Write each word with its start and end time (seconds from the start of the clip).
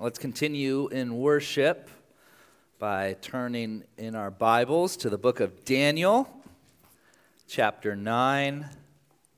Let's 0.00 0.18
continue 0.18 0.88
in 0.88 1.18
worship 1.18 1.88
by 2.80 3.14
turning 3.20 3.84
in 3.96 4.16
our 4.16 4.28
Bibles 4.28 4.96
to 4.96 5.08
the 5.08 5.16
book 5.16 5.38
of 5.38 5.64
Daniel, 5.64 6.28
chapter 7.46 7.94
9. 7.94 8.68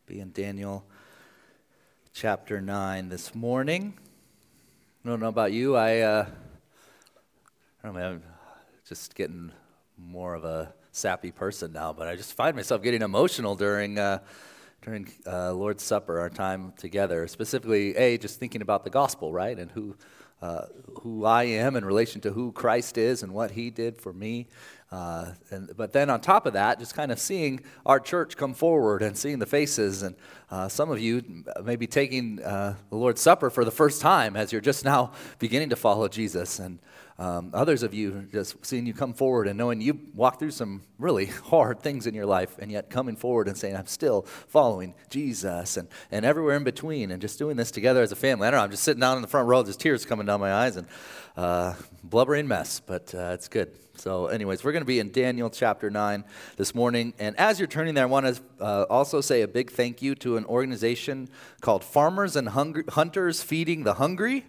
Be 0.07 0.19
in 0.19 0.33
Daniel 0.33 0.83
chapter 2.15 2.63
9 2.63 3.11
this 3.11 3.35
morning. 3.35 3.99
I 5.05 5.09
don't 5.11 5.21
know 5.21 5.29
about 5.29 5.53
you. 5.53 5.77
I, 5.77 5.99
uh, 5.99 6.27
I 7.85 7.87
don't 7.87 7.95
know, 7.95 8.13
I'm 8.13 8.23
just 8.89 9.15
getting 9.15 9.53
more 9.99 10.33
of 10.33 10.47
a 10.47 10.73
sappy 10.91 11.33
person 11.33 11.75
now, 11.75 11.93
but 11.93 12.09
I 12.09 12.17
just 12.17 12.33
find 12.33 12.57
myself 12.57 12.83
getting 12.83 13.03
emotional 13.03 13.57
during. 13.57 13.99
Uh, 13.99 14.21
during 14.83 15.09
uh, 15.27 15.53
Lord's 15.53 15.83
Supper, 15.83 16.21
our 16.21 16.31
time 16.31 16.73
together, 16.77 17.27
specifically, 17.27 17.97
A, 17.97 18.19
just 18.19 18.39
thinking 18.39 18.63
about 18.63 18.85
the 18.85 18.91
gospel, 18.91 19.33
right? 19.33 19.59
And 19.59 19.69
who, 19.73 19.97
uh, 20.43 20.67
who 21.03 21.25
I 21.25 21.45
am 21.45 21.77
in 21.77 21.85
relation 21.85 22.21
to 22.23 22.33
who 22.33 22.53
Christ 22.53 22.99
is 22.99 23.23
and 23.23 23.33
what 23.33 23.53
he 23.53 23.71
did 23.71 24.01
for 24.01 24.13
me. 24.13 24.49
Uh, 24.93 25.33
and, 25.51 25.71
but 25.77 25.93
then 25.93 26.11
on 26.11 26.21
top 26.21 26.47
of 26.47 26.53
that, 26.53 26.79
just 26.79 26.95
kind 26.95 27.11
of 27.11 27.19
seeing 27.19 27.61
our 27.85 27.99
church 27.99 28.37
come 28.37 28.55
forward 28.55 29.03
and 29.03 29.17
seeing 29.17 29.39
the 29.39 29.47
faces. 29.47 30.03
And 30.03 30.15
uh, 30.51 30.69
some 30.69 30.91
of 30.91 31.01
you 31.01 31.45
maybe 31.65 31.87
taking 31.87 32.43
uh, 32.43 32.77
the 32.91 32.97
Lord's 32.97 33.21
Supper 33.21 33.51
for 33.51 33.65
the 33.65 33.71
first 33.71 34.01
time 34.01 34.37
as 34.37 34.53
you're 34.53 34.61
just 34.61 34.85
now 34.85 35.13
beginning 35.39 35.71
to 35.71 35.77
follow 35.77 36.07
Jesus. 36.07 36.59
And 36.59 36.79
um, 37.19 37.51
others 37.55 37.83
of 37.83 37.95
you 37.95 38.29
just 38.31 38.65
seeing 38.65 38.87
you 38.87 38.93
come 38.93 39.15
forward 39.15 39.49
and 39.49 39.57
knowing 39.57 39.81
you 39.81 39.99
walked 40.15 40.39
through 40.39 40.51
some 40.51 40.83
really 40.99 41.27
hard 41.45 41.81
things 41.81 42.07
in 42.07 42.15
your 42.15 42.27
life, 42.27 42.57
and 42.59 42.71
yet 42.71 42.91
coming 42.91 43.17
forward 43.17 43.49
and 43.49 43.57
saying, 43.57 43.77
I'm 43.77 43.87
still 43.87 44.23
following 44.23 44.95
Jesus, 45.09 45.77
and, 45.77 45.89
and 46.11 46.25
everywhere 46.25 46.57
in 46.57 46.65
between, 46.65 47.11
and 47.11 47.21
just 47.23 47.39
doing 47.39 47.57
this 47.57 47.71
together 47.71 48.03
as 48.03 48.13
a 48.13 48.17
family. 48.17 48.47
I 48.47 48.51
don't 48.51 48.59
know, 48.59 48.65
I'm 48.65 48.71
just 48.71 48.83
sitting 48.83 49.01
down 49.01 49.17
in 49.17 49.23
the 49.23 49.29
front 49.29 49.49
row, 49.49 49.63
just 49.63 49.81
tears 49.81 50.05
coming 50.05 50.27
down 50.27 50.41
my 50.41 50.53
eyes, 50.53 50.77
and 50.77 50.87
uh, 51.37 51.75
blubbering 52.05 52.49
mess, 52.49 52.81
but 52.81 53.15
uh, 53.15 53.33
it's 53.35 53.49
good. 53.49 53.71
So, 53.99 54.27
anyways, 54.27 54.63
we're 54.63 54.73
going 54.73 54.83
to 54.83 54.87
be 54.87 54.99
in 55.01 55.11
Daniel 55.11 55.49
chapter 55.49 55.89
9 55.89 56.25
this 56.59 56.75
morning. 56.75 57.15
And 57.19 57.35
as 57.39 57.59
you're 57.59 57.67
turning 57.67 57.95
there, 57.95 58.05
I 58.05 58.07
want 58.07 58.27
to 58.27 58.43
uh, 58.61 58.87
also 58.91 59.23
say 59.23 59.41
a 59.41 59.49
big 59.49 59.71
thank 59.71 60.03
you 60.03 60.15
to 60.17 60.37
an 60.37 60.45
organization 60.45 61.31
called 61.63 61.83
Farmers 61.83 62.37
and 62.37 62.49
Hunters 62.51 63.43
Feeding 63.43 63.85
the 63.85 63.95
Hungry. 63.95 64.45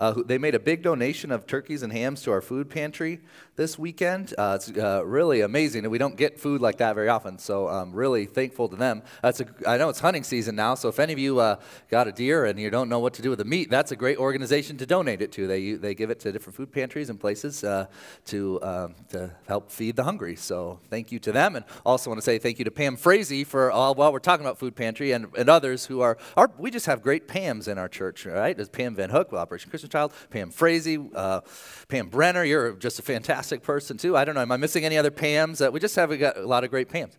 Uh, 0.00 0.14
they 0.24 0.38
made 0.38 0.54
a 0.54 0.58
big 0.58 0.82
donation 0.82 1.30
of 1.30 1.46
turkeys 1.46 1.82
and 1.82 1.92
hams 1.92 2.22
to 2.22 2.32
our 2.32 2.40
food 2.40 2.70
pantry 2.70 3.20
this 3.56 3.78
weekend. 3.78 4.32
Uh, 4.38 4.54
it's 4.56 4.70
uh, 4.76 5.04
really 5.04 5.42
amazing, 5.42 5.84
and 5.84 5.92
we 5.92 5.98
don't 5.98 6.16
get 6.16 6.40
food 6.40 6.62
like 6.62 6.78
that 6.78 6.94
very 6.94 7.10
often. 7.10 7.38
So 7.38 7.68
I'm 7.68 7.92
really 7.92 8.24
thankful 8.24 8.68
to 8.70 8.76
them. 8.76 9.02
That's 9.22 9.40
a, 9.40 9.46
I 9.66 9.76
know 9.76 9.90
it's 9.90 10.00
hunting 10.00 10.24
season 10.24 10.56
now, 10.56 10.74
so 10.74 10.88
if 10.88 10.98
any 10.98 11.12
of 11.12 11.18
you 11.18 11.38
uh, 11.38 11.56
got 11.90 12.08
a 12.08 12.12
deer 12.12 12.46
and 12.46 12.58
you 12.58 12.70
don't 12.70 12.88
know 12.88 12.98
what 12.98 13.12
to 13.14 13.22
do 13.22 13.28
with 13.28 13.38
the 13.38 13.44
meat, 13.44 13.68
that's 13.68 13.92
a 13.92 13.96
great 13.96 14.16
organization 14.16 14.78
to 14.78 14.86
donate 14.86 15.20
it 15.20 15.32
to. 15.32 15.46
They 15.46 15.72
they 15.72 15.94
give 15.94 16.08
it 16.08 16.18
to 16.20 16.32
different 16.32 16.56
food 16.56 16.72
pantries 16.72 17.10
and 17.10 17.20
places 17.20 17.62
uh, 17.62 17.86
to 18.26 18.62
um, 18.62 18.94
to 19.10 19.30
help 19.46 19.70
feed 19.70 19.96
the 19.96 20.04
hungry. 20.04 20.36
So 20.36 20.80
thank 20.88 21.12
you 21.12 21.18
to 21.18 21.32
them, 21.32 21.56
and 21.56 21.66
also 21.84 22.08
want 22.08 22.18
to 22.18 22.24
say 22.24 22.38
thank 22.38 22.58
you 22.58 22.64
to 22.64 22.70
Pam 22.70 22.96
Frazee 22.96 23.44
for 23.44 23.70
all 23.70 23.94
while 23.94 24.12
we're 24.12 24.18
talking 24.20 24.46
about 24.46 24.58
food 24.58 24.74
pantry 24.74 25.12
and, 25.12 25.26
and 25.36 25.50
others 25.50 25.84
who 25.84 26.00
are, 26.00 26.16
are 26.36 26.50
we 26.56 26.70
just 26.70 26.86
have 26.86 27.02
great 27.02 27.28
Pams 27.28 27.68
in 27.68 27.76
our 27.76 27.88
church, 27.88 28.24
right? 28.24 28.56
There's 28.56 28.70
Pam 28.70 28.94
Van 28.94 29.10
Hook 29.10 29.32
Operation 29.34 29.68
Christmas 29.68 29.89
Child, 29.90 30.12
Pam 30.30 30.50
Frazee, 30.50 30.98
uh, 31.14 31.40
Pam 31.88 32.08
Brenner. 32.08 32.44
You're 32.44 32.72
just 32.72 32.98
a 32.98 33.02
fantastic 33.02 33.62
person 33.62 33.96
too. 33.96 34.16
I 34.16 34.24
don't 34.24 34.34
know. 34.34 34.42
Am 34.42 34.52
I 34.52 34.56
missing 34.56 34.84
any 34.84 34.96
other 34.96 35.10
Pams? 35.10 35.64
Uh, 35.64 35.70
we 35.70 35.80
just 35.80 35.96
have 35.96 36.16
got 36.18 36.36
a 36.36 36.46
lot 36.46 36.64
of 36.64 36.70
great 36.70 36.88
Pams. 36.88 37.16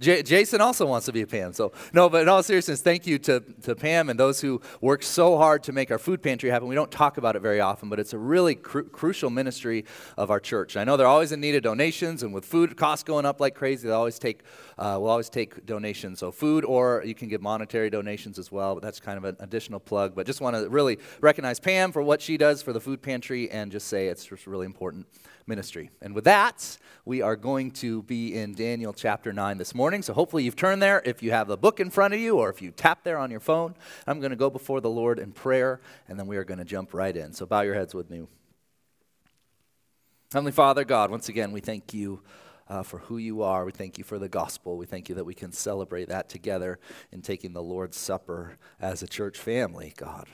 J- 0.00 0.22
Jason 0.22 0.62
also 0.62 0.86
wants 0.86 1.06
to 1.06 1.12
be 1.12 1.20
a 1.20 1.26
Pam. 1.26 1.52
So, 1.52 1.72
no, 1.92 2.08
but 2.08 2.22
in 2.22 2.28
all 2.28 2.42
seriousness, 2.42 2.80
thank 2.80 3.06
you 3.06 3.18
to, 3.18 3.40
to 3.62 3.76
Pam 3.76 4.08
and 4.08 4.18
those 4.18 4.40
who 4.40 4.62
work 4.80 5.02
so 5.02 5.36
hard 5.36 5.62
to 5.64 5.72
make 5.72 5.90
our 5.90 5.98
food 5.98 6.22
pantry 6.22 6.48
happen. 6.48 6.68
We 6.68 6.74
don't 6.74 6.90
talk 6.90 7.18
about 7.18 7.36
it 7.36 7.40
very 7.40 7.60
often, 7.60 7.90
but 7.90 8.00
it's 8.00 8.14
a 8.14 8.18
really 8.18 8.54
cru- 8.54 8.88
crucial 8.88 9.28
ministry 9.28 9.84
of 10.16 10.30
our 10.30 10.40
church. 10.40 10.76
I 10.78 10.84
know 10.84 10.96
they're 10.96 11.06
always 11.06 11.32
in 11.32 11.40
need 11.40 11.54
of 11.54 11.62
donations, 11.62 12.22
and 12.22 12.32
with 12.32 12.46
food 12.46 12.76
costs 12.78 13.04
going 13.04 13.26
up 13.26 13.40
like 13.40 13.54
crazy, 13.54 13.88
they 13.88 13.94
always 13.94 14.18
take, 14.18 14.42
uh, 14.78 14.96
we'll 14.98 15.10
always 15.10 15.28
take 15.28 15.66
donations. 15.66 16.18
So, 16.18 16.32
food, 16.32 16.64
or 16.64 17.02
you 17.04 17.14
can 17.14 17.28
give 17.28 17.42
monetary 17.42 17.90
donations 17.90 18.38
as 18.38 18.50
well, 18.50 18.74
but 18.74 18.82
that's 18.82 19.00
kind 19.00 19.18
of 19.18 19.24
an 19.24 19.36
additional 19.40 19.80
plug. 19.80 20.14
But 20.14 20.24
just 20.24 20.40
want 20.40 20.56
to 20.56 20.68
really 20.70 20.98
recognize 21.20 21.60
Pam 21.60 21.92
for 21.92 22.02
what 22.02 22.22
she 22.22 22.38
does 22.38 22.62
for 22.62 22.72
the 22.72 22.80
food 22.80 23.02
pantry 23.02 23.50
and 23.50 23.70
just 23.70 23.86
say 23.86 24.08
it's 24.08 24.24
just 24.24 24.46
really 24.46 24.66
important 24.66 25.06
ministry. 25.46 25.90
And 26.00 26.14
with 26.14 26.24
that, 26.24 26.78
we 27.04 27.22
are 27.22 27.36
going 27.36 27.70
to 27.72 28.02
be 28.02 28.34
in 28.34 28.54
Daniel 28.54 28.92
chapter 28.92 29.32
9 29.32 29.58
this 29.58 29.74
morning. 29.74 30.02
So 30.02 30.12
hopefully 30.12 30.44
you've 30.44 30.56
turned 30.56 30.82
there. 30.82 31.02
If 31.04 31.22
you 31.22 31.30
have 31.32 31.48
the 31.48 31.56
book 31.56 31.80
in 31.80 31.90
front 31.90 32.14
of 32.14 32.20
you 32.20 32.38
or 32.38 32.50
if 32.50 32.62
you 32.62 32.70
tap 32.70 33.04
there 33.04 33.18
on 33.18 33.30
your 33.30 33.40
phone, 33.40 33.74
I'm 34.06 34.20
going 34.20 34.30
to 34.30 34.36
go 34.36 34.50
before 34.50 34.80
the 34.80 34.90
Lord 34.90 35.18
in 35.18 35.32
prayer 35.32 35.80
and 36.08 36.18
then 36.18 36.26
we 36.26 36.36
are 36.36 36.44
going 36.44 36.58
to 36.58 36.64
jump 36.64 36.94
right 36.94 37.16
in. 37.16 37.32
So 37.32 37.46
bow 37.46 37.62
your 37.62 37.74
heads 37.74 37.94
with 37.94 38.10
me. 38.10 38.26
Heavenly 40.32 40.52
Father, 40.52 40.84
God, 40.84 41.10
once 41.10 41.28
again, 41.28 41.52
we 41.52 41.60
thank 41.60 41.94
you. 41.94 42.22
Uh, 42.68 42.84
for 42.84 42.98
who 42.98 43.18
you 43.18 43.42
are. 43.42 43.64
We 43.64 43.72
thank 43.72 43.98
you 43.98 44.04
for 44.04 44.16
the 44.16 44.28
gospel. 44.28 44.76
We 44.76 44.86
thank 44.86 45.08
you 45.08 45.16
that 45.16 45.24
we 45.24 45.34
can 45.34 45.50
celebrate 45.50 46.08
that 46.08 46.28
together 46.28 46.78
in 47.10 47.20
taking 47.20 47.52
the 47.52 47.60
Lord's 47.60 47.96
Supper 47.96 48.58
as 48.80 49.02
a 49.02 49.08
church 49.08 49.36
family, 49.38 49.92
God 49.96 50.28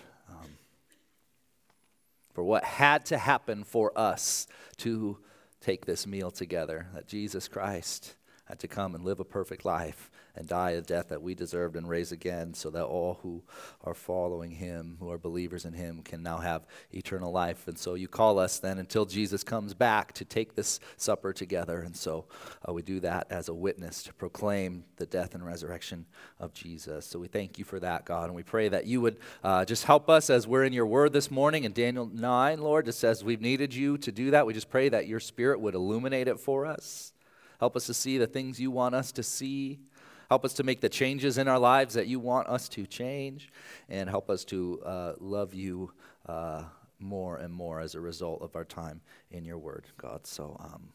for 2.36 2.44
what 2.44 2.64
had 2.64 3.06
to 3.06 3.16
happen 3.16 3.64
for 3.64 3.98
us 3.98 4.46
to 4.76 5.16
take 5.62 5.86
this 5.86 6.06
meal 6.06 6.30
together. 6.30 6.86
That 6.92 7.08
Jesus 7.08 7.48
Christ 7.48 8.14
had 8.46 8.58
to 8.60 8.68
come 8.68 8.94
and 8.94 9.04
live 9.04 9.20
a 9.20 9.24
perfect 9.24 9.64
life 9.64 10.10
and 10.36 10.46
die 10.46 10.70
a 10.72 10.80
death 10.80 11.08
that 11.08 11.22
we 11.22 11.34
deserved 11.34 11.76
and 11.76 11.88
raise 11.88 12.12
again 12.12 12.54
so 12.54 12.70
that 12.70 12.84
all 12.84 13.18
who 13.22 13.42
are 13.84 13.94
following 13.94 14.52
him, 14.52 14.96
who 15.00 15.10
are 15.10 15.18
believers 15.18 15.64
in 15.64 15.72
him, 15.72 16.02
can 16.02 16.22
now 16.22 16.38
have 16.38 16.66
eternal 16.92 17.32
life. 17.32 17.66
And 17.66 17.78
so 17.78 17.94
you 17.94 18.06
call 18.06 18.38
us 18.38 18.58
then 18.58 18.78
until 18.78 19.04
Jesus 19.04 19.42
comes 19.42 19.74
back 19.74 20.12
to 20.14 20.24
take 20.24 20.54
this 20.54 20.78
supper 20.96 21.32
together. 21.32 21.80
And 21.80 21.96
so 21.96 22.26
uh, 22.66 22.72
we 22.72 22.82
do 22.82 23.00
that 23.00 23.26
as 23.30 23.48
a 23.48 23.54
witness 23.54 24.02
to 24.04 24.12
proclaim 24.12 24.84
the 24.96 25.06
death 25.06 25.34
and 25.34 25.44
resurrection 25.44 26.06
of 26.38 26.54
Jesus. 26.54 27.06
So 27.06 27.18
we 27.18 27.28
thank 27.28 27.58
you 27.58 27.64
for 27.64 27.80
that, 27.80 28.04
God. 28.04 28.26
And 28.26 28.34
we 28.34 28.44
pray 28.44 28.68
that 28.68 28.86
you 28.86 29.00
would 29.00 29.16
uh, 29.42 29.64
just 29.64 29.84
help 29.84 30.08
us 30.08 30.30
as 30.30 30.46
we're 30.46 30.64
in 30.64 30.72
your 30.72 30.86
word 30.86 31.12
this 31.12 31.30
morning 31.30 31.64
in 31.64 31.72
Daniel 31.72 32.06
9, 32.06 32.60
Lord, 32.60 32.84
just 32.84 33.02
as 33.02 33.24
we've 33.24 33.40
needed 33.40 33.74
you 33.74 33.98
to 33.98 34.12
do 34.12 34.30
that. 34.30 34.46
We 34.46 34.54
just 34.54 34.70
pray 34.70 34.88
that 34.90 35.08
your 35.08 35.20
spirit 35.20 35.60
would 35.60 35.74
illuminate 35.74 36.28
it 36.28 36.38
for 36.38 36.64
us. 36.66 37.12
Help 37.60 37.76
us 37.76 37.86
to 37.86 37.94
see 37.94 38.18
the 38.18 38.26
things 38.26 38.60
you 38.60 38.70
want 38.70 38.94
us 38.94 39.12
to 39.12 39.22
see. 39.22 39.80
Help 40.28 40.44
us 40.44 40.54
to 40.54 40.64
make 40.64 40.80
the 40.80 40.88
changes 40.88 41.38
in 41.38 41.48
our 41.48 41.58
lives 41.58 41.94
that 41.94 42.06
you 42.06 42.18
want 42.18 42.48
us 42.48 42.68
to 42.70 42.86
change, 42.86 43.50
and 43.88 44.10
help 44.10 44.28
us 44.28 44.44
to 44.44 44.80
uh, 44.84 45.12
love 45.20 45.54
you 45.54 45.92
uh, 46.26 46.64
more 46.98 47.36
and 47.36 47.52
more 47.52 47.80
as 47.80 47.94
a 47.94 48.00
result 48.00 48.42
of 48.42 48.56
our 48.56 48.64
time 48.64 49.00
in 49.30 49.44
your 49.44 49.58
word, 49.58 49.86
God. 49.98 50.26
So, 50.26 50.56
um, 50.58 50.88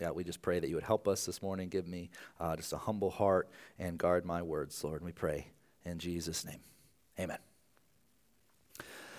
yeah, 0.00 0.10
we 0.10 0.24
just 0.24 0.42
pray 0.42 0.58
that 0.58 0.68
you 0.68 0.74
would 0.74 0.84
help 0.84 1.06
us 1.06 1.24
this 1.24 1.40
morning. 1.40 1.68
Give 1.68 1.86
me 1.86 2.10
uh, 2.40 2.56
just 2.56 2.72
a 2.72 2.78
humble 2.78 3.10
heart 3.10 3.48
and 3.78 3.96
guard 3.96 4.24
my 4.24 4.42
words, 4.42 4.82
Lord. 4.82 5.02
And 5.02 5.06
we 5.06 5.12
pray 5.12 5.46
in 5.84 5.98
Jesus' 5.98 6.44
name. 6.44 6.60
Amen. 7.18 7.38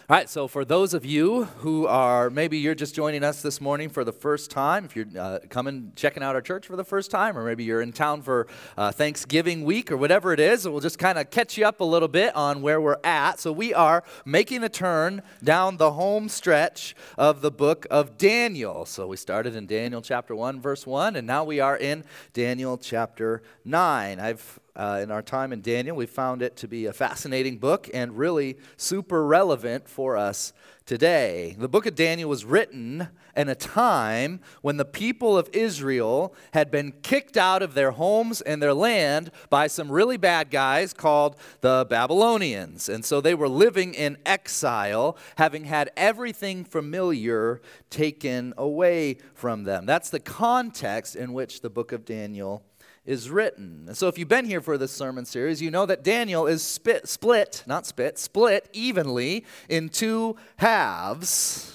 All 0.08 0.16
right, 0.16 0.30
so 0.30 0.48
for 0.48 0.64
those 0.64 0.94
of 0.94 1.04
you 1.04 1.46
who 1.46 1.88
are 1.88 2.30
maybe 2.30 2.60
you're 2.60 2.76
just 2.76 2.94
joining 2.94 3.24
us 3.24 3.42
this 3.42 3.60
morning 3.60 3.90
for 3.90 4.04
the 4.04 4.12
first 4.12 4.52
time, 4.52 4.86
if 4.86 4.96
you're 4.96 5.08
uh, 5.18 5.40
coming 5.50 5.94
checking 5.96 6.22
out 6.22 6.36
our 6.36 6.44
church 6.44 6.68
for 6.68 6.76
the 6.76 6.84
first 6.84 7.10
time, 7.10 7.36
or 7.36 7.44
maybe 7.44 7.64
you're 7.64 7.82
in 7.82 7.92
town 7.92 8.22
for 8.22 8.46
uh, 8.78 8.92
Thanksgiving 8.92 9.64
week 9.64 9.92
or 9.92 9.98
whatever 9.98 10.32
it 10.32 10.40
is, 10.40 10.70
we'll 10.70 10.80
just 10.80 11.00
kind 11.00 11.18
of 11.18 11.32
catch 11.32 11.58
you 11.58 11.66
up 11.66 11.80
a 11.80 11.84
little 11.84 12.08
bit 12.08 12.36
on 12.36 12.62
where 12.62 12.80
we're 12.80 13.00
at. 13.04 13.40
So 13.40 13.52
we 13.52 13.74
are 13.74 14.04
making 14.26 14.64
a 14.64 14.70
turn 14.70 15.24
down 15.44 15.78
the 15.78 15.94
home 15.94 16.30
stretch 16.30 16.96
of 17.18 17.42
the 17.42 17.50
book 17.50 17.88
of 17.90 18.16
Daniel. 18.16 18.86
So 18.86 19.08
we 19.08 19.18
started 19.18 19.56
in 19.56 19.66
Daniel 19.66 20.04
chapter 20.04 20.36
1, 20.36 20.62
verse 20.62 20.86
1, 20.86 21.16
and 21.16 21.26
now 21.26 21.44
we 21.44 21.60
are 21.60 21.78
in 21.78 22.04
Daniel 22.32 22.78
chapter 22.78 23.42
9. 23.64 24.20
I've 24.20 24.60
uh, 24.76 25.00
in 25.02 25.12
our 25.12 25.22
time 25.22 25.54
in 25.54 25.62
Daniel, 25.62 25.96
we 25.96 26.06
found 26.06 26.42
it 26.42 26.56
to 26.58 26.68
be 26.68 26.86
a 26.86 26.94
fascinating 26.94 27.58
book 27.58 27.90
and 27.94 28.18
really 28.18 28.58
super 28.78 29.26
relevant 29.26 29.88
for 29.88 30.18
us 30.18 30.52
today. 30.86 31.56
The 31.58 31.70
book 31.70 31.86
of 31.86 31.96
Daniel 31.96 32.30
was 32.30 32.46
written 32.46 33.08
in 33.36 33.50
a 33.50 33.56
time 33.56 34.40
when 34.62 34.78
the 34.78 34.86
people 34.86 35.38
of 35.38 35.50
Israel 35.52 36.36
had 36.54 36.70
been 36.70 36.92
kicked 37.02 37.38
out 37.38 37.64
of 37.64 37.74
their 37.74 37.92
homes 37.92 38.42
and 38.42 38.62
their 38.62 38.74
land 38.74 39.32
by 39.50 39.68
some 39.68 39.92
really 39.92 40.18
bad 40.18 40.52
guys 40.52 40.94
called 40.94 41.38
the 41.62 41.88
Babylonians. 41.90 42.88
And 42.88 43.04
so 43.04 43.20
they 43.20 43.34
were 43.34 43.50
living 43.50 43.94
in 43.94 44.18
exile, 44.26 45.18
having 45.38 45.66
had 45.66 45.90
everything 45.98 46.64
familiar 46.64 47.62
taken 47.90 48.54
away 48.58 49.18
from 49.34 49.64
them. 49.64 49.86
That's 49.86 50.10
the 50.10 50.20
context 50.20 51.16
in 51.16 51.34
which 51.34 51.62
the 51.62 51.70
book 51.70 51.92
of 51.92 52.06
Daniel 52.06 52.64
is 53.06 53.30
written. 53.30 53.86
And 53.88 53.98
so, 53.98 54.08
if 54.08 54.18
you've 54.18 54.28
been 54.28 54.46
here 54.46 54.62
for 54.62 54.78
this 54.78 54.92
sermon 54.92 55.26
series, 55.26 55.62
you 55.62 55.72
know 55.72 55.86
that 55.86 56.04
Daniel 56.04 56.48
is 56.48 56.64
spit, 56.64 57.08
split, 57.08 57.64
not 57.68 57.86
spit, 57.86 58.18
split 58.18 58.70
evenly 58.74 59.46
in 59.70 59.90
two 59.90 60.36
halves. 60.58 61.72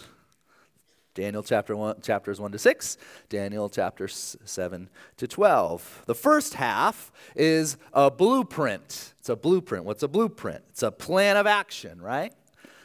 Daniel 1.15 1.43
chapter 1.43 1.77
one, 1.77 2.01
chapters 2.01 2.41
1 2.41 2.53
to 2.53 2.59
6, 2.59 2.97
Daniel 3.29 3.69
chapters 3.69 4.37
7 4.45 4.89
to 5.17 5.27
12. 5.27 6.05
The 6.07 6.15
first 6.15 6.55
half 6.55 7.11
is 7.35 7.77
a 7.93 8.11
blueprint. 8.11 9.15
It's 9.19 9.29
a 9.29 9.35
blueprint. 9.35 9.85
What's 9.85 10.05
a 10.05 10.09
blueprint? 10.09 10.63
It's 10.71 10.85
a 10.85 10.93
plan 10.93 11.37
of 11.37 11.47
action, 11.47 12.01
right? 12.01 12.33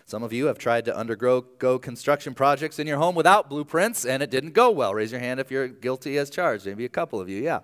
Some 0.07 0.21
of 0.21 0.33
you 0.33 0.47
have 0.47 0.57
tried 0.57 0.85
to 0.85 0.95
undergo 0.95 1.41
go 1.59 1.79
construction 1.79 2.33
projects 2.33 2.77
in 2.77 2.87
your 2.87 2.97
home 2.97 3.15
without 3.15 3.49
blueprints, 3.49 4.05
and 4.05 4.21
it 4.21 4.31
didn't 4.31 4.53
go 4.53 4.69
well. 4.69 4.93
Raise 4.93 5.11
your 5.11 5.21
hand 5.21 5.39
if 5.39 5.49
you're 5.49 5.67
guilty 5.67 6.17
as 6.17 6.29
charged. 6.29 6.65
Maybe 6.65 6.85
a 6.85 6.89
couple 6.89 7.21
of 7.21 7.29
you, 7.29 7.41
yeah. 7.41 7.59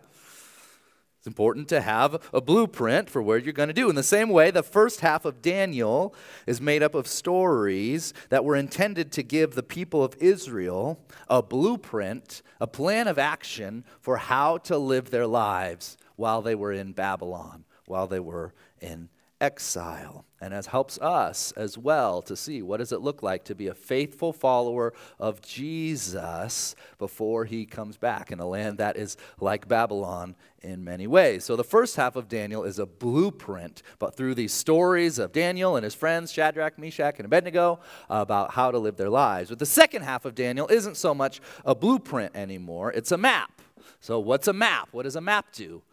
It's 1.22 1.28
important 1.28 1.68
to 1.68 1.82
have 1.82 2.20
a 2.34 2.42
blueprint 2.42 3.08
for 3.08 3.22
where 3.22 3.38
you're 3.38 3.54
going 3.54 3.68
to 3.68 3.74
do. 3.74 3.92
In 3.92 3.96
the 3.96 4.02
same 4.02 4.30
way, 4.30 4.50
the 4.50 4.64
first 4.64 5.02
half 5.02 5.24
of 5.24 5.40
Daniel 5.40 6.16
is 6.48 6.60
made 6.60 6.82
up 6.82 6.96
of 6.96 7.06
stories 7.06 8.12
that 8.30 8.44
were 8.44 8.56
intended 8.56 9.12
to 9.12 9.22
give 9.22 9.54
the 9.54 9.62
people 9.62 10.04
of 10.04 10.16
Israel 10.20 11.00
a 11.28 11.44
blueprint, 11.44 12.42
a 12.60 12.66
plan 12.66 13.08
of 13.08 13.20
action 13.20 13.84
for 14.00 14.18
how 14.18 14.58
to 14.58 14.80
live 14.80 15.12
their 15.12 15.28
lives 15.28 15.96
while 16.16 16.42
they 16.42 16.56
were 16.56 16.74
in 16.74 16.92
Babylon, 16.92 17.66
while 17.86 18.08
they 18.08 18.20
were 18.20 18.56
in 18.82 19.08
exile 19.40 20.26
and 20.42 20.54
as 20.54 20.66
helps 20.66 20.98
us 21.00 21.54
as 21.56 21.78
well 21.78 22.22
to 22.24 22.36
see 22.36 22.62
what 22.62 22.78
does 22.78 22.92
it 22.92 23.00
look 23.00 23.22
like 23.22 23.44
to 23.46 23.56
be 23.56 23.68
a 23.68 23.74
faithful 23.74 24.34
follower 24.34 24.94
of 25.20 25.42
Jesus 25.42 26.76
before 26.98 27.46
he 27.46 27.66
comes 27.66 27.96
back 27.96 28.32
in 28.32 28.40
a 28.40 28.48
land 28.48 28.80
that 28.80 28.98
is 28.98 29.18
like 29.40 29.68
Babylon 29.68 30.36
in 30.64 30.84
many 30.84 31.08
ways. 31.08 31.44
So 31.44 31.56
the 31.56 31.64
first 31.64 31.96
half 31.96 32.16
of 32.16 32.28
Daniel 32.28 32.64
is 32.64 32.80
a 32.80 32.86
blueprint, 32.86 33.82
but 34.00 34.16
through 34.16 34.36
these 34.36 34.54
stories 34.54 35.20
of 35.20 35.32
Daniel 35.32 35.76
and 35.76 35.84
his 35.84 35.96
friends 35.96 36.32
Shadrach, 36.32 36.78
Meshach, 36.78 37.18
and 37.18 37.26
Abednego 37.26 37.80
about 38.10 38.52
how 38.52 38.72
to 38.72 38.78
live 38.78 38.98
their 38.98 39.10
lives. 39.10 39.50
But 39.50 39.60
the 39.60 39.66
second 39.66 40.04
half 40.04 40.26
of 40.26 40.36
Daniel 40.36 40.68
isn't 40.68 40.98
so 40.98 41.14
much 41.14 41.40
a 41.66 41.76
blueprint 41.76 42.36
anymore, 42.36 42.92
it's 42.92 43.12
a 43.12 43.18
map. 43.18 43.62
So 44.00 44.20
what's 44.20 44.48
a 44.48 44.54
map? 44.54 44.90
What 44.92 45.04
does 45.04 45.16
a 45.16 45.22
map 45.22 45.48
do? 45.52 45.84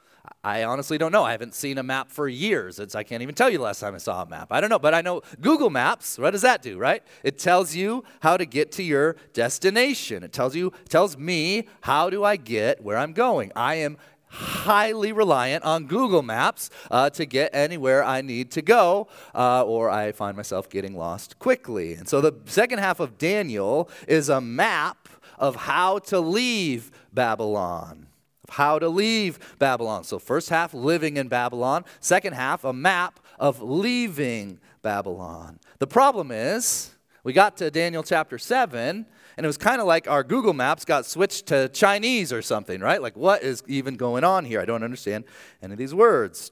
I 0.45 0.65
honestly 0.65 0.99
don't 0.99 1.13
know. 1.13 1.25
I 1.25 1.33
haven't 1.33 1.55
seen 1.55 1.79
a 1.79 1.83
map 1.83 2.11
for 2.11 2.29
years. 2.29 2.79
It's, 2.79 2.95
I 2.95 3.03
can't 3.03 3.23
even 3.23 3.35
tell 3.35 3.51
you 3.51 3.59
last 3.61 3.81
time 3.81 3.95
I 3.95 3.99
saw 3.99 4.23
a 4.23 4.27
map. 4.27 4.49
I 4.51 4.61
don't 4.61 4.71
know, 4.71 4.79
but 4.79 4.95
I 4.95 5.03
know 5.03 5.23
Google 5.41 5.71
Maps. 5.71 6.19
What 6.19 6.31
does 6.31 6.43
that 6.43 6.63
do, 6.63 6.79
right? 6.79 7.03
It 7.23 7.39
tells 7.39 7.75
you 7.75 8.05
how 8.21 8.37
to 8.37 8.47
get 8.47 8.73
to 8.73 8.83
your 8.83 9.17
destination. 9.33 10.23
It 10.23 10.33
tells 10.33 10.55
you, 10.55 10.73
tells 10.89 11.19
me 11.19 11.67
how 11.83 12.11
do 12.11 12.25
I 12.25 12.37
get 12.37 12.83
where 12.83 12.97
I'm 12.97 13.13
going. 13.13 13.53
I 13.55 13.77
am 13.77 13.99
highly 14.31 15.13
reliant 15.13 15.65
on 15.65 15.87
Google 15.87 16.23
Maps 16.23 16.71
uh, 16.91 17.11
to 17.11 17.25
get 17.25 17.55
anywhere 17.55 18.05
I 18.05 18.21
need 18.21 18.51
to 18.53 18.63
go, 18.63 19.09
uh, 19.35 19.65
or 19.65 19.91
I 19.91 20.13
find 20.13 20.37
myself 20.37 20.69
getting 20.69 20.97
lost 20.97 21.39
quickly. 21.39 21.95
And 21.95 22.09
so 22.09 22.21
the 22.21 22.35
second 22.47 22.79
half 22.79 23.01
of 23.01 23.19
Daniel 23.19 23.89
is 24.07 24.29
a 24.29 24.41
map 24.41 25.09
of 25.39 25.57
how 25.57 25.99
to 26.01 26.21
leave 26.21 26.91
Babylon 27.13 28.08
how 28.51 28.79
to 28.79 28.89
leave 28.89 29.39
Babylon. 29.59 30.05
So, 30.05 30.19
first 30.19 30.49
half, 30.49 30.75
living 30.75 31.17
in 31.17 31.29
Babylon. 31.29 31.85
Second 32.01 32.35
half, 32.35 32.65
a 32.65 32.73
map 32.73 33.21
of 33.39 33.63
leaving 33.63 34.59
Babylon. 34.83 35.59
The 35.79 35.87
problem 35.87 36.31
is, 36.31 36.93
we 37.25 37.33
got 37.33 37.57
to 37.59 37.71
Daniel 37.71 38.03
chapter 38.03 38.39
7, 38.39 39.07
and 39.37 39.45
it 39.45 39.47
was 39.47 39.59
kind 39.59 39.81
of 39.81 39.87
like 39.87 40.09
our 40.09 40.25
Google 40.25 40.55
Maps 40.55 40.85
got 40.85 41.07
switched 41.07 41.47
to 41.47 41.69
Chinese 41.69 42.33
or 42.33 42.43
something, 42.43 42.81
right? 42.81 43.03
Like, 43.03 43.17
what 43.17 43.43
is 43.43 43.63
even 43.67 43.97
going 43.97 44.25
on 44.25 44.45
here? 44.45 44.61
I 44.61 44.65
don't 44.65 44.83
understand 44.83 45.25
any 45.63 45.73
of 45.73 45.79
these 45.79 45.95
words. 45.95 46.51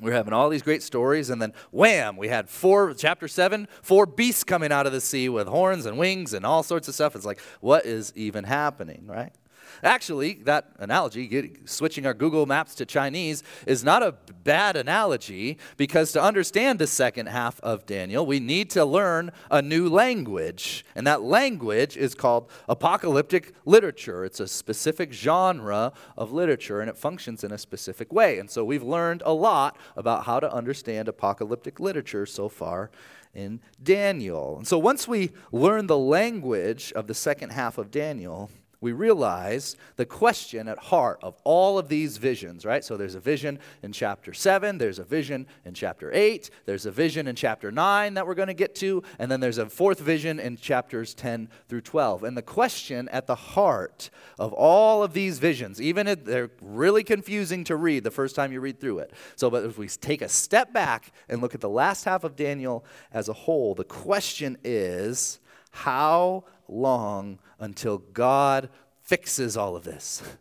We're 0.00 0.12
having 0.12 0.32
all 0.32 0.48
these 0.48 0.62
great 0.62 0.82
stories, 0.82 1.30
and 1.30 1.40
then 1.40 1.52
wham, 1.70 2.16
we 2.16 2.28
had 2.28 2.48
four, 2.48 2.94
chapter 2.94 3.28
seven, 3.28 3.68
four 3.82 4.06
beasts 4.06 4.42
coming 4.42 4.72
out 4.72 4.86
of 4.86 4.92
the 4.92 5.00
sea 5.00 5.28
with 5.28 5.46
horns 5.46 5.86
and 5.86 5.98
wings 5.98 6.34
and 6.34 6.44
all 6.44 6.62
sorts 6.62 6.88
of 6.88 6.94
stuff. 6.94 7.14
It's 7.14 7.26
like, 7.26 7.40
what 7.60 7.86
is 7.86 8.12
even 8.16 8.44
happening, 8.44 9.04
right? 9.06 9.32
Actually, 9.82 10.34
that 10.44 10.70
analogy, 10.78 11.26
get, 11.26 11.68
switching 11.68 12.06
our 12.06 12.14
Google 12.14 12.46
Maps 12.46 12.74
to 12.76 12.86
Chinese, 12.86 13.42
is 13.66 13.82
not 13.82 14.02
a 14.02 14.14
bad 14.44 14.76
analogy 14.76 15.58
because 15.76 16.12
to 16.12 16.22
understand 16.22 16.78
the 16.78 16.86
second 16.86 17.26
half 17.26 17.58
of 17.60 17.84
Daniel, 17.84 18.24
we 18.24 18.38
need 18.38 18.70
to 18.70 18.84
learn 18.84 19.32
a 19.50 19.60
new 19.60 19.88
language. 19.88 20.84
And 20.94 21.06
that 21.06 21.22
language 21.22 21.96
is 21.96 22.14
called 22.14 22.50
apocalyptic 22.68 23.54
literature. 23.64 24.24
It's 24.24 24.40
a 24.40 24.46
specific 24.46 25.12
genre 25.12 25.92
of 26.16 26.32
literature 26.32 26.80
and 26.80 26.88
it 26.88 26.96
functions 26.96 27.42
in 27.42 27.50
a 27.50 27.58
specific 27.58 28.12
way. 28.12 28.38
And 28.38 28.48
so 28.48 28.64
we've 28.64 28.84
learned 28.84 29.22
a 29.26 29.32
lot 29.32 29.76
about 29.96 30.24
how 30.24 30.38
to 30.38 30.52
understand 30.52 31.08
apocalyptic 31.08 31.80
literature 31.80 32.26
so 32.26 32.48
far 32.48 32.90
in 33.34 33.60
Daniel. 33.82 34.58
And 34.58 34.66
so 34.66 34.78
once 34.78 35.08
we 35.08 35.32
learn 35.50 35.86
the 35.86 35.98
language 35.98 36.92
of 36.94 37.06
the 37.06 37.14
second 37.14 37.50
half 37.50 37.78
of 37.78 37.90
Daniel, 37.90 38.50
we 38.82 38.92
realize 38.92 39.76
the 39.94 40.04
question 40.04 40.66
at 40.66 40.76
heart 40.76 41.20
of 41.22 41.36
all 41.44 41.78
of 41.78 41.88
these 41.88 42.16
visions, 42.16 42.66
right? 42.66 42.84
So 42.84 42.96
there's 42.96 43.14
a 43.14 43.20
vision 43.20 43.60
in 43.82 43.92
chapter 43.92 44.34
7, 44.34 44.76
there's 44.76 44.98
a 44.98 45.04
vision 45.04 45.46
in 45.64 45.72
chapter 45.72 46.10
8, 46.12 46.50
there's 46.66 46.84
a 46.84 46.90
vision 46.90 47.28
in 47.28 47.36
chapter 47.36 47.70
9 47.70 48.14
that 48.14 48.26
we're 48.26 48.34
going 48.34 48.48
to 48.48 48.54
get 48.54 48.74
to, 48.76 49.04
and 49.20 49.30
then 49.30 49.38
there's 49.38 49.58
a 49.58 49.66
fourth 49.66 50.00
vision 50.00 50.40
in 50.40 50.56
chapters 50.56 51.14
10 51.14 51.48
through 51.68 51.80
12. 51.80 52.24
And 52.24 52.36
the 52.36 52.42
question 52.42 53.08
at 53.10 53.28
the 53.28 53.36
heart 53.36 54.10
of 54.36 54.52
all 54.52 55.04
of 55.04 55.12
these 55.12 55.38
visions, 55.38 55.80
even 55.80 56.08
if 56.08 56.24
they're 56.24 56.50
really 56.60 57.04
confusing 57.04 57.62
to 57.64 57.76
read 57.76 58.02
the 58.02 58.10
first 58.10 58.34
time 58.34 58.52
you 58.52 58.60
read 58.60 58.80
through 58.80 58.98
it. 58.98 59.12
So, 59.36 59.48
but 59.48 59.64
if 59.64 59.78
we 59.78 59.86
take 59.86 60.22
a 60.22 60.28
step 60.28 60.72
back 60.72 61.12
and 61.28 61.40
look 61.40 61.54
at 61.54 61.60
the 61.60 61.68
last 61.68 62.04
half 62.04 62.24
of 62.24 62.34
Daniel 62.34 62.84
as 63.12 63.28
a 63.28 63.32
whole, 63.32 63.76
the 63.76 63.84
question 63.84 64.58
is 64.64 65.38
how 65.70 66.44
long 66.72 67.38
until 67.58 67.98
God 67.98 68.70
fixes 69.02 69.56
all 69.56 69.76
of 69.76 69.84
this? 69.84 70.22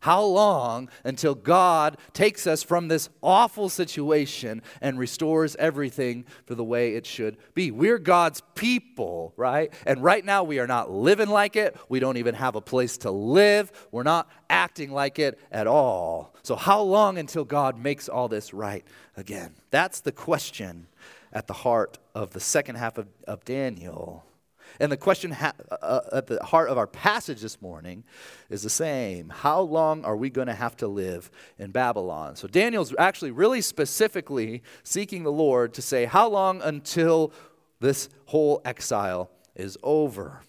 How 0.00 0.22
long 0.22 0.88
until 1.04 1.34
God 1.34 1.96
takes 2.12 2.46
us 2.46 2.62
from 2.62 2.88
this 2.88 3.08
awful 3.22 3.68
situation 3.68 4.62
and 4.80 4.98
restores 4.98 5.56
everything 5.56 6.24
for 6.46 6.54
the 6.54 6.64
way 6.64 6.94
it 6.94 7.04
should 7.04 7.36
be? 7.54 7.70
We're 7.70 7.98
God's 7.98 8.42
people, 8.54 9.32
right? 9.36 9.72
And 9.86 10.02
right 10.02 10.24
now 10.24 10.44
we 10.44 10.60
are 10.60 10.66
not 10.66 10.90
living 10.90 11.28
like 11.28 11.56
it. 11.56 11.76
We 11.88 11.98
don't 11.98 12.16
even 12.16 12.36
have 12.36 12.54
a 12.54 12.60
place 12.60 12.98
to 12.98 13.10
live. 13.10 13.72
We're 13.90 14.04
not 14.04 14.30
acting 14.48 14.92
like 14.92 15.18
it 15.18 15.38
at 15.50 15.66
all. 15.66 16.34
So, 16.42 16.54
how 16.54 16.80
long 16.82 17.18
until 17.18 17.44
God 17.44 17.78
makes 17.78 18.08
all 18.08 18.28
this 18.28 18.54
right 18.54 18.84
again? 19.16 19.54
That's 19.70 20.00
the 20.00 20.12
question 20.12 20.86
at 21.32 21.46
the 21.46 21.52
heart 21.52 21.98
of 22.14 22.30
the 22.30 22.40
second 22.40 22.76
half 22.76 22.98
of, 22.98 23.08
of 23.26 23.44
Daniel. 23.44 24.24
And 24.80 24.92
the 24.92 24.96
question 24.96 25.32
ha- 25.32 25.54
uh, 25.70 25.74
uh, 25.74 26.00
at 26.12 26.26
the 26.26 26.42
heart 26.42 26.68
of 26.68 26.78
our 26.78 26.86
passage 26.86 27.40
this 27.40 27.60
morning 27.60 28.04
is 28.48 28.62
the 28.62 28.70
same 28.70 29.28
How 29.28 29.60
long 29.60 30.04
are 30.04 30.16
we 30.16 30.30
going 30.30 30.46
to 30.46 30.54
have 30.54 30.76
to 30.78 30.88
live 30.88 31.30
in 31.58 31.70
Babylon? 31.70 32.36
So 32.36 32.46
Daniel's 32.48 32.94
actually 32.98 33.30
really 33.30 33.60
specifically 33.60 34.62
seeking 34.82 35.24
the 35.24 35.32
Lord 35.32 35.74
to 35.74 35.82
say, 35.82 36.04
How 36.04 36.28
long 36.28 36.62
until 36.62 37.32
this 37.80 38.08
whole 38.26 38.60
exile 38.64 39.30
is 39.54 39.76
over? 39.82 40.42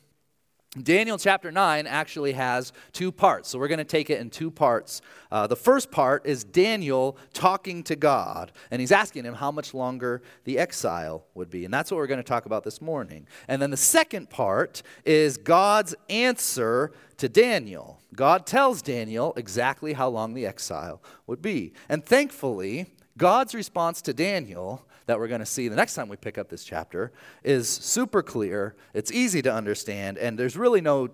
Daniel 0.78 1.18
chapter 1.18 1.52
9 1.52 1.88
actually 1.88 2.34
has 2.34 2.74
two 2.94 3.12
parts, 3.12 3.50
so 3.50 3.58
we're 3.58 3.68
going 3.68 3.80
to 3.80 3.84
take 3.84 4.12
it 4.12 4.20
in 4.20 4.30
two 4.30 4.52
parts. 4.52 5.02
Uh, 5.32 5.48
the 5.48 5.56
first 5.56 5.90
part 5.90 6.28
is 6.28 6.44
Daniel 6.44 7.18
talking 7.34 7.82
to 7.86 7.96
God, 7.96 8.52
and 8.70 8.80
he's 8.80 8.92
asking 8.92 9.24
him 9.24 9.34
how 9.34 9.52
much 9.52 9.74
longer 9.74 10.22
the 10.44 10.60
exile 10.60 11.26
would 11.34 11.50
be, 11.50 11.66
and 11.66 11.74
that's 11.74 11.90
what 11.90 11.98
we're 11.98 12.06
going 12.06 12.20
to 12.20 12.24
talk 12.24 12.46
about 12.46 12.64
this 12.64 12.82
morning. 12.82 13.26
And 13.48 13.60
then 13.60 13.72
the 13.72 13.78
second 13.78 14.30
part 14.30 14.84
is 15.06 15.38
God's 15.38 15.96
answer 16.08 16.92
to 17.18 17.28
Daniel. 17.28 18.00
God 18.16 18.46
tells 18.46 18.84
Daniel 18.84 19.34
exactly 19.38 19.94
how 19.94 20.10
long 20.10 20.36
the 20.36 20.46
exile 20.46 21.02
would 21.26 21.42
be. 21.42 21.74
And 21.90 22.06
thankfully, 22.06 22.86
God's 23.18 23.56
response 23.56 24.04
to 24.04 24.14
Daniel 24.14 24.88
that 25.10 25.20
we're 25.20 25.28
going 25.28 25.40
to 25.40 25.46
see 25.46 25.68
the 25.68 25.76
next 25.76 25.96
time 25.96 26.08
we 26.08 26.16
pick 26.16 26.38
up 26.38 26.50
this 26.50 26.64
chapter 26.64 27.12
is 27.44 27.68
super 27.68 28.22
clear. 28.22 28.76
It's 28.94 29.12
easy 29.12 29.42
to 29.42 29.52
understand, 29.52 30.20
and 30.20 30.38
there's 30.38 30.56
really 30.56 30.82
no 30.82 31.10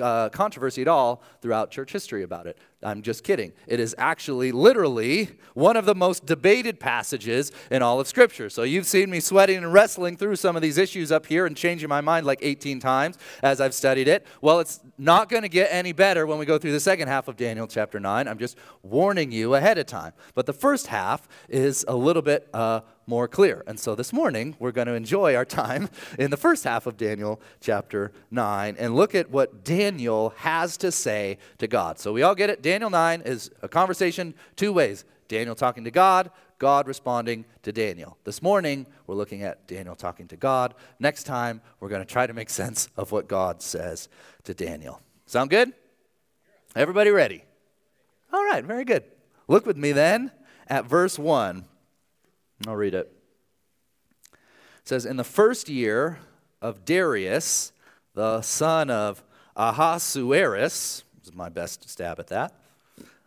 uh, 0.00 0.28
controversy 0.30 0.82
at 0.82 0.88
all 0.88 1.22
throughout 1.40 1.70
church 1.70 1.92
history 1.92 2.22
about 2.22 2.46
it. 2.46 2.58
I'm 2.82 3.02
just 3.02 3.24
kidding. 3.24 3.52
It 3.66 3.80
is 3.80 3.94
actually 3.98 4.52
literally 4.52 5.30
one 5.54 5.76
of 5.76 5.84
the 5.84 5.94
most 5.94 6.26
debated 6.26 6.78
passages 6.78 7.50
in 7.70 7.82
all 7.82 7.98
of 7.98 8.06
Scripture. 8.06 8.50
So 8.50 8.62
you've 8.62 8.86
seen 8.86 9.10
me 9.10 9.20
sweating 9.20 9.58
and 9.58 9.72
wrestling 9.72 10.16
through 10.16 10.36
some 10.36 10.54
of 10.54 10.62
these 10.62 10.78
issues 10.78 11.10
up 11.10 11.26
here 11.26 11.46
and 11.46 11.56
changing 11.56 11.88
my 11.88 12.00
mind 12.00 12.24
like 12.26 12.38
18 12.42 12.78
times 12.80 13.18
as 13.42 13.60
I've 13.60 13.74
studied 13.74 14.06
it. 14.06 14.26
Well, 14.40 14.60
it's 14.60 14.80
not 14.96 15.28
going 15.28 15.42
to 15.42 15.48
get 15.48 15.68
any 15.72 15.92
better 15.92 16.26
when 16.26 16.38
we 16.38 16.46
go 16.46 16.58
through 16.58 16.72
the 16.72 16.80
second 16.80 17.08
half 17.08 17.26
of 17.28 17.36
Daniel 17.36 17.66
chapter 17.66 17.98
9. 17.98 18.28
I'm 18.28 18.38
just 18.38 18.56
warning 18.82 19.32
you 19.32 19.54
ahead 19.54 19.78
of 19.78 19.86
time. 19.86 20.12
But 20.34 20.46
the 20.46 20.52
first 20.52 20.86
half 20.86 21.28
is 21.48 21.84
a 21.88 21.96
little 21.96 22.22
bit 22.22 22.48
uh, 22.52 22.80
more 23.08 23.26
clear. 23.26 23.64
And 23.66 23.80
so 23.80 23.94
this 23.94 24.12
morning, 24.12 24.54
we're 24.58 24.70
going 24.70 24.86
to 24.86 24.92
enjoy 24.92 25.34
our 25.34 25.46
time 25.46 25.88
in 26.18 26.30
the 26.30 26.36
first 26.36 26.64
half 26.64 26.86
of 26.86 26.96
Daniel 26.96 27.40
chapter 27.60 28.12
9 28.30 28.76
and 28.78 28.94
look 28.94 29.14
at 29.14 29.30
what 29.30 29.64
Daniel 29.64 30.34
has 30.36 30.76
to 30.76 30.92
say 30.92 31.38
to 31.56 31.66
God. 31.66 31.98
So 31.98 32.12
we 32.12 32.22
all 32.22 32.34
get 32.34 32.50
it. 32.50 32.62
Daniel 32.62 32.90
9 32.90 33.22
is 33.22 33.50
a 33.62 33.68
conversation 33.68 34.34
two 34.56 34.72
ways 34.72 35.04
Daniel 35.26 35.54
talking 35.54 35.84
to 35.84 35.90
God, 35.90 36.30
God 36.58 36.86
responding 36.86 37.44
to 37.62 37.72
Daniel. 37.72 38.16
This 38.24 38.42
morning, 38.42 38.86
we're 39.06 39.14
looking 39.14 39.42
at 39.42 39.66
Daniel 39.66 39.94
talking 39.94 40.26
to 40.28 40.36
God. 40.36 40.74
Next 40.98 41.24
time, 41.24 41.60
we're 41.80 41.88
going 41.88 42.02
to 42.02 42.10
try 42.10 42.26
to 42.26 42.32
make 42.32 42.50
sense 42.62 42.88
of 42.96 43.10
what 43.10 43.28
God 43.28 43.62
says 43.62 44.08
to 44.44 44.54
Daniel. 44.54 45.00
Sound 45.26 45.50
good? 45.50 45.72
Everybody 46.76 47.10
ready? 47.10 47.44
All 48.32 48.44
right, 48.44 48.64
very 48.64 48.84
good. 48.84 49.04
Look 49.46 49.64
with 49.64 49.76
me 49.76 49.92
then 49.92 50.30
at 50.68 50.84
verse 50.84 51.18
1. 51.18 51.64
I'll 52.66 52.76
read 52.76 52.94
it. 52.94 53.12
it 54.32 54.38
says, 54.88 55.06
In 55.06 55.16
the 55.16 55.24
first 55.24 55.68
year 55.68 56.18
of 56.60 56.84
Darius, 56.84 57.72
the 58.14 58.42
son 58.42 58.90
of 58.90 59.22
Ahasuerus, 59.54 61.04
is 61.22 61.34
my 61.34 61.48
best 61.48 61.88
stab 61.88 62.18
at 62.18 62.26
that, 62.28 62.54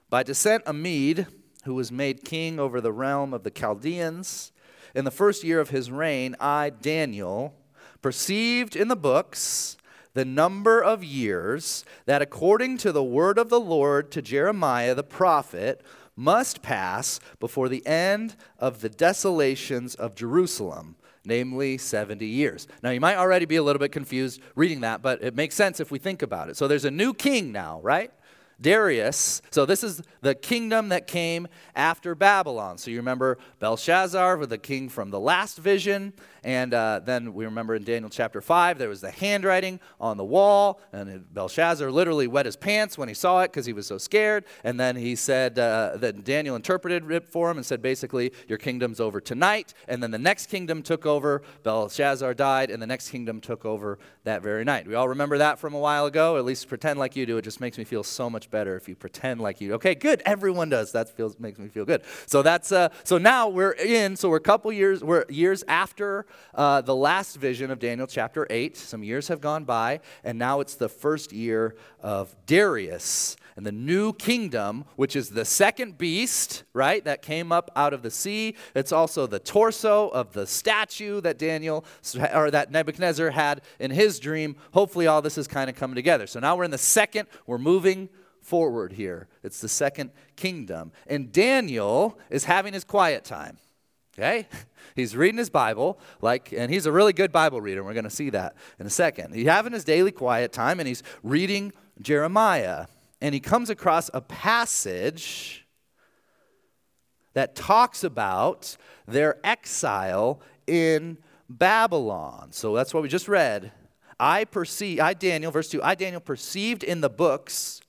by 0.10 0.24
descent 0.24 0.64
a 0.66 0.74
Mede, 0.74 1.28
who 1.64 1.76
was 1.76 1.92
made 1.92 2.26
king 2.26 2.60
over 2.60 2.82
the 2.82 2.92
realm 2.92 3.34
of 3.34 3.44
the 3.44 3.52
Chaldeans, 3.52 4.52
in 4.94 5.06
the 5.06 5.12
first 5.12 5.44
year 5.44 5.62
of 5.62 5.70
his 5.70 5.90
reign, 5.90 6.36
I, 6.40 6.70
Daniel, 6.70 7.54
perceived 8.02 8.76
in 8.76 8.90
the 8.90 8.96
books 8.96 9.78
the 10.14 10.26
number 10.26 10.84
of 10.84 11.04
years 11.04 11.86
that, 12.06 12.22
according 12.22 12.78
to 12.80 12.92
the 12.92 13.04
word 13.04 13.38
of 13.38 13.50
the 13.50 13.60
Lord 13.60 14.12
to 14.12 14.22
Jeremiah 14.22 14.94
the 14.94 15.04
prophet, 15.04 15.82
must 16.15 16.62
pass 16.62 17.20
before 17.39 17.70
the 17.70 17.86
end 17.86 18.36
of 18.60 18.82
the 18.82 18.89
desolations 18.89 19.96
of 19.96 20.15
Jerusalem, 20.15 20.96
namely 21.25 21.77
70 21.77 22.25
years. 22.25 22.68
Now, 22.84 22.91
you 22.91 23.00
might 23.00 23.18
already 23.18 23.46
be 23.46 23.56
a 23.56 23.63
little 23.63 23.80
bit 23.80 23.91
confused 23.91 24.41
reading 24.56 24.82
that, 24.82 25.01
but 25.01 25.24
it 25.24 25.36
makes 25.36 25.56
sense 25.56 25.80
if 25.80 25.91
we 25.91 26.00
think 26.00 26.22
about 26.22 26.50
it. 26.50 26.58
So, 26.58 26.68
there's 26.68 26.86
a 26.86 26.91
new 26.91 27.13
king 27.13 27.51
now, 27.51 27.80
right? 27.82 28.12
Darius. 28.60 29.41
So, 29.50 29.65
this 29.65 29.84
is 29.84 30.01
the 30.22 30.36
kingdom 30.36 30.89
that 30.89 31.08
came 31.08 31.48
after 31.75 32.13
Babylon. 32.13 32.77
So, 32.77 32.91
you 32.91 32.98
remember 32.98 33.38
Belshazzar, 33.60 34.46
the 34.46 34.58
king 34.58 34.89
from 34.89 35.10
the 35.10 35.20
last 35.20 35.58
vision. 35.58 36.13
And 36.44 36.74
uh, 36.74 37.02
then 37.04 37.34
we 37.34 37.46
remember 37.46 37.76
in 37.76 37.84
Daniel 37.84 38.10
chapter 38.10 38.42
5, 38.42 38.80
there 38.80 38.90
was 38.90 39.02
the 39.02 39.12
handwriting 39.12 39.80
on 40.00 40.18
the 40.18 40.24
wall. 40.24 40.82
And 40.92 41.32
Belshazzar 41.34 41.92
literally 41.92 42.26
wet 42.28 42.48
his 42.48 42.56
pants 42.56 42.98
when 42.98 43.08
he 43.08 43.14
saw 43.14 43.42
it 43.42 43.52
because 43.52 43.68
he 43.68 43.74
was 43.74 43.86
so 43.86 44.00
scared. 44.00 44.46
And 44.64 44.80
then 44.80 44.96
he 44.96 45.16
said 45.16 45.60
uh, 45.60 45.98
that 45.98 46.24
Daniel 46.24 46.56
interpreted 46.56 47.10
it 47.12 47.30
for 47.30 47.52
him 47.52 47.58
and 47.58 47.66
said, 47.66 47.82
basically, 47.82 48.32
your 48.48 48.58
kingdom's 48.58 49.00
over 49.00 49.22
tonight. 49.22 49.76
And 49.88 50.02
then 50.02 50.10
the 50.10 50.18
next 50.18 50.48
kingdom 50.48 50.82
took 50.82 51.06
over. 51.06 51.44
Belshazzar 51.62 52.34
died, 52.34 52.72
and 52.72 52.82
the 52.82 52.88
next 52.88 53.10
kingdom 53.10 53.40
took 53.40 53.64
over 53.64 54.00
that 54.24 54.42
very 54.42 54.64
night. 54.64 54.88
We 54.88 54.96
all 54.96 55.10
remember 55.10 55.38
that 55.38 55.60
from 55.60 55.76
a 55.76 55.80
while 55.80 56.08
ago, 56.08 56.38
at 56.38 56.46
least 56.46 56.68
pretend 56.68 56.98
like 56.98 57.16
you 57.16 57.28
do. 57.28 57.38
It 57.38 57.44
just 57.44 57.62
makes 57.62 57.78
me 57.78 57.84
feel 57.84 58.04
so 58.04 58.30
much 58.30 58.50
better 58.50 58.76
if 58.76 58.90
you 58.90 58.96
pretend 58.96 59.42
like 59.42 59.62
you. 59.62 59.74
Okay, 59.76 59.94
good. 59.94 60.24
Everyone 60.26 60.70
does. 60.70 60.92
That 60.92 61.10
feels 61.10 61.40
makes 61.40 61.60
me 61.60 61.68
feel 61.68 61.86
good. 61.86 62.02
So 62.26 62.42
that's 62.42 62.72
uh, 62.72 62.90
so 63.04 63.18
now 63.18 63.48
we're 63.48 63.74
in. 63.74 64.16
So 64.16 64.30
we're 64.30 64.38
a 64.38 64.40
couple 64.40 64.72
years. 64.72 65.04
We're 65.04 65.26
years 65.30 65.64
after 65.68 66.26
uh, 66.54 66.82
the 66.82 66.96
last 66.96 67.38
vision 67.38 67.72
of 67.72 67.80
Daniel 67.80 68.08
chapter 68.08 68.48
8. 68.50 68.78
Some 68.78 69.04
years 69.04 69.28
have 69.28 69.42
gone 69.42 69.64
by, 69.64 70.00
and 70.24 70.38
now 70.38 70.60
it's 70.60 70.76
the 70.76 70.90
first 70.90 71.32
year 71.34 71.76
of 72.02 72.36
Darius 72.46 73.36
and 73.56 73.66
the 73.66 73.72
new 73.72 74.14
kingdom, 74.14 74.86
which 74.96 75.16
is 75.16 75.30
the 75.30 75.46
second 75.46 75.98
beast, 75.98 76.64
right, 76.74 77.04
that 77.06 77.22
came 77.22 77.52
up 77.52 77.70
out 77.76 77.94
of 77.94 78.02
the 78.02 78.12
sea. 78.12 78.56
It's 78.76 78.92
also 78.92 79.28
the 79.28 79.40
torso 79.40 80.10
of 80.10 80.34
the 80.34 80.48
statue 80.48 81.22
that 81.22 81.38
Daniel 81.38 81.86
or 82.34 82.52
that 82.52 82.72
Nebuchadnezzar 82.72 83.32
had 83.32 83.62
in 83.80 83.92
his 83.92 84.20
dream. 84.20 84.56
Hopefully, 84.74 85.08
all 85.08 85.22
this 85.22 85.38
is 85.38 85.48
kind 85.48 85.70
of 85.70 85.76
coming 85.76 85.96
together. 85.96 86.28
So 86.28 86.40
now 86.40 86.56
we're 86.56 86.64
in 86.64 86.72
the 86.72 86.78
second, 86.78 87.28
we're 87.46 87.58
moving 87.58 88.10
forward 88.42 88.94
here. 88.94 89.28
It's 89.44 89.62
the 89.62 89.70
second 89.70 90.12
kingdom. 90.36 90.92
And 91.08 91.32
Daniel 91.32 92.18
is 92.30 92.46
having 92.46 92.74
his 92.74 92.84
quiet 92.84 93.24
time. 93.24 93.58
Okay? 94.22 94.48
He's 94.96 95.16
reading 95.16 95.38
his 95.38 95.50
Bible, 95.50 95.98
like, 96.22 96.51
and 96.51 96.70
he's 96.70 96.86
a 96.86 96.92
really 96.92 97.13
good 97.13 97.32
Bible 97.32 97.62
reader. 97.62 97.80
And 97.80 97.88
we're 97.88 97.94
going 97.94 98.04
to 98.04 98.10
see 98.10 98.30
that 98.32 98.56
in 98.78 98.86
a 98.86 98.90
second. 98.90 99.34
He's 99.34 99.48
having 99.48 99.72
his 99.72 99.86
daily 99.86 100.12
quiet 100.12 100.51
time, 100.51 100.82
and 100.82 100.88
he's 100.88 101.01
reading 101.24 101.72
Jeremiah. 102.01 102.88
And 103.22 103.34
he 103.34 103.40
comes 103.40 103.70
across 103.70 104.10
a 104.13 104.20
passage 104.20 105.66
that 107.34 107.56
talks 107.56 108.04
about 108.04 108.75
their 109.08 109.38
exile 109.46 110.42
in 110.68 111.18
Babylon. 111.48 112.50
So 112.51 112.75
that's 112.75 112.94
what 112.94 113.01
we 113.01 113.08
just 113.08 113.30
read. 113.30 113.72
I 114.20 114.44
perceive, 114.44 115.00
I 115.00 115.13
Daniel, 115.13 115.54
verse 115.54 115.70
2, 115.70 115.82
I 115.82 115.96
Daniel 115.96 116.22
perceived 116.22 116.84
in 116.84 117.00
the 117.00 117.10
books 117.10 117.82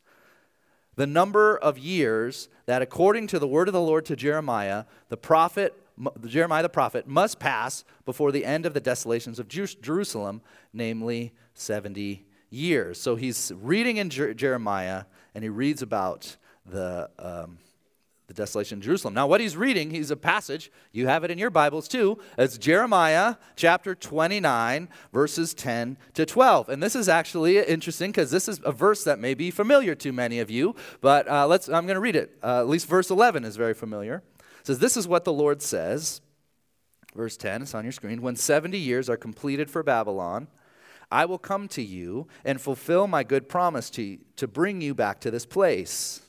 the 0.94 1.06
number 1.06 1.56
of 1.56 1.78
years 1.78 2.48
that 2.66 2.80
according 2.80 3.26
to 3.26 3.40
the 3.40 3.48
word 3.48 3.66
of 3.66 3.74
the 3.74 3.80
Lord 3.80 4.04
to 4.06 4.14
Jeremiah, 4.14 4.84
the 5.08 5.16
prophet 5.16 5.81
Jeremiah 6.26 6.62
the 6.62 6.68
prophet 6.68 7.06
must 7.06 7.38
pass 7.38 7.84
before 8.04 8.32
the 8.32 8.44
end 8.44 8.66
of 8.66 8.74
the 8.74 8.80
desolations 8.80 9.38
of 9.38 9.48
Jerusalem, 9.48 10.42
namely 10.72 11.32
70 11.54 12.24
years. 12.50 13.00
So 13.00 13.16
he's 13.16 13.52
reading 13.56 13.96
in 13.96 14.10
Jeremiah 14.10 15.04
and 15.34 15.42
he 15.42 15.50
reads 15.50 15.82
about 15.82 16.36
the, 16.66 17.10
um, 17.18 17.58
the 18.26 18.34
desolation 18.34 18.78
of 18.78 18.84
Jerusalem. 18.84 19.14
Now, 19.14 19.26
what 19.26 19.40
he's 19.40 19.56
reading, 19.56 19.90
he's 19.90 20.10
a 20.10 20.16
passage, 20.16 20.70
you 20.92 21.06
have 21.06 21.24
it 21.24 21.30
in 21.30 21.38
your 21.38 21.50
Bibles 21.50 21.88
too. 21.88 22.18
It's 22.38 22.58
Jeremiah 22.58 23.36
chapter 23.56 23.94
29, 23.94 24.88
verses 25.12 25.54
10 25.54 25.96
to 26.14 26.26
12. 26.26 26.68
And 26.68 26.82
this 26.82 26.94
is 26.94 27.08
actually 27.08 27.58
interesting 27.58 28.10
because 28.10 28.30
this 28.30 28.48
is 28.48 28.60
a 28.64 28.72
verse 28.72 29.04
that 29.04 29.18
may 29.18 29.34
be 29.34 29.50
familiar 29.50 29.94
to 29.96 30.12
many 30.12 30.38
of 30.38 30.50
you, 30.50 30.74
but 31.00 31.28
uh, 31.28 31.46
let's, 31.46 31.68
I'm 31.68 31.86
going 31.86 31.96
to 31.96 32.00
read 32.00 32.16
it. 32.16 32.38
Uh, 32.42 32.60
at 32.60 32.68
least 32.68 32.86
verse 32.86 33.10
11 33.10 33.44
is 33.44 33.56
very 33.56 33.74
familiar. 33.74 34.22
Says, 34.62 34.78
This 34.78 34.96
is 34.96 35.08
what 35.08 35.24
the 35.24 35.32
Lord 35.32 35.62
says. 35.62 36.20
Verse 37.14 37.36
10, 37.36 37.62
it's 37.62 37.74
on 37.74 37.84
your 37.84 37.92
screen. 37.92 38.22
When 38.22 38.36
70 38.36 38.78
years 38.78 39.10
are 39.10 39.18
completed 39.18 39.70
for 39.70 39.82
Babylon, 39.82 40.48
I 41.10 41.26
will 41.26 41.38
come 41.38 41.68
to 41.68 41.82
you 41.82 42.26
and 42.42 42.58
fulfill 42.58 43.06
my 43.06 43.22
good 43.22 43.48
promise 43.48 43.90
to, 43.90 44.18
to 44.36 44.48
bring 44.48 44.80
you 44.80 44.94
back 44.94 45.20
to 45.20 45.30
this 45.30 45.44
place. 45.44 46.22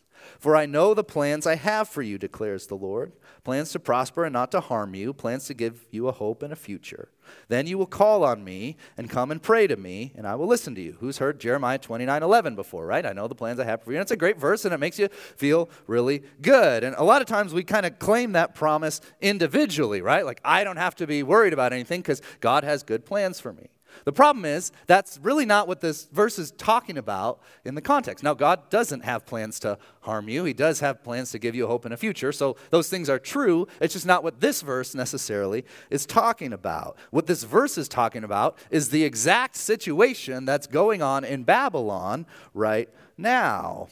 For 0.43 0.57
I 0.57 0.65
know 0.65 0.93
the 0.93 1.05
plans 1.05 1.47
I 1.47 1.55
have 1.55 1.87
for 1.87 2.01
you, 2.01 2.17
declares 2.17 2.67
the 2.67 2.75
Lord 2.75 3.13
plans 3.45 3.71
to 3.71 3.79
prosper 3.79 4.25
and 4.25 4.33
not 4.33 4.51
to 4.51 4.59
harm 4.59 4.93
you, 4.93 5.13
plans 5.13 5.45
to 5.45 5.53
give 5.53 5.85
you 5.89 6.09
a 6.09 6.11
hope 6.11 6.43
and 6.43 6.51
a 6.51 6.57
future. 6.57 7.07
Then 7.47 7.65
you 7.65 7.77
will 7.77 7.85
call 7.85 8.25
on 8.25 8.43
me 8.43 8.75
and 8.97 9.09
come 9.09 9.31
and 9.31 9.41
pray 9.41 9.67
to 9.67 9.77
me, 9.77 10.11
and 10.17 10.27
I 10.27 10.35
will 10.35 10.47
listen 10.47 10.75
to 10.75 10.81
you. 10.81 10.97
Who's 10.99 11.19
heard 11.19 11.39
Jeremiah 11.39 11.77
29 11.77 12.21
11 12.21 12.55
before, 12.57 12.85
right? 12.85 13.05
I 13.05 13.13
know 13.13 13.29
the 13.29 13.35
plans 13.35 13.57
I 13.57 13.63
have 13.63 13.83
for 13.83 13.91
you. 13.91 13.97
And 13.97 14.01
it's 14.01 14.11
a 14.11 14.17
great 14.17 14.37
verse, 14.37 14.65
and 14.65 14.73
it 14.73 14.81
makes 14.81 14.99
you 14.99 15.07
feel 15.07 15.69
really 15.87 16.23
good. 16.41 16.83
And 16.83 16.93
a 16.97 17.05
lot 17.05 17.21
of 17.21 17.27
times 17.29 17.53
we 17.53 17.63
kind 17.63 17.85
of 17.85 17.97
claim 17.97 18.33
that 18.33 18.53
promise 18.53 18.99
individually, 19.21 20.01
right? 20.01 20.25
Like, 20.25 20.41
I 20.43 20.65
don't 20.65 20.75
have 20.75 20.95
to 20.97 21.07
be 21.07 21.23
worried 21.23 21.53
about 21.53 21.71
anything 21.71 22.01
because 22.01 22.21
God 22.41 22.65
has 22.65 22.83
good 22.83 23.05
plans 23.05 23.39
for 23.39 23.53
me. 23.53 23.69
The 24.05 24.11
problem 24.11 24.45
is, 24.45 24.71
that's 24.87 25.19
really 25.21 25.45
not 25.45 25.67
what 25.67 25.81
this 25.81 26.05
verse 26.11 26.39
is 26.39 26.51
talking 26.51 26.97
about 26.97 27.39
in 27.65 27.75
the 27.75 27.81
context. 27.81 28.23
Now, 28.23 28.33
God 28.33 28.69
doesn't 28.69 29.03
have 29.03 29.25
plans 29.25 29.59
to 29.61 29.77
harm 30.01 30.29
you, 30.29 30.43
He 30.43 30.53
does 30.53 30.79
have 30.79 31.03
plans 31.03 31.31
to 31.31 31.39
give 31.39 31.55
you 31.55 31.67
hope 31.67 31.85
and 31.85 31.93
a 31.93 31.97
future. 31.97 32.31
So, 32.31 32.57
those 32.69 32.89
things 32.89 33.09
are 33.09 33.19
true. 33.19 33.67
It's 33.79 33.93
just 33.93 34.05
not 34.05 34.23
what 34.23 34.39
this 34.39 34.61
verse 34.61 34.95
necessarily 34.95 35.65
is 35.89 36.05
talking 36.05 36.53
about. 36.53 36.97
What 37.11 37.27
this 37.27 37.43
verse 37.43 37.77
is 37.77 37.87
talking 37.87 38.23
about 38.23 38.57
is 38.69 38.89
the 38.89 39.03
exact 39.03 39.55
situation 39.55 40.45
that's 40.45 40.67
going 40.67 41.01
on 41.01 41.23
in 41.23 41.43
Babylon 41.43 42.25
right 42.53 42.89
now. 43.17 43.87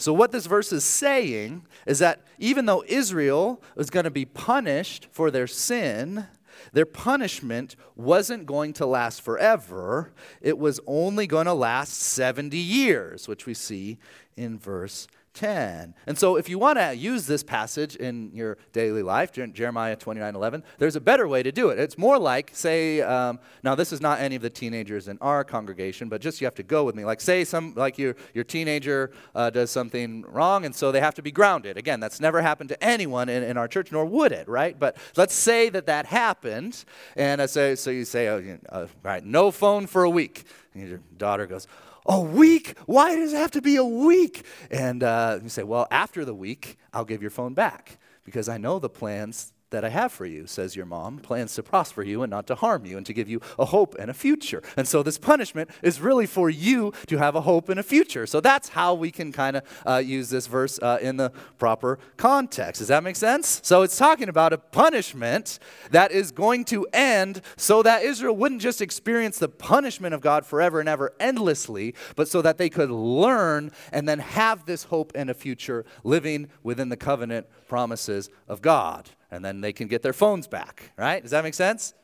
So, 0.00 0.12
what 0.12 0.30
this 0.30 0.46
verse 0.46 0.72
is 0.72 0.84
saying 0.84 1.66
is 1.84 1.98
that 1.98 2.24
even 2.38 2.66
though 2.66 2.84
Israel 2.86 3.60
is 3.76 3.90
going 3.90 4.04
to 4.04 4.10
be 4.10 4.24
punished 4.24 5.08
for 5.10 5.30
their 5.32 5.48
sin, 5.48 6.28
their 6.72 6.86
punishment 6.86 7.76
wasn't 7.96 8.46
going 8.46 8.72
to 8.74 8.86
last 8.86 9.22
forever, 9.22 10.12
it 10.40 10.58
was 10.58 10.80
only 10.86 11.26
going 11.26 11.46
to 11.46 11.54
last 11.54 11.94
70 11.94 12.56
years, 12.56 13.28
which 13.28 13.46
we 13.46 13.54
see 13.54 13.98
in 14.36 14.58
verse 14.58 15.08
10. 15.38 15.94
And 16.08 16.18
so, 16.18 16.34
if 16.34 16.48
you 16.48 16.58
want 16.58 16.80
to 16.80 16.96
use 16.96 17.28
this 17.28 17.44
passage 17.44 17.94
in 17.94 18.32
your 18.34 18.58
daily 18.72 19.04
life, 19.04 19.30
Jeremiah 19.30 19.94
29 19.94 20.34
11, 20.34 20.64
there's 20.78 20.96
a 20.96 21.00
better 21.00 21.28
way 21.28 21.44
to 21.44 21.52
do 21.52 21.68
it. 21.68 21.78
It's 21.78 21.96
more 21.96 22.18
like, 22.18 22.50
say, 22.54 23.02
um, 23.02 23.38
now 23.62 23.76
this 23.76 23.92
is 23.92 24.00
not 24.00 24.18
any 24.18 24.34
of 24.34 24.42
the 24.42 24.50
teenagers 24.50 25.06
in 25.06 25.16
our 25.20 25.44
congregation, 25.44 26.08
but 26.08 26.20
just 26.20 26.40
you 26.40 26.46
have 26.46 26.56
to 26.56 26.64
go 26.64 26.82
with 26.82 26.96
me. 26.96 27.04
Like, 27.04 27.20
say, 27.20 27.44
some 27.44 27.72
like 27.76 27.98
your, 27.98 28.16
your 28.34 28.42
teenager 28.42 29.12
uh, 29.36 29.50
does 29.50 29.70
something 29.70 30.22
wrong, 30.22 30.64
and 30.64 30.74
so 30.74 30.90
they 30.90 31.00
have 31.00 31.14
to 31.14 31.22
be 31.22 31.30
grounded. 31.30 31.76
Again, 31.76 32.00
that's 32.00 32.18
never 32.18 32.42
happened 32.42 32.70
to 32.70 32.84
anyone 32.84 33.28
in, 33.28 33.44
in 33.44 33.56
our 33.56 33.68
church, 33.68 33.92
nor 33.92 34.04
would 34.04 34.32
it, 34.32 34.48
right? 34.48 34.76
But 34.76 34.96
let's 35.16 35.34
say 35.34 35.68
that 35.68 35.86
that 35.86 36.06
happened, 36.06 36.84
and 37.14 37.40
I 37.40 37.46
say, 37.46 37.76
so 37.76 37.90
you 37.90 38.04
say, 38.04 38.26
oh, 38.26 38.58
uh, 38.70 38.86
right, 39.04 39.24
no 39.24 39.52
phone 39.52 39.86
for 39.86 40.02
a 40.02 40.10
week. 40.10 40.46
And 40.74 40.88
your 40.88 41.00
daughter 41.16 41.46
goes, 41.46 41.68
a 42.08 42.20
week? 42.20 42.74
Why 42.86 43.14
does 43.16 43.32
it 43.32 43.36
have 43.36 43.50
to 43.52 43.62
be 43.62 43.76
a 43.76 43.84
week? 43.84 44.44
And 44.70 45.02
uh, 45.02 45.40
you 45.42 45.48
say, 45.48 45.62
well, 45.62 45.86
after 45.90 46.24
the 46.24 46.34
week, 46.34 46.78
I'll 46.92 47.04
give 47.04 47.22
your 47.22 47.30
phone 47.30 47.54
back 47.54 47.98
because 48.24 48.48
I 48.48 48.58
know 48.58 48.78
the 48.78 48.88
plans 48.88 49.52
that 49.70 49.84
I 49.84 49.90
have 49.90 50.12
for 50.12 50.24
you, 50.24 50.46
says 50.46 50.76
your 50.76 50.86
mom, 50.86 51.18
plans 51.18 51.54
to 51.54 51.62
prosper 51.62 52.02
you 52.02 52.22
and 52.22 52.30
not 52.30 52.46
to 52.46 52.54
harm 52.54 52.86
you 52.86 52.96
and 52.96 53.04
to 53.06 53.12
give 53.12 53.28
you 53.28 53.40
a 53.58 53.66
hope 53.66 53.94
and 53.98 54.10
a 54.10 54.14
future. 54.14 54.62
And 54.76 54.88
so 54.88 55.02
this 55.02 55.18
punishment 55.18 55.70
is 55.82 56.00
really 56.00 56.26
for 56.26 56.48
you 56.48 56.92
to 57.06 57.18
have 57.18 57.34
a 57.34 57.42
hope 57.42 57.68
and 57.68 57.78
a 57.78 57.82
future. 57.82 58.26
So 58.26 58.40
that's 58.40 58.70
how 58.70 58.94
we 58.94 59.10
can 59.10 59.30
kind 59.32 59.56
of 59.56 59.82
uh, 59.86 59.96
use 59.96 60.30
this 60.30 60.46
verse 60.46 60.78
uh, 60.80 60.98
in 61.02 61.16
the 61.16 61.30
proper 61.58 61.98
context. 62.16 62.80
Does 62.80 62.88
that 62.88 63.02
make 63.02 63.16
sense? 63.16 63.60
So 63.62 63.82
it's 63.82 63.96
talking 63.96 64.28
about 64.28 64.52
a 64.52 64.58
punishment 64.58 65.58
that 65.90 66.12
is 66.12 66.30
going 66.30 66.64
to 66.66 66.86
end 66.92 67.42
so 67.56 67.82
that 67.82 68.02
Israel 68.02 68.36
wouldn't 68.36 68.62
just 68.62 68.80
experience 68.80 69.38
the 69.38 69.48
punishment 69.48 70.14
of 70.14 70.20
God 70.20 70.46
forever 70.46 70.80
and 70.80 70.88
ever 70.88 71.12
endlessly, 71.20 71.94
but 72.16 72.28
so 72.28 72.40
that 72.42 72.56
they 72.56 72.70
could 72.70 72.90
learn 72.90 73.70
and 73.92 74.08
then 74.08 74.18
have 74.18 74.64
this 74.64 74.84
hope 74.84 75.12
and 75.14 75.28
a 75.28 75.34
future 75.34 75.84
living 76.04 76.48
within 76.62 76.88
the 76.88 76.96
covenant 76.96 77.46
promises 77.68 78.30
of 78.48 78.62
God 78.62 79.10
and 79.30 79.44
then 79.44 79.60
they 79.60 79.72
can 79.72 79.88
get 79.88 80.02
their 80.02 80.12
phones 80.12 80.46
back, 80.46 80.92
right? 80.96 81.22
Does 81.22 81.32
that 81.32 81.44
make 81.44 81.54
sense? 81.54 81.94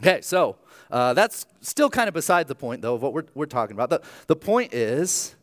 Okay, 0.00 0.20
so 0.20 0.56
uh, 0.90 1.14
that's 1.14 1.46
still 1.60 1.88
kind 1.88 2.08
of 2.08 2.14
beside 2.14 2.48
the 2.48 2.54
point, 2.54 2.82
though, 2.82 2.94
of 2.94 3.02
what 3.02 3.12
we're, 3.12 3.24
we're 3.34 3.46
talking 3.46 3.74
about. 3.74 3.90
The, 3.90 4.02
the 4.26 4.36
point 4.36 4.74
is 4.74 5.34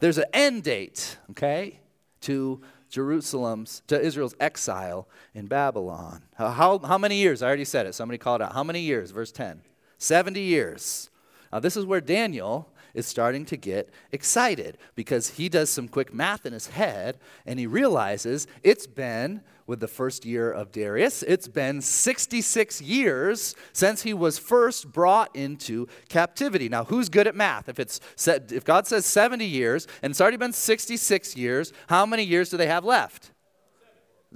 there's 0.00 0.18
an 0.18 0.26
end 0.32 0.64
date, 0.64 1.18
okay, 1.30 1.80
to 2.22 2.60
Jerusalem's, 2.90 3.82
to 3.88 4.00
Israel's 4.00 4.34
exile 4.38 5.08
in 5.34 5.46
Babylon. 5.46 6.22
How, 6.34 6.50
how, 6.50 6.78
how 6.78 6.98
many 6.98 7.16
years? 7.16 7.42
I 7.42 7.46
already 7.46 7.64
said 7.64 7.86
it. 7.86 7.94
Somebody 7.94 8.18
called 8.18 8.42
out. 8.42 8.52
How 8.52 8.62
many 8.62 8.80
years? 8.80 9.10
Verse 9.10 9.32
10. 9.32 9.62
70 9.98 10.40
years. 10.40 11.10
Now, 11.52 11.60
this 11.60 11.76
is 11.76 11.86
where 11.86 12.00
Daniel 12.00 12.68
is 12.94 13.06
starting 13.06 13.44
to 13.46 13.56
get 13.56 13.90
excited 14.12 14.78
because 14.94 15.30
he 15.30 15.48
does 15.48 15.68
some 15.68 15.88
quick 15.88 16.14
math 16.14 16.46
in 16.46 16.52
his 16.52 16.68
head 16.68 17.18
and 17.44 17.58
he 17.58 17.66
realizes 17.66 18.46
it's 18.62 18.86
been, 18.86 19.42
with 19.66 19.80
the 19.80 19.88
first 19.88 20.24
year 20.24 20.50
of 20.50 20.70
Darius, 20.72 21.22
it's 21.22 21.48
been 21.48 21.80
66 21.80 22.82
years 22.82 23.54
since 23.72 24.02
he 24.02 24.12
was 24.12 24.38
first 24.38 24.92
brought 24.92 25.34
into 25.34 25.88
captivity. 26.08 26.68
Now, 26.68 26.84
who's 26.84 27.08
good 27.08 27.26
at 27.26 27.34
math? 27.34 27.68
If, 27.68 27.80
it's 27.80 28.00
if 28.26 28.64
God 28.64 28.86
says 28.86 29.06
70 29.06 29.44
years 29.44 29.86
and 30.02 30.10
it's 30.10 30.20
already 30.20 30.36
been 30.36 30.52
66 30.52 31.36
years, 31.36 31.72
how 31.88 32.04
many 32.04 32.22
years 32.22 32.50
do 32.50 32.56
they 32.56 32.66
have 32.66 32.84
left? 32.84 33.30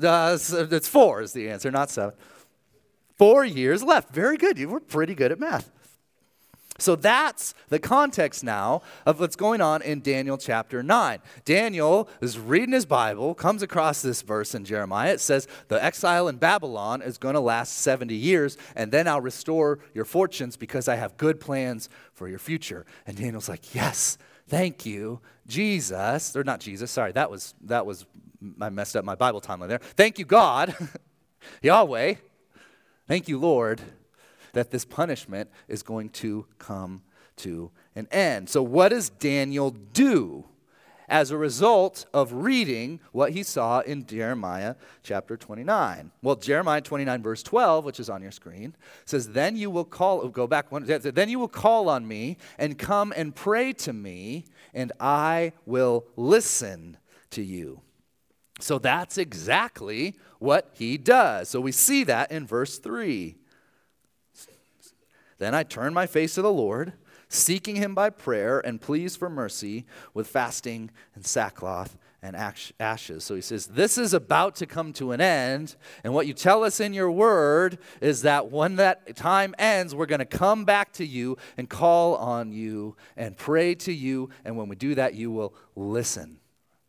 Uh, 0.03 0.39
it's 0.41 0.89
four 0.89 1.21
is 1.21 1.33
the 1.33 1.51
answer, 1.51 1.71
not 1.71 1.91
seven. 1.91 2.15
Four 3.17 3.45
years 3.45 3.83
left. 3.83 4.15
Very 4.15 4.37
good. 4.37 4.59
You 4.59 4.69
were 4.69 4.81
pretty 4.81 5.15
good 5.15 5.33
at 5.33 5.41
math. 5.41 5.71
So 6.81 6.95
that's 6.95 7.55
the 7.71 7.81
context 7.81 8.45
now 8.45 8.83
of 9.05 9.19
what's 9.19 9.35
going 9.35 9.61
on 9.61 9.83
in 9.83 10.01
Daniel 10.01 10.39
chapter 10.39 10.81
9. 10.81 11.19
Daniel 11.45 12.09
is 12.21 12.39
reading 12.39 12.73
his 12.73 12.87
Bible, 12.87 13.35
comes 13.35 13.63
across 13.63 14.01
this 14.01 14.23
verse 14.23 14.55
in 14.55 14.65
Jeremiah. 14.65 15.13
It 15.13 15.21
says, 15.21 15.49
The 15.67 15.83
exile 15.83 16.29
in 16.29 16.37
Babylon 16.37 17.03
is 17.03 17.19
going 17.19 17.35
to 17.35 17.41
last 17.41 17.79
70 17.79 18.15
years, 18.15 18.57
and 18.77 18.93
then 18.93 19.09
I'll 19.09 19.21
restore 19.21 19.81
your 19.93 20.05
fortunes 20.05 20.57
because 20.57 20.87
I 20.87 20.95
have 20.95 21.17
good 21.17 21.41
plans 21.41 21.89
for 22.13 22.29
your 22.29 22.39
future. 22.39 22.87
And 23.09 23.17
Daniel's 23.17 23.49
like, 23.49 23.75
Yes, 23.75 24.17
thank 24.47 24.87
you, 24.87 25.21
Jesus. 25.49 26.37
Or 26.37 26.45
not 26.45 26.61
Jesus, 26.61 26.93
sorry, 26.93 27.11
that 27.13 27.29
was, 27.29 27.55
that 27.63 27.87
was, 27.87 28.07
I 28.61 28.71
messed 28.71 28.95
up 28.95 29.05
my 29.05 29.17
Bible 29.17 29.41
timeline 29.41 29.69
there. 29.69 29.79
Thank 29.79 30.21
you, 30.21 30.25
God, 30.25 30.77
Yahweh. 31.63 32.15
Thank 33.09 33.27
you, 33.27 33.39
Lord 33.39 33.81
that 34.53 34.71
this 34.71 34.85
punishment 34.85 35.51
is 35.69 35.83
going 35.83 36.11
to 36.11 36.47
come 36.59 37.03
to 37.37 37.71
an 37.95 38.09
end. 38.11 38.49
So, 38.49 38.63
what 38.63 38.91
does 38.91 39.11
Daniel 39.11 39.71
do 39.71 40.45
as 41.09 41.31
a 41.31 41.37
result 41.39 42.05
of 42.13 42.33
reading 42.33 43.01
what 43.13 43.33
he 43.33 43.43
saw 43.43 43.81
in 43.81 44.07
Jeremiah 44.07 44.75
chapter 45.03 45.37
29? 45.37 46.11
Well, 46.23 46.37
Jeremiah 46.37 46.81
29, 46.81 47.23
verse 47.23 47.43
12, 47.43 47.85
which 47.85 48.01
is 48.01 48.11
on 48.11 48.23
your 48.23 48.31
screen, 48.31 48.75
says, 49.05 49.31
Then 49.31 49.57
you 49.57 49.71
will 49.71 49.85
call, 49.85 50.21
oh, 50.23 50.29
go 50.29 50.47
back 50.47 50.71
one, 50.71 50.85
then 50.85 51.29
you 51.29 51.39
will 51.39 51.49
call 51.49 51.89
on 51.89 52.07
me 52.07 52.37
and 52.59 52.79
come 52.79 53.13
and 53.17 53.35
pray 53.35 53.73
to 53.75 53.93
me, 53.93 54.45
and 54.75 54.93
I 55.01 55.53
will 55.65 56.07
listen 56.17 56.99
to 57.31 57.43
you. 57.43 57.81
So 58.61 58.79
that's 58.79 59.19
exactly 59.19 60.17
what 60.41 60.71
he 60.75 60.99
does. 60.99 61.49
So 61.49 61.61
we 61.61 61.73
see 61.73 62.05
that 62.05 62.31
in 62.33 62.47
verse 62.47 62.79
3. 62.79 63.37
Then 65.39 65.55
I 65.55 65.63
turned 65.63 65.95
my 65.95 66.07
face 66.07 66.35
to 66.35 66.43
the 66.43 66.53
Lord, 66.53 66.93
seeking 67.29 67.77
him 67.77 67.95
by 67.95 68.11
prayer 68.11 68.61
and 68.61 68.81
pleas 68.81 69.17
for 69.17 69.29
mercy 69.29 69.87
with 70.15 70.27
fasting 70.27 70.91
and 71.15 71.25
sackcloth 71.25 71.97
and 72.21 72.35
ashes. 72.81 73.23
So 73.23 73.37
he 73.37 73.41
says, 73.41 73.67
This 73.67 73.97
is 73.97 74.13
about 74.13 74.57
to 74.57 74.67
come 74.67 74.93
to 74.95 75.13
an 75.13 75.21
end. 75.21 75.77
And 76.03 76.13
what 76.13 76.27
you 76.27 76.35
tell 76.35 76.65
us 76.65 76.81
in 76.81 76.93
your 76.93 77.11
word 77.11 77.79
is 78.01 78.23
that 78.23 78.51
when 78.51 78.77
that 78.77 79.15
time 79.15 79.55
ends, 79.59 79.95
we're 79.95 80.07
going 80.07 80.19
to 80.19 80.25
come 80.25 80.65
back 80.65 80.93
to 80.95 81.07
you 81.07 81.37
and 81.57 81.69
call 81.69 82.17
on 82.17 82.51
you 82.51 82.97
and 83.17 83.37
pray 83.37 83.75
to 83.77 83.93
you. 83.93 84.31
And 84.45 84.57
when 84.57 84.69
we 84.69 84.75
do 84.75 84.97
that, 84.97 85.15
you 85.15 85.31
will 85.31 85.55
listen 85.77 86.41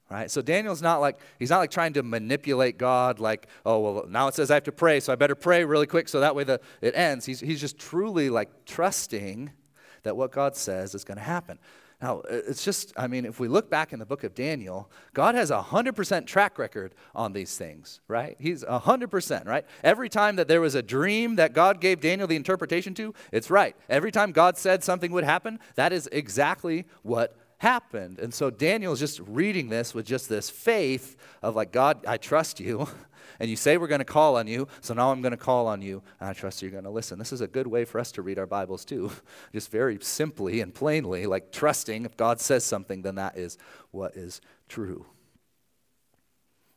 right? 0.09 0.29
So 0.29 0.41
daniel's 0.41 0.81
not 0.81 1.01
like 1.01 1.19
he's 1.37 1.49
not 1.49 1.59
like 1.59 1.71
trying 1.71 1.93
to 1.93 2.03
manipulate 2.03 2.77
god 2.77 3.19
like 3.19 3.47
oh 3.65 3.79
well 3.79 4.05
now 4.07 4.27
it 4.27 4.33
says 4.33 4.51
i 4.51 4.55
have 4.55 4.63
to 4.63 4.71
pray 4.71 4.99
so 4.99 5.13
i 5.13 5.15
better 5.15 5.35
pray 5.35 5.63
really 5.63 5.87
quick 5.87 6.09
so 6.09 6.19
that 6.19 6.35
way 6.35 6.43
the, 6.43 6.59
it 6.81 6.95
ends. 6.95 7.25
He's, 7.25 7.39
he's 7.39 7.61
just 7.61 7.77
truly 7.77 8.29
like 8.29 8.65
trusting 8.65 9.51
that 10.03 10.15
what 10.15 10.31
god 10.31 10.55
says 10.55 10.95
is 10.95 11.03
going 11.03 11.17
to 11.17 11.23
happen. 11.23 11.59
Now 12.01 12.21
it's 12.29 12.63
just 12.63 12.93
i 12.95 13.07
mean 13.07 13.25
if 13.25 13.41
we 13.41 13.49
look 13.49 13.69
back 13.69 13.91
in 13.91 13.99
the 13.99 14.05
book 14.05 14.23
of 14.23 14.33
daniel 14.33 14.89
god 15.13 15.35
has 15.35 15.51
a 15.51 15.59
100% 15.61 16.25
track 16.25 16.57
record 16.57 16.95
on 17.13 17.33
these 17.33 17.57
things 17.57 17.99
right? 18.07 18.37
He's 18.39 18.63
a 18.63 18.79
100% 18.79 19.45
right? 19.45 19.65
Every 19.83 20.07
time 20.07 20.37
that 20.37 20.47
there 20.47 20.61
was 20.61 20.75
a 20.75 20.81
dream 20.81 21.35
that 21.35 21.53
god 21.53 21.81
gave 21.81 21.99
daniel 21.99 22.27
the 22.27 22.37
interpretation 22.37 22.93
to 22.95 23.13
it's 23.31 23.49
right. 23.49 23.75
Every 23.89 24.11
time 24.11 24.31
god 24.31 24.57
said 24.57 24.83
something 24.83 25.11
would 25.11 25.25
happen 25.25 25.59
that 25.75 25.91
is 25.91 26.07
exactly 26.11 26.85
what 27.03 27.35
happened. 27.59 28.19
And 28.19 28.33
so 28.33 28.49
Daniel 28.49 28.91
is 28.91 28.99
just 28.99 29.19
reading 29.21 29.69
this 29.69 29.93
with 29.93 30.05
just 30.05 30.27
this 30.27 30.49
faith 30.49 31.15
of 31.41 31.55
like, 31.55 31.71
God, 31.71 32.05
I 32.05 32.17
trust 32.17 32.59
you. 32.59 32.87
And 33.41 33.49
you 33.49 33.55
say 33.55 33.77
we're 33.77 33.87
going 33.87 33.99
to 33.99 34.05
call 34.05 34.35
on 34.35 34.47
you, 34.47 34.67
so 34.81 34.93
now 34.93 35.11
I'm 35.11 35.21
going 35.21 35.31
to 35.31 35.37
call 35.37 35.67
on 35.67 35.81
you, 35.81 36.03
and 36.19 36.29
I 36.29 36.33
trust 36.33 36.61
you're 36.61 36.71
going 36.71 36.83
to 36.83 36.89
listen. 36.89 37.17
This 37.17 37.31
is 37.31 37.39
a 37.39 37.47
good 37.47 37.67
way 37.67 37.85
for 37.85 37.97
us 37.97 38.11
to 38.13 38.21
read 38.21 38.37
our 38.37 38.45
Bibles 38.45 38.83
too. 38.83 39.11
Just 39.53 39.71
very 39.71 39.97
simply 40.01 40.59
and 40.59 40.73
plainly, 40.75 41.25
like 41.25 41.53
trusting 41.53 42.03
if 42.03 42.17
God 42.17 42.41
says 42.41 42.65
something, 42.65 43.01
then 43.01 43.15
that 43.15 43.37
is 43.37 43.57
what 43.91 44.17
is 44.17 44.41
true. 44.67 45.05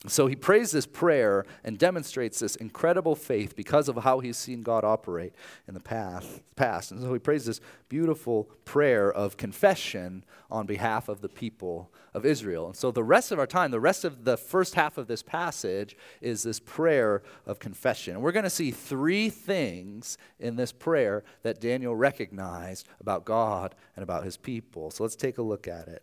So 0.09 0.27
he 0.27 0.35
prays 0.35 0.73
this 0.73 0.85
prayer 0.85 1.47
and 1.63 1.79
demonstrates 1.79 2.41
this 2.41 2.57
incredible 2.57 3.15
faith 3.15 3.55
because 3.55 3.89
of 3.89 3.97
how 3.99 4.19
he's 4.19 4.37
seen 4.37 4.65
God 4.65 4.83
operate 4.83 5.33
in 5.69 5.75
the 5.75 5.81
past. 5.81 6.91
And 6.91 7.01
so 7.01 7.13
he 7.13 7.21
prays 7.21 7.45
this 7.45 7.61
beautiful 7.89 8.51
prayer 8.65 9.13
of 9.13 9.37
confession 9.37 10.25
on 10.51 10.67
behalf 10.67 11.09
of 11.09 11.21
the 11.21 11.29
people 11.29 11.93
of 12.15 12.27
Israel. 12.27 12.67
And 12.67 12.77
so 12.77 12.91
the 12.91 13.05
rest 13.05 13.31
of 13.31 13.39
our 13.39 13.47
time, 13.47 13.71
the 13.71 13.79
rest 13.79 14.05
of 14.05 14.25
the 14.25 14.37
first 14.37 14.75
half 14.75 14.99
of 14.99 15.07
this 15.07 15.23
passage 15.23 15.97
is 16.21 16.43
this 16.43 16.59
prayer 16.59 17.23
of 17.47 17.61
confession. 17.61 18.15
And 18.15 18.25
we're 18.25 18.33
going 18.33 18.43
to 18.43 18.51
see 18.51 18.73
three 18.73 19.31
things 19.31 20.19
in 20.41 20.57
this 20.57 20.73
prayer 20.73 21.23
that 21.45 21.61
Daniel 21.61 21.95
recognized 21.95 22.89
about 23.01 23.25
God 23.25 23.77
and 23.95 24.03
about 24.03 24.25
his 24.25 24.37
people. 24.37 24.91
So 24.91 25.05
let's 25.05 25.15
take 25.15 25.39
a 25.39 25.43
look 25.43 25.69
at 25.69 25.87
it. 25.87 26.03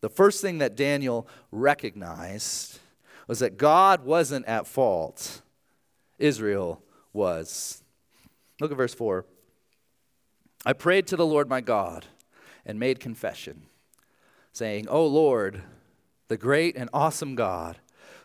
The 0.00 0.08
first 0.08 0.40
thing 0.40 0.58
that 0.58 0.76
Daniel 0.76 1.28
recognized 1.50 2.80
was 3.26 3.38
that 3.38 3.56
God 3.56 4.04
wasn't 4.04 4.46
at 4.46 4.66
fault, 4.66 5.42
Israel 6.18 6.82
was. 7.12 7.82
Look 8.60 8.70
at 8.70 8.76
verse 8.76 8.94
4. 8.94 9.24
I 10.66 10.72
prayed 10.72 11.06
to 11.08 11.16
the 11.16 11.26
Lord 11.26 11.48
my 11.48 11.60
God 11.60 12.06
and 12.64 12.78
made 12.78 13.00
confession, 13.00 13.66
saying, 14.52 14.88
O 14.88 15.06
Lord, 15.06 15.62
the 16.28 16.36
great 16.36 16.76
and 16.76 16.88
awesome 16.92 17.34
God, 17.34 17.78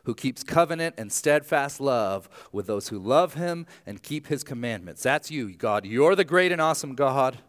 who 0.04 0.16
keeps 0.16 0.44
covenant 0.44 0.96
and 0.98 1.12
steadfast 1.12 1.82
love 1.82 2.30
with 2.52 2.68
those 2.68 2.88
who 2.88 2.98
love 2.98 3.34
him 3.34 3.66
and 3.86 4.02
keep 4.02 4.28
his 4.28 4.44
commandments. 4.44 5.04
That's 5.04 5.30
you, 5.30 5.54
God. 5.54 5.86
You're 5.86 6.16
the 6.16 6.24
great 6.24 6.52
and 6.52 6.62
awesome 6.62 6.96
God. 6.96 7.40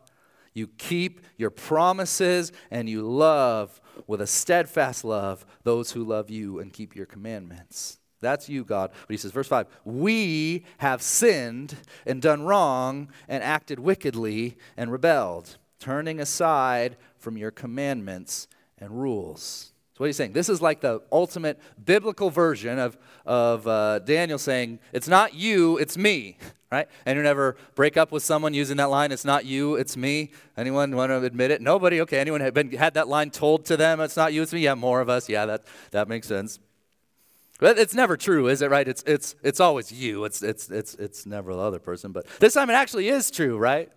You 0.52 0.66
keep 0.66 1.20
your 1.36 1.50
promises 1.50 2.50
and 2.70 2.88
you 2.88 3.02
love 3.02 3.80
with 4.06 4.20
a 4.20 4.26
steadfast 4.26 5.04
love 5.04 5.44
those 5.62 5.92
who 5.92 6.04
love 6.04 6.30
you 6.30 6.58
and 6.58 6.72
keep 6.72 6.94
your 6.94 7.06
commandments. 7.06 7.98
That's 8.20 8.48
you, 8.48 8.64
God. 8.64 8.90
But 8.92 9.10
he 9.10 9.16
says, 9.16 9.32
verse 9.32 9.48
5 9.48 9.66
We 9.84 10.64
have 10.78 11.02
sinned 11.02 11.74
and 12.06 12.20
done 12.20 12.42
wrong 12.42 13.08
and 13.28 13.42
acted 13.42 13.78
wickedly 13.78 14.56
and 14.76 14.92
rebelled, 14.92 15.56
turning 15.78 16.20
aside 16.20 16.96
from 17.18 17.36
your 17.36 17.50
commandments 17.50 18.48
and 18.78 19.00
rules. 19.00 19.72
So, 19.94 20.04
what 20.04 20.06
he's 20.06 20.16
saying, 20.16 20.32
this 20.32 20.48
is 20.48 20.62
like 20.62 20.80
the 20.80 21.02
ultimate 21.12 21.58
biblical 21.82 22.30
version 22.30 22.78
of, 22.78 22.96
of 23.26 23.66
uh, 23.66 23.98
Daniel 24.00 24.38
saying, 24.38 24.80
It's 24.92 25.08
not 25.08 25.34
you, 25.34 25.78
it's 25.78 25.96
me 25.96 26.36
right? 26.70 26.88
Anyone 27.04 27.26
ever 27.26 27.56
break 27.74 27.96
up 27.96 28.12
with 28.12 28.22
someone 28.22 28.54
using 28.54 28.76
that 28.76 28.90
line, 28.90 29.12
it's 29.12 29.24
not 29.24 29.44
you, 29.44 29.74
it's 29.74 29.96
me? 29.96 30.30
Anyone 30.56 30.94
want 30.94 31.10
to 31.10 31.22
admit 31.22 31.50
it? 31.50 31.60
Nobody? 31.60 32.00
Okay, 32.02 32.18
anyone 32.18 32.40
had, 32.40 32.54
been, 32.54 32.70
had 32.72 32.94
that 32.94 33.08
line 33.08 33.30
told 33.30 33.64
to 33.66 33.76
them, 33.76 34.00
it's 34.00 34.16
not 34.16 34.32
you, 34.32 34.42
it's 34.42 34.52
me? 34.52 34.60
Yeah, 34.60 34.74
more 34.74 35.00
of 35.00 35.08
us. 35.08 35.28
Yeah, 35.28 35.46
that, 35.46 35.64
that 35.90 36.08
makes 36.08 36.28
sense. 36.28 36.58
But 37.58 37.78
it's 37.78 37.92
never 37.92 38.16
true, 38.16 38.48
is 38.48 38.62
it, 38.62 38.70
right? 38.70 38.88
It's, 38.88 39.02
it's, 39.06 39.34
it's 39.42 39.60
always 39.60 39.92
you. 39.92 40.24
It's, 40.24 40.42
it's, 40.42 40.70
it's, 40.70 40.94
it's 40.94 41.26
never 41.26 41.52
the 41.52 41.60
other 41.60 41.78
person. 41.78 42.12
But 42.12 42.26
this 42.38 42.54
time 42.54 42.70
it 42.70 42.74
actually 42.74 43.08
is 43.08 43.30
true, 43.30 43.58
right? 43.58 43.90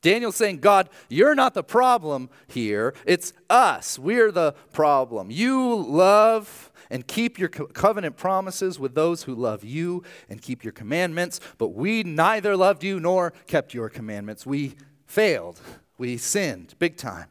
Daniel's 0.00 0.36
saying, 0.36 0.58
God, 0.58 0.88
you're 1.08 1.34
not 1.34 1.54
the 1.54 1.64
problem 1.64 2.30
here. 2.46 2.94
It's 3.04 3.32
us. 3.50 3.98
We're 3.98 4.30
the 4.30 4.52
problem. 4.72 5.30
You 5.30 5.74
love 5.74 6.67
and 6.90 7.06
keep 7.06 7.38
your 7.38 7.48
co- 7.48 7.66
covenant 7.66 8.16
promises 8.16 8.78
with 8.78 8.94
those 8.94 9.24
who 9.24 9.34
love 9.34 9.64
you 9.64 10.02
and 10.28 10.42
keep 10.42 10.64
your 10.64 10.72
commandments. 10.72 11.40
But 11.58 11.68
we 11.68 12.02
neither 12.02 12.56
loved 12.56 12.84
you 12.84 13.00
nor 13.00 13.32
kept 13.46 13.74
your 13.74 13.88
commandments. 13.88 14.46
We 14.46 14.76
failed. 15.06 15.60
We 15.98 16.16
sinned 16.16 16.74
big 16.78 16.96
time. 16.96 17.26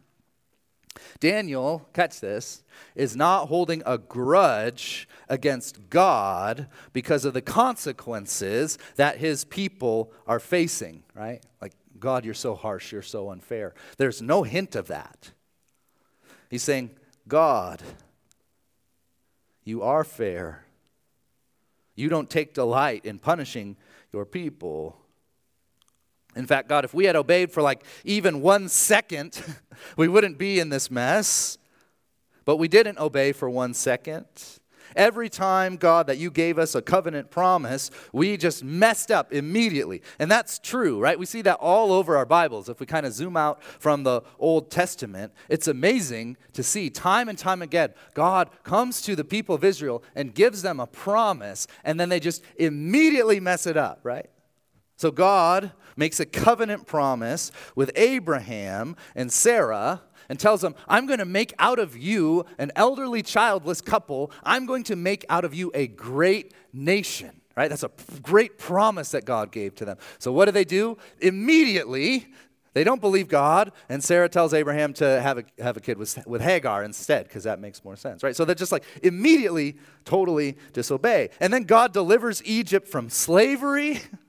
Daniel, 1.20 1.88
catch 1.94 2.20
this, 2.20 2.64
is 2.96 3.16
not 3.16 3.48
holding 3.48 3.82
a 3.86 3.98
grudge 3.98 5.08
against 5.30 5.90
God 5.90 6.68
because 6.94 7.26
of 7.26 7.34
the 7.34 7.42
consequences 7.42 8.78
that 8.96 9.18
his 9.18 9.46
people 9.46 10.12
are 10.26 10.40
facing, 10.40 11.04
right? 11.14 11.44
Like, 11.62 11.74
God, 12.00 12.26
you're 12.26 12.34
so 12.34 12.56
harsh, 12.56 12.92
you're 12.92 13.02
so 13.02 13.32
unfair. 13.32 13.74
There's 13.98 14.22
no 14.22 14.44
hint 14.44 14.76
of 14.76 14.88
that. 14.88 15.32
He's 16.50 16.64
saying, 16.64 16.92
God, 17.28 17.82
you 19.68 19.84
are 19.84 20.04
fair. 20.04 20.64
You 21.96 22.08
don't 22.08 22.30
take 22.30 22.54
delight 22.54 23.06
in 23.06 23.20
punishing 23.20 23.76
your 24.14 24.26
people. 24.26 24.98
In 26.36 26.46
fact, 26.46 26.70
God, 26.70 26.86
if 26.86 26.94
we 26.94 27.06
had 27.06 27.16
obeyed 27.16 27.52
for 27.52 27.62
like 27.62 27.84
even 28.06 28.42
one 28.42 28.70
second, 28.70 29.42
we 29.98 30.08
wouldn't 30.08 30.38
be 30.38 30.60
in 30.60 30.70
this 30.70 30.90
mess. 30.90 31.58
But 32.46 32.58
we 32.58 32.70
didn't 32.70 32.98
obey 32.98 33.34
for 33.34 33.50
one 33.50 33.74
second. 33.74 34.26
Every 34.98 35.30
time, 35.30 35.78
God, 35.78 36.08
that 36.08 36.18
you 36.18 36.32
gave 36.32 36.58
us 36.58 36.74
a 36.74 36.82
covenant 36.82 37.30
promise, 37.30 37.92
we 38.12 38.36
just 38.36 38.64
messed 38.64 39.12
up 39.12 39.32
immediately. 39.32 40.02
And 40.18 40.30
that's 40.30 40.58
true, 40.58 41.00
right? 41.00 41.20
We 41.20 41.28
see 41.28 41.44
that 41.44 41.60
all 41.62 41.94
over 41.94 42.18
our 42.18 42.26
Bibles. 42.26 42.68
If 42.68 42.80
we 42.80 42.88
kind 42.88 43.06
of 43.06 43.14
zoom 43.14 43.38
out 43.38 43.64
from 43.64 44.02
the 44.02 44.24
Old 44.40 44.72
Testament, 44.72 45.34
it's 45.50 45.68
amazing 45.68 46.36
to 46.54 46.64
see 46.64 46.90
time 46.90 47.30
and 47.30 47.38
time 47.38 47.62
again, 47.62 47.94
God 48.16 48.50
comes 48.64 49.02
to 49.04 49.16
the 49.16 49.24
people 49.24 49.54
of 49.54 49.64
Israel 49.64 50.04
and 50.16 50.34
gives 50.34 50.64
them 50.64 50.80
a 50.80 50.88
promise, 50.88 51.68
and 51.84 52.00
then 52.00 52.10
they 52.10 52.20
just 52.20 52.44
immediately 52.58 53.40
mess 53.40 53.68
it 53.68 53.78
up, 53.78 54.00
right? 54.02 54.32
So 54.96 55.12
God 55.12 55.74
makes 55.96 56.20
a 56.20 56.26
covenant 56.26 56.88
promise 56.88 57.52
with 57.76 57.92
Abraham 57.96 58.96
and 59.16 59.32
Sarah 59.32 60.02
and 60.30 60.40
tells 60.40 60.62
them, 60.62 60.76
I'm 60.88 61.06
going 61.06 61.20
to 61.20 61.26
make 61.26 61.54
out 61.60 61.80
of 61.80 61.98
you 61.98 62.46
an 62.58 62.72
elderly 62.76 63.22
childless 63.24 63.82
couple. 63.82 64.32
I'm 64.44 64.66
going 64.66 64.84
to 64.86 64.96
make 64.96 65.26
out 65.30 65.46
of 65.46 65.54
you 65.54 65.72
a 65.74 65.88
great 65.88 66.54
nation. 66.74 67.42
Right? 67.56 67.70
That's 67.70 67.84
a 67.84 67.92
great 68.22 68.60
promise 68.60 69.12
that 69.12 69.26
God 69.26 69.52
gave 69.52 69.74
to 69.76 69.86
them. 69.86 69.98
So 70.20 70.32
what 70.32 70.46
do 70.46 70.52
they 70.52 70.64
do? 70.64 70.98
Immediately, 71.20 72.28
they 72.78 72.84
don't 72.84 73.02
believe 73.02 73.28
God, 73.28 73.72
and 73.90 74.04
Sarah 74.04 74.30
tells 74.30 74.54
Abraham 74.54 74.94
to 74.94 75.20
have 75.20 75.40
a, 75.40 75.44
have 75.58 75.78
a 75.78 75.80
kid 75.80 75.98
with, 75.98 76.24
with 76.28 76.44
Hagar 76.44 76.84
instead, 76.84 77.28
because 77.28 77.46
that 77.46 77.60
makes 77.60 77.84
more 77.84 77.96
sense, 77.96 78.22
right? 78.22 78.36
So 78.36 78.46
they're 78.46 78.54
just 78.54 78.72
like 78.72 78.84
immediately, 79.02 79.78
totally 80.06 80.58
disobey. 80.74 81.32
And 81.40 81.52
then 81.52 81.64
God 81.64 81.92
delivers 81.92 82.44
Egypt 82.46 82.88
from 82.88 83.10
slavery. 83.10 84.02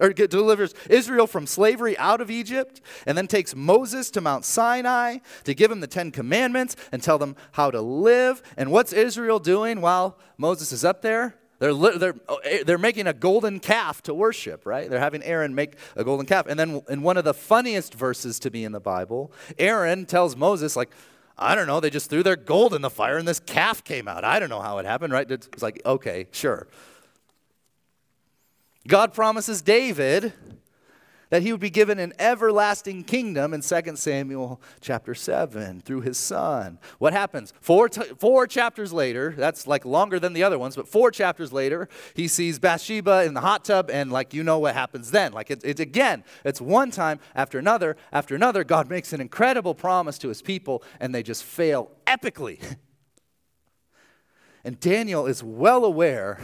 or 0.00 0.12
delivers 0.12 0.74
Israel 0.88 1.26
from 1.26 1.46
slavery 1.46 1.96
out 1.98 2.20
of 2.20 2.30
Egypt, 2.30 2.80
and 3.06 3.16
then 3.16 3.26
takes 3.26 3.54
Moses 3.54 4.10
to 4.12 4.20
Mount 4.20 4.44
Sinai 4.44 5.18
to 5.44 5.54
give 5.54 5.70
him 5.70 5.80
the 5.80 5.86
Ten 5.86 6.10
Commandments 6.10 6.74
and 6.90 7.02
tell 7.02 7.18
them 7.18 7.36
how 7.52 7.70
to 7.70 7.80
live. 7.80 8.42
And 8.56 8.72
what's 8.72 8.92
Israel 8.92 9.38
doing 9.38 9.80
while 9.80 10.18
Moses 10.38 10.72
is 10.72 10.84
up 10.84 11.02
there? 11.02 11.36
They're, 11.60 11.74
they're, 11.74 12.14
eh, 12.44 12.62
they're 12.64 12.78
making 12.78 13.06
a 13.06 13.12
golden 13.12 13.60
calf 13.60 14.02
to 14.04 14.14
worship, 14.14 14.64
right? 14.64 14.88
They're 14.88 14.98
having 14.98 15.22
Aaron 15.22 15.54
make 15.54 15.74
a 15.94 16.02
golden 16.02 16.24
calf. 16.24 16.46
And 16.46 16.58
then 16.58 16.82
in 16.88 17.02
one 17.02 17.18
of 17.18 17.24
the 17.24 17.34
funniest 17.34 17.92
verses 17.92 18.38
to 18.40 18.50
be 18.50 18.64
in 18.64 18.72
the 18.72 18.80
Bible, 18.80 19.30
Aaron 19.58 20.06
tells 20.06 20.36
Moses, 20.36 20.74
like, 20.74 20.90
I 21.36 21.54
don't 21.54 21.66
know, 21.66 21.78
they 21.78 21.90
just 21.90 22.08
threw 22.08 22.22
their 22.22 22.36
gold 22.36 22.72
in 22.72 22.80
the 22.80 22.90
fire 22.90 23.18
and 23.18 23.28
this 23.28 23.40
calf 23.40 23.84
came 23.84 24.08
out. 24.08 24.24
I 24.24 24.38
don't 24.38 24.48
know 24.48 24.60
how 24.62 24.78
it 24.78 24.86
happened, 24.86 25.12
right? 25.12 25.30
It's 25.30 25.62
like, 25.62 25.82
okay, 25.84 26.28
sure. 26.32 26.66
God 28.86 29.12
promises 29.12 29.62
David 29.62 30.32
that 31.30 31.42
he 31.42 31.52
would 31.52 31.60
be 31.60 31.70
given 31.70 31.98
an 31.98 32.12
everlasting 32.18 33.04
kingdom 33.04 33.54
in 33.54 33.62
2 33.62 33.96
Samuel 33.96 34.60
chapter 34.80 35.14
7 35.14 35.80
through 35.80 36.02
his 36.02 36.18
son. 36.18 36.78
What 36.98 37.12
happens? 37.12 37.54
Four, 37.60 37.88
four 37.88 38.46
chapters 38.46 38.92
later, 38.92 39.32
that's 39.36 39.66
like 39.66 39.84
longer 39.84 40.18
than 40.18 40.32
the 40.32 40.42
other 40.42 40.58
ones, 40.58 40.76
but 40.76 40.88
four 40.88 41.10
chapters 41.10 41.52
later, 41.52 41.88
he 42.14 42.28
sees 42.28 42.58
Bathsheba 42.58 43.24
in 43.24 43.34
the 43.34 43.40
hot 43.40 43.64
tub, 43.64 43.90
and 43.90 44.12
like 44.12 44.34
you 44.34 44.42
know 44.42 44.58
what 44.58 44.74
happens 44.74 45.12
then. 45.12 45.32
Like 45.32 45.50
it's 45.50 45.64
it, 45.64 45.80
again, 45.80 46.24
it's 46.44 46.60
one 46.60 46.90
time 46.90 47.20
after 47.34 47.58
another 47.58 47.96
after 48.12 48.34
another. 48.34 48.64
God 48.64 48.90
makes 48.90 49.12
an 49.12 49.20
incredible 49.20 49.74
promise 49.74 50.18
to 50.18 50.28
his 50.28 50.42
people, 50.42 50.82
and 50.98 51.14
they 51.14 51.22
just 51.22 51.44
fail 51.44 51.90
epically. 52.06 52.60
and 54.64 54.80
Daniel 54.80 55.26
is 55.26 55.44
well 55.44 55.84
aware 55.84 56.40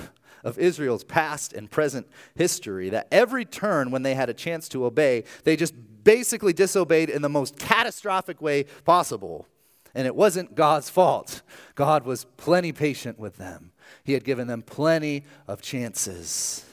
of 0.47 0.61
Israel's 0.61 1.03
past 1.03 1.53
and 1.53 1.69
present 1.69 2.07
history 2.37 2.89
that 2.91 3.09
every 3.11 3.45
turn 3.45 3.91
when 3.91 4.05
they 4.05 4.15
had 4.15 4.31
a 4.31 4.35
chance 4.35 4.69
to 4.69 4.87
obey, 4.87 5.25
they 5.43 5.57
just 5.57 5.75
basically 6.05 6.53
disobeyed 6.53 7.11
in 7.11 7.21
the 7.21 7.29
most 7.29 7.59
catastrophic 7.59 8.41
way 8.41 8.63
possible. 8.85 9.49
And 9.93 10.07
it 10.07 10.15
wasn't 10.15 10.55
God's 10.55 10.89
fault. 10.89 11.43
God 11.75 12.05
was 12.05 12.27
plenty 12.37 12.71
patient 12.71 13.19
with 13.19 13.39
them, 13.39 13.73
He 14.05 14.13
had 14.13 14.23
given 14.25 14.47
them 14.47 14.63
plenty 14.63 15.25
of 15.49 15.61
chances. 15.61 16.65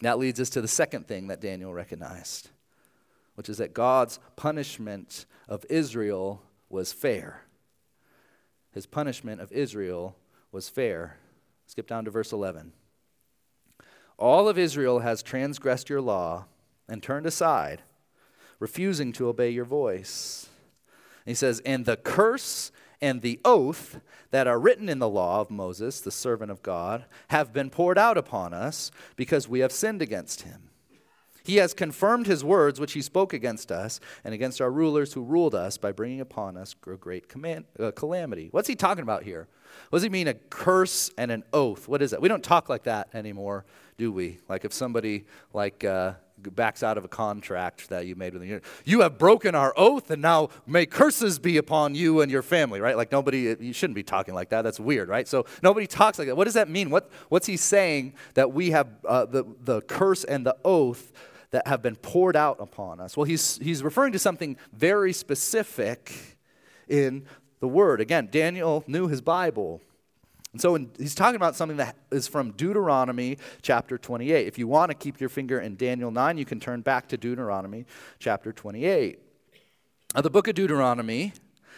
That 0.00 0.18
leads 0.18 0.40
us 0.40 0.50
to 0.50 0.60
the 0.60 0.68
second 0.68 1.06
thing 1.06 1.28
that 1.28 1.40
Daniel 1.40 1.72
recognized, 1.72 2.50
which 3.36 3.48
is 3.48 3.58
that 3.58 3.72
God's 3.72 4.18
punishment 4.34 5.26
of 5.48 5.64
Israel 5.70 6.42
was 6.68 6.92
fair. 6.92 7.42
His 8.72 8.84
punishment 8.84 9.40
of 9.40 9.52
Israel 9.52 10.16
was 10.54 10.68
fair. 10.68 11.18
Skip 11.66 11.88
down 11.88 12.04
to 12.04 12.10
verse 12.10 12.32
11. 12.32 12.72
All 14.16 14.48
of 14.48 14.56
Israel 14.56 15.00
has 15.00 15.22
transgressed 15.22 15.90
your 15.90 16.00
law 16.00 16.46
and 16.88 17.02
turned 17.02 17.26
aside, 17.26 17.82
refusing 18.60 19.12
to 19.14 19.26
obey 19.26 19.50
your 19.50 19.64
voice. 19.64 20.48
He 21.26 21.34
says, 21.34 21.60
And 21.64 21.84
the 21.84 21.96
curse 21.96 22.70
and 23.00 23.20
the 23.20 23.40
oath 23.44 23.98
that 24.30 24.46
are 24.46 24.60
written 24.60 24.88
in 24.88 25.00
the 25.00 25.08
law 25.08 25.40
of 25.40 25.50
Moses, 25.50 26.00
the 26.00 26.12
servant 26.12 26.52
of 26.52 26.62
God, 26.62 27.04
have 27.28 27.52
been 27.52 27.68
poured 27.68 27.98
out 27.98 28.16
upon 28.16 28.54
us 28.54 28.92
because 29.16 29.48
we 29.48 29.58
have 29.58 29.72
sinned 29.72 30.00
against 30.00 30.42
him. 30.42 30.70
He 31.44 31.56
has 31.56 31.74
confirmed 31.74 32.26
his 32.26 32.42
words 32.42 32.80
which 32.80 32.94
he 32.94 33.02
spoke 33.02 33.32
against 33.32 33.70
us 33.70 34.00
and 34.24 34.34
against 34.34 34.60
our 34.60 34.70
rulers 34.70 35.12
who 35.12 35.22
ruled 35.22 35.54
us 35.54 35.76
by 35.76 35.92
bringing 35.92 36.20
upon 36.20 36.56
us 36.56 36.74
a 36.86 36.96
great 36.96 37.28
command, 37.28 37.66
uh, 37.78 37.90
calamity. 37.90 38.48
What's 38.50 38.68
he 38.68 38.74
talking 38.74 39.02
about 39.02 39.22
here? 39.22 39.46
What 39.90 39.98
does 39.98 40.04
he 40.04 40.08
mean, 40.08 40.28
a 40.28 40.34
curse 40.34 41.10
and 41.18 41.30
an 41.30 41.44
oath? 41.52 41.86
What 41.86 42.00
is 42.00 42.12
that? 42.12 42.22
We 42.22 42.28
don't 42.28 42.42
talk 42.42 42.68
like 42.68 42.84
that 42.84 43.08
anymore, 43.12 43.64
do 43.98 44.10
we? 44.10 44.38
Like 44.48 44.64
if 44.64 44.72
somebody 44.72 45.26
like 45.52 45.84
uh, 45.84 46.14
backs 46.38 46.82
out 46.82 46.96
of 46.96 47.04
a 47.04 47.08
contract 47.08 47.88
that 47.88 48.06
you 48.06 48.14
made 48.14 48.34
with 48.34 48.42
the 48.42 48.60
you 48.84 49.00
have 49.00 49.18
broken 49.18 49.54
our 49.54 49.74
oath, 49.76 50.10
and 50.10 50.22
now 50.22 50.48
may 50.66 50.86
curses 50.86 51.38
be 51.38 51.56
upon 51.56 51.94
you 51.94 52.20
and 52.20 52.30
your 52.30 52.42
family, 52.42 52.80
right? 52.80 52.96
Like 52.96 53.12
nobody, 53.12 53.54
you 53.60 53.72
shouldn't 53.72 53.96
be 53.96 54.02
talking 54.02 54.34
like 54.34 54.50
that. 54.50 54.62
That's 54.62 54.80
weird, 54.80 55.08
right? 55.08 55.28
So 55.28 55.46
nobody 55.62 55.86
talks 55.86 56.18
like 56.18 56.28
that. 56.28 56.36
What 56.36 56.44
does 56.44 56.54
that 56.54 56.68
mean? 56.68 56.90
What, 56.90 57.10
what's 57.28 57.46
he 57.46 57.56
saying 57.56 58.14
that 58.34 58.52
we 58.52 58.70
have 58.70 58.88
uh, 59.06 59.26
the, 59.26 59.44
the 59.62 59.82
curse 59.82 60.24
and 60.24 60.46
the 60.46 60.56
oath? 60.64 61.12
That 61.54 61.68
have 61.68 61.82
been 61.82 61.94
poured 61.94 62.34
out 62.34 62.56
upon 62.58 62.98
us. 62.98 63.16
Well, 63.16 63.22
he's, 63.22 63.58
he's 63.58 63.84
referring 63.84 64.10
to 64.14 64.18
something 64.18 64.56
very 64.72 65.12
specific 65.12 66.36
in 66.88 67.26
the 67.60 67.68
Word. 67.68 68.00
Again, 68.00 68.28
Daniel 68.28 68.82
knew 68.88 69.06
his 69.06 69.20
Bible. 69.20 69.80
And 70.50 70.60
so 70.60 70.74
in, 70.74 70.90
he's 70.98 71.14
talking 71.14 71.36
about 71.36 71.54
something 71.54 71.76
that 71.76 71.94
is 72.10 72.26
from 72.26 72.50
Deuteronomy 72.50 73.38
chapter 73.62 73.96
28. 73.96 74.48
If 74.48 74.58
you 74.58 74.66
want 74.66 74.90
to 74.90 74.96
keep 74.96 75.20
your 75.20 75.28
finger 75.28 75.60
in 75.60 75.76
Daniel 75.76 76.10
9, 76.10 76.38
you 76.38 76.44
can 76.44 76.58
turn 76.58 76.80
back 76.80 77.06
to 77.10 77.16
Deuteronomy 77.16 77.86
chapter 78.18 78.52
28. 78.52 79.20
Now, 80.16 80.22
the 80.22 80.30
book 80.30 80.48
of 80.48 80.56
Deuteronomy 80.56 81.34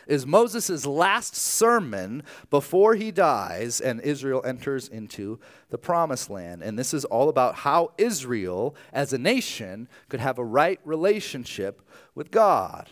is 0.07 0.27
Moses' 0.27 0.87
last 0.87 1.35
sermon 1.35 2.23
before 2.51 2.95
he 2.95 3.11
dies 3.11 3.81
and 3.81 4.01
Israel 4.01 4.43
enters 4.45 4.89
into 4.89 5.39
the 5.71 5.79
promised 5.79 6.31
land. 6.31 6.63
And 6.63 6.79
this 6.79 6.95
is 6.95 7.05
all 7.05 7.29
about 7.29 7.57
how 7.57 7.93
Israel, 7.99 8.77
as 8.93 9.13
a 9.13 9.19
nation, 9.19 9.89
could 10.09 10.21
have 10.21 10.39
a 10.39 10.45
right 10.45 10.81
relationship 10.85 11.83
with 12.15 12.31
God. 12.31 12.91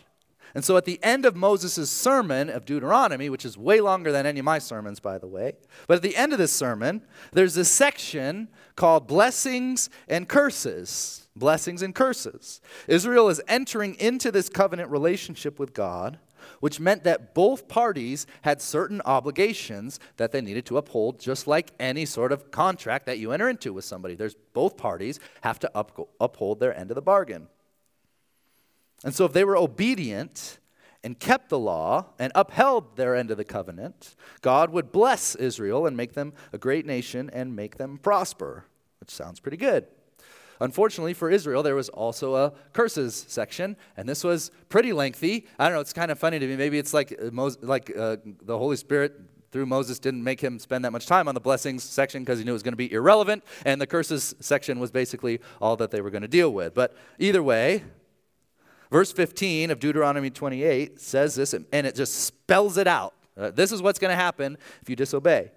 And 0.53 0.63
so 0.63 0.77
at 0.77 0.85
the 0.85 1.03
end 1.03 1.25
of 1.25 1.35
Moses' 1.35 1.91
sermon 1.91 2.49
of 2.49 2.65
Deuteronomy, 2.65 3.29
which 3.29 3.43
is 3.43 3.57
way 3.57 3.81
longer 3.81 4.13
than 4.13 4.25
any 4.25 4.39
of 4.39 4.45
my 4.45 4.57
sermons, 4.57 5.01
by 5.01 5.17
the 5.17 5.27
way, 5.27 5.53
but 5.85 5.97
at 5.97 6.01
the 6.01 6.15
end 6.15 6.31
of 6.31 6.39
this 6.39 6.53
sermon, 6.53 7.01
there's 7.33 7.55
this 7.55 7.69
section 7.69 8.47
called 8.77 9.05
Blessings 9.05 9.89
and 10.07 10.29
Curses. 10.29 11.27
Blessings 11.35 11.81
and 11.81 11.93
Curses. 11.93 12.61
Israel 12.87 13.27
is 13.27 13.41
entering 13.49 13.95
into 13.95 14.31
this 14.31 14.47
covenant 14.47 14.89
relationship 14.89 15.59
with 15.59 15.73
God 15.73 16.19
which 16.59 16.79
meant 16.79 17.03
that 17.03 17.33
both 17.33 17.67
parties 17.67 18.25
had 18.41 18.61
certain 18.61 19.01
obligations 19.05 19.99
that 20.17 20.31
they 20.31 20.41
needed 20.41 20.65
to 20.65 20.77
uphold, 20.77 21.19
just 21.19 21.47
like 21.47 21.71
any 21.79 22.05
sort 22.05 22.31
of 22.31 22.51
contract 22.51 23.05
that 23.05 23.19
you 23.19 23.31
enter 23.31 23.49
into 23.49 23.73
with 23.73 23.85
somebody. 23.85 24.15
There's 24.15 24.35
both 24.53 24.77
parties 24.77 25.19
have 25.41 25.59
to 25.59 25.71
up, 25.75 26.09
uphold 26.19 26.59
their 26.59 26.77
end 26.77 26.91
of 26.91 26.95
the 26.95 27.01
bargain. 27.01 27.47
And 29.03 29.13
so 29.13 29.25
if 29.25 29.33
they 29.33 29.43
were 29.43 29.57
obedient 29.57 30.59
and 31.03 31.19
kept 31.19 31.49
the 31.49 31.59
law 31.59 32.07
and 32.17 32.31
upheld 32.33 32.97
their 32.97 33.15
end 33.15 33.29
of 33.29 33.37
the 33.37 33.45
covenant, 33.45 34.15
God 34.41 34.71
would 34.71 34.91
bless 34.91 35.35
Israel 35.35 35.85
and 35.85 35.95
make 35.95 36.13
them 36.13 36.33
a 36.51 36.57
great 36.57 36.85
nation 36.85 37.29
and 37.31 37.55
make 37.55 37.77
them 37.77 37.99
prosper, 37.99 38.65
which 38.99 39.11
sounds 39.11 39.39
pretty 39.39 39.57
good. 39.57 39.85
Unfortunately 40.59 41.13
for 41.13 41.29
Israel, 41.29 41.63
there 41.63 41.75
was 41.75 41.89
also 41.89 42.35
a 42.35 42.53
curses 42.73 43.25
section, 43.27 43.75
and 43.97 44.07
this 44.07 44.23
was 44.23 44.51
pretty 44.69 44.93
lengthy. 44.93 45.47
I 45.59 45.65
don't 45.65 45.73
know, 45.75 45.81
it's 45.81 45.93
kind 45.93 46.11
of 46.11 46.19
funny 46.19 46.39
to 46.39 46.47
me. 46.47 46.55
Maybe 46.55 46.77
it's 46.77 46.93
like, 46.93 47.17
uh, 47.21 47.49
like 47.61 47.91
uh, 47.95 48.17
the 48.43 48.57
Holy 48.57 48.77
Spirit 48.77 49.19
through 49.51 49.65
Moses 49.65 49.99
didn't 49.99 50.23
make 50.23 50.41
him 50.41 50.59
spend 50.59 50.83
that 50.83 50.91
much 50.91 51.05
time 51.05 51.27
on 51.27 51.33
the 51.33 51.39
blessings 51.39 51.81
section 51.83 52.23
because 52.23 52.39
he 52.39 52.45
knew 52.45 52.51
it 52.51 52.53
was 52.53 52.63
going 52.63 52.73
to 52.73 52.77
be 52.77 52.91
irrelevant, 52.91 53.43
and 53.65 53.79
the 53.79 53.87
curses 53.87 54.35
section 54.39 54.79
was 54.79 54.91
basically 54.91 55.39
all 55.61 55.77
that 55.77 55.91
they 55.91 56.01
were 56.01 56.09
going 56.09 56.23
to 56.23 56.27
deal 56.27 56.51
with. 56.51 56.73
But 56.73 56.95
either 57.19 57.41
way, 57.41 57.83
verse 58.91 59.11
15 59.11 59.71
of 59.71 59.79
Deuteronomy 59.79 60.29
28 60.29 60.99
says 60.99 61.35
this, 61.35 61.53
and 61.53 61.65
it 61.71 61.95
just 61.95 62.25
spells 62.25 62.77
it 62.77 62.87
out. 62.87 63.13
Uh, 63.37 63.51
this 63.51 63.71
is 63.71 63.81
what's 63.81 63.99
going 63.99 64.11
to 64.11 64.15
happen 64.15 64.57
if 64.81 64.89
you 64.89 64.95
disobey. 64.95 65.51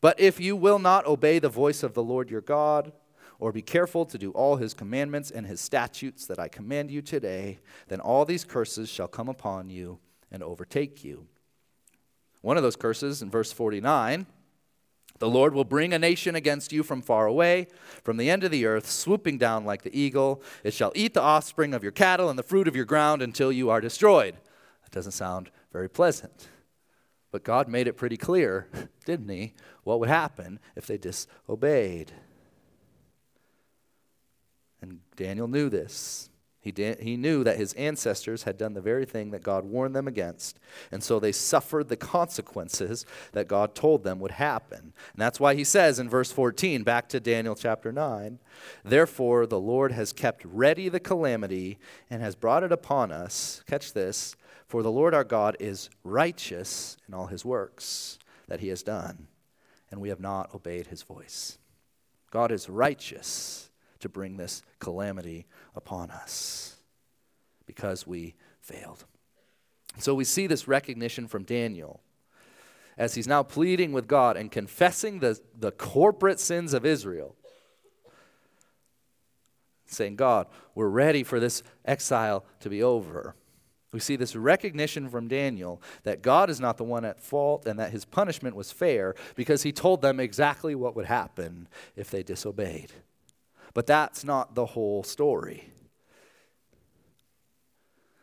But 0.00 0.18
if 0.18 0.40
you 0.40 0.56
will 0.56 0.78
not 0.78 1.06
obey 1.06 1.38
the 1.38 1.48
voice 1.48 1.82
of 1.82 1.94
the 1.94 2.02
Lord 2.02 2.30
your 2.30 2.40
God, 2.40 2.92
or 3.40 3.52
be 3.52 3.62
careful 3.62 4.04
to 4.04 4.18
do 4.18 4.30
all 4.32 4.56
his 4.56 4.74
commandments 4.74 5.30
and 5.30 5.46
his 5.46 5.60
statutes 5.60 6.26
that 6.26 6.38
I 6.38 6.48
command 6.48 6.90
you 6.90 7.02
today, 7.02 7.58
then 7.88 8.00
all 8.00 8.24
these 8.24 8.44
curses 8.44 8.88
shall 8.88 9.08
come 9.08 9.28
upon 9.28 9.70
you 9.70 9.98
and 10.30 10.42
overtake 10.42 11.02
you. 11.02 11.26
One 12.42 12.56
of 12.56 12.62
those 12.62 12.76
curses 12.76 13.22
in 13.22 13.30
verse 13.30 13.52
49 13.52 14.26
the 15.18 15.28
Lord 15.28 15.52
will 15.52 15.64
bring 15.64 15.92
a 15.92 15.98
nation 15.98 16.34
against 16.34 16.72
you 16.72 16.82
from 16.82 17.02
far 17.02 17.26
away, 17.26 17.68
from 18.02 18.16
the 18.16 18.30
end 18.30 18.42
of 18.42 18.50
the 18.50 18.64
earth, 18.64 18.90
swooping 18.90 19.36
down 19.36 19.66
like 19.66 19.82
the 19.82 19.94
eagle. 19.94 20.42
It 20.64 20.72
shall 20.72 20.92
eat 20.94 21.12
the 21.12 21.20
offspring 21.20 21.74
of 21.74 21.82
your 21.82 21.92
cattle 21.92 22.30
and 22.30 22.38
the 22.38 22.42
fruit 22.42 22.66
of 22.66 22.74
your 22.74 22.86
ground 22.86 23.20
until 23.20 23.52
you 23.52 23.68
are 23.68 23.82
destroyed. 23.82 24.36
That 24.82 24.92
doesn't 24.92 25.12
sound 25.12 25.50
very 25.74 25.90
pleasant. 25.90 26.48
But 27.30 27.44
God 27.44 27.68
made 27.68 27.86
it 27.86 27.98
pretty 27.98 28.16
clear, 28.16 28.68
didn't 29.04 29.28
He, 29.28 29.52
what 29.84 30.00
would 30.00 30.08
happen 30.08 30.58
if 30.74 30.86
they 30.86 30.96
disobeyed. 30.96 32.12
And 34.82 35.00
Daniel 35.16 35.48
knew 35.48 35.68
this. 35.68 36.30
He, 36.62 36.72
did, 36.72 37.00
he 37.00 37.16
knew 37.16 37.42
that 37.44 37.56
his 37.56 37.72
ancestors 37.72 38.42
had 38.42 38.58
done 38.58 38.74
the 38.74 38.82
very 38.82 39.06
thing 39.06 39.30
that 39.30 39.42
God 39.42 39.64
warned 39.64 39.96
them 39.96 40.06
against. 40.06 40.58
And 40.92 41.02
so 41.02 41.18
they 41.18 41.32
suffered 41.32 41.88
the 41.88 41.96
consequences 41.96 43.06
that 43.32 43.48
God 43.48 43.74
told 43.74 44.04
them 44.04 44.20
would 44.20 44.32
happen. 44.32 44.78
And 44.78 45.16
that's 45.16 45.40
why 45.40 45.54
he 45.54 45.64
says 45.64 45.98
in 45.98 46.10
verse 46.10 46.30
14, 46.30 46.82
back 46.82 47.08
to 47.08 47.20
Daniel 47.20 47.54
chapter 47.54 47.92
9, 47.92 48.38
Therefore 48.84 49.46
the 49.46 49.60
Lord 49.60 49.92
has 49.92 50.12
kept 50.12 50.44
ready 50.44 50.90
the 50.90 51.00
calamity 51.00 51.78
and 52.10 52.20
has 52.20 52.36
brought 52.36 52.62
it 52.62 52.72
upon 52.72 53.10
us. 53.10 53.62
Catch 53.66 53.94
this. 53.94 54.36
For 54.68 54.82
the 54.82 54.92
Lord 54.92 55.14
our 55.14 55.24
God 55.24 55.56
is 55.58 55.88
righteous 56.04 56.98
in 57.08 57.14
all 57.14 57.26
his 57.26 57.44
works 57.44 58.18
that 58.48 58.60
he 58.60 58.68
has 58.68 58.82
done, 58.82 59.28
and 59.90 60.00
we 60.00 60.10
have 60.10 60.20
not 60.20 60.54
obeyed 60.54 60.88
his 60.88 61.02
voice. 61.02 61.58
God 62.30 62.52
is 62.52 62.68
righteous 62.68 63.69
to 64.00 64.08
bring 64.08 64.36
this 64.36 64.62
calamity 64.78 65.46
upon 65.74 66.10
us 66.10 66.76
because 67.66 68.06
we 68.06 68.34
failed. 68.60 69.04
So 69.98 70.14
we 70.14 70.24
see 70.24 70.46
this 70.46 70.68
recognition 70.68 71.28
from 71.28 71.44
Daniel 71.44 72.00
as 72.96 73.14
he's 73.14 73.26
now 73.26 73.42
pleading 73.42 73.92
with 73.92 74.06
God 74.06 74.36
and 74.36 74.50
confessing 74.50 75.20
the, 75.20 75.40
the 75.58 75.72
corporate 75.72 76.40
sins 76.40 76.74
of 76.74 76.84
Israel. 76.84 77.34
Saying, 79.86 80.16
God, 80.16 80.46
we're 80.74 80.88
ready 80.88 81.24
for 81.24 81.40
this 81.40 81.62
exile 81.84 82.44
to 82.60 82.68
be 82.68 82.82
over. 82.82 83.34
We 83.92 84.00
see 84.00 84.16
this 84.16 84.36
recognition 84.36 85.08
from 85.08 85.26
Daniel 85.26 85.82
that 86.04 86.22
God 86.22 86.48
is 86.48 86.60
not 86.60 86.76
the 86.76 86.84
one 86.84 87.04
at 87.04 87.20
fault 87.20 87.66
and 87.66 87.78
that 87.78 87.90
his 87.90 88.04
punishment 88.04 88.54
was 88.54 88.70
fair 88.70 89.14
because 89.34 89.64
he 89.64 89.72
told 89.72 90.00
them 90.00 90.20
exactly 90.20 90.74
what 90.74 90.94
would 90.94 91.06
happen 91.06 91.68
if 91.96 92.10
they 92.10 92.22
disobeyed. 92.22 92.92
But 93.74 93.86
that's 93.86 94.24
not 94.24 94.54
the 94.54 94.66
whole 94.66 95.02
story. 95.02 95.70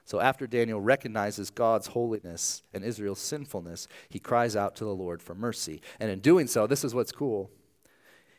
So 0.05 0.21
after 0.21 0.47
Daniel 0.47 0.79
recognizes 0.79 1.49
God's 1.49 1.87
holiness 1.87 2.63
and 2.73 2.83
Israel's 2.83 3.19
sinfulness, 3.19 3.89
he 4.07 4.19
cries 4.19 4.55
out 4.55 4.75
to 4.77 4.85
the 4.85 4.95
Lord 4.95 5.21
for 5.21 5.35
mercy. 5.35 5.81
And 5.99 6.09
in 6.09 6.19
doing 6.19 6.47
so, 6.47 6.65
this 6.65 6.85
is 6.85 6.95
what's 6.95 7.11
cool. 7.11 7.51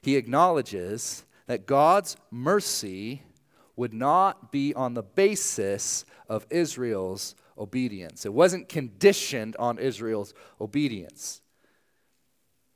He 0.01 0.17
acknowledges 0.17 1.25
that 1.47 1.67
God's 1.67 2.17
mercy 2.31 3.23
would 3.77 3.93
not 3.93 4.51
be 4.51 4.75
on 4.75 4.95
the 4.95 5.03
basis 5.03 6.05
of 6.29 6.47
Israel's 6.51 7.35
obedience. 7.59 8.25
It 8.25 8.33
wasn't 8.33 8.69
conditioned 8.69 9.55
on 9.59 9.79
Israel's 9.79 10.33
obedience. 10.61 11.43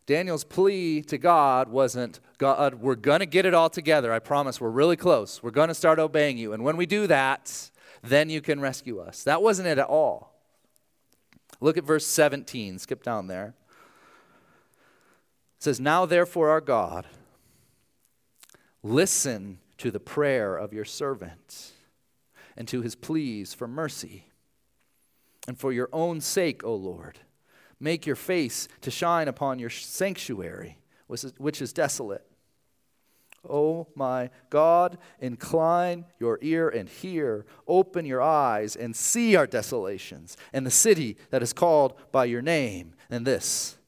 Daniel's 0.07 0.45
plea 0.45 1.03
to 1.03 1.17
God 1.17 1.69
wasn't, 1.69 2.21
God, 2.38 2.77
we're 2.77 2.97
going 2.97 3.21
to 3.21 3.27
get 3.27 3.47
it 3.47 3.55
all 3.55 3.71
together. 3.71 4.12
I 4.12 4.19
promise 4.19 4.61
we're 4.61 4.71
really 4.71 4.97
close. 4.97 5.43
We're 5.43 5.51
going 5.51 5.69
to 5.69 5.75
start 5.75 5.99
obeying 5.99 6.38
you. 6.38 6.53
And 6.53 6.65
when 6.65 6.77
we 6.77 6.87
do 6.87 7.07
that, 7.07 7.71
then 8.03 8.29
you 8.29 8.41
can 8.41 8.61
rescue 8.61 8.99
us. 8.99 9.23
That 9.23 9.43
wasn't 9.43 9.69
it 9.69 9.79
at 9.79 9.87
all. 9.87 10.35
Look 11.61 11.77
at 11.77 11.85
verse 11.85 12.07
17. 12.07 12.81
Skip 12.81 13.05
down 13.05 13.29
there. 13.29 13.55
It 15.59 15.62
says, 15.62 15.79
Now 15.79 16.05
therefore, 16.05 16.51
our 16.51 16.61
God, 16.61 17.07
listen 18.83 19.59
to 19.79 19.93
the 19.93 20.01
prayer 20.01 20.57
of 20.57 20.73
your 20.73 20.85
servant 20.85 21.71
and 22.57 22.67
to 22.69 22.83
his 22.83 22.97
pleas 22.97 23.55
for 23.55 23.69
mercy. 23.69 24.27
And 25.49 25.59
for 25.59 25.73
your 25.73 25.88
own 25.93 26.21
sake, 26.21 26.62
O 26.65 26.75
Lord, 26.75 27.21
Make 27.83 28.07
your 28.07 28.16
face 28.16 28.68
to 28.83 28.92
shine 28.92 29.27
upon 29.27 29.59
your 29.59 29.68
sanctuary, 29.68 30.79
which 31.09 31.61
is 31.61 31.73
desolate. 31.73 32.25
Oh 33.51 33.88
my 33.97 34.31
God, 34.51 34.99
incline 35.18 36.05
your 36.21 36.38
ear 36.42 36.68
and 36.68 36.88
hear. 36.88 37.45
Open 37.66 38.07
your 38.07 38.23
eyes 38.23 38.77
and 38.77 38.95
see 38.95 39.35
our 39.35 39.49
desolations 39.49 40.37
and 40.53 40.64
the 40.64 40.71
city 40.71 41.16
that 41.31 41.42
is 41.42 41.53
called 41.53 41.95
by 42.12 42.27
your 42.27 42.40
name. 42.40 42.95
And 43.11 43.27
this 43.27 43.79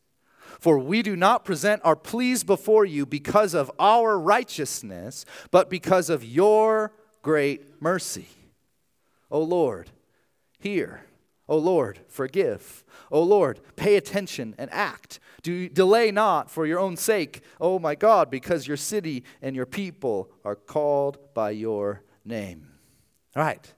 For 0.59 0.77
we 0.77 1.03
do 1.03 1.15
not 1.15 1.45
present 1.45 1.81
our 1.85 1.95
pleas 1.95 2.43
before 2.43 2.85
you 2.85 3.07
because 3.07 3.55
of 3.55 3.71
our 3.79 4.19
righteousness, 4.19 5.25
but 5.53 5.71
because 5.71 6.11
of 6.11 6.25
your 6.25 6.93
great 7.23 7.81
mercy. 7.81 8.27
O 9.31 9.41
Lord, 9.41 9.91
hear. 10.59 11.05
O 11.49 11.59
Lord, 11.59 12.01
forgive. 12.09 12.85
O 13.11 13.23
Lord, 13.23 13.61
pay 13.77 13.97
attention 13.97 14.55
and 14.57 14.73
act. 14.73 15.21
Do 15.43 15.69
delay 15.69 16.11
not 16.11 16.51
for 16.51 16.67
your 16.67 16.79
own 16.79 16.97
sake, 16.97 17.43
O 17.61 17.79
my 17.79 17.95
God, 17.95 18.31
because 18.31 18.67
your 18.67 18.79
city 18.79 19.25
and 19.43 19.55
your 19.55 19.67
people 19.67 20.31
are 20.45 20.57
called 20.57 21.19
by 21.35 21.51
your 21.51 22.03
name. 22.25 22.69
All 23.37 23.43
right. 23.43 23.73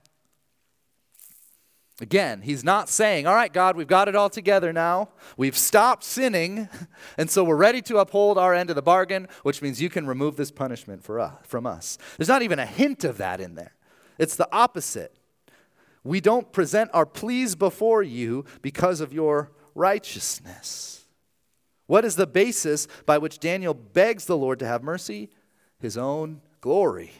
Again, 1.99 2.41
he's 2.41 2.63
not 2.63 2.89
saying, 2.89 3.25
All 3.25 3.33
right, 3.33 3.51
God, 3.51 3.75
we've 3.75 3.87
got 3.87 4.07
it 4.07 4.15
all 4.15 4.29
together 4.29 4.71
now. 4.71 5.09
We've 5.35 5.57
stopped 5.57 6.03
sinning, 6.03 6.69
and 7.17 7.29
so 7.29 7.43
we're 7.43 7.55
ready 7.55 7.81
to 7.83 7.97
uphold 7.97 8.37
our 8.37 8.53
end 8.53 8.69
of 8.69 8.75
the 8.75 8.83
bargain, 8.83 9.27
which 9.41 9.61
means 9.61 9.81
you 9.81 9.89
can 9.89 10.05
remove 10.05 10.35
this 10.37 10.51
punishment 10.51 11.03
for 11.03 11.19
us, 11.19 11.33
from 11.43 11.65
us. 11.65 11.97
There's 12.17 12.29
not 12.29 12.43
even 12.43 12.59
a 12.59 12.67
hint 12.67 13.03
of 13.03 13.17
that 13.17 13.41
in 13.41 13.55
there. 13.55 13.73
It's 14.19 14.35
the 14.35 14.47
opposite. 14.51 15.16
We 16.03 16.21
don't 16.21 16.51
present 16.51 16.89
our 16.93 17.05
pleas 17.05 17.55
before 17.55 18.03
you 18.03 18.45
because 18.61 19.01
of 19.01 19.13
your 19.13 19.51
righteousness. 19.75 21.05
What 21.85 22.05
is 22.05 22.15
the 22.15 22.27
basis 22.27 22.87
by 23.05 23.17
which 23.17 23.39
Daniel 23.39 23.73
begs 23.73 24.25
the 24.25 24.37
Lord 24.37 24.59
to 24.59 24.67
have 24.67 24.83
mercy? 24.83 25.29
His 25.79 25.97
own 25.97 26.41
glory. 26.61 27.11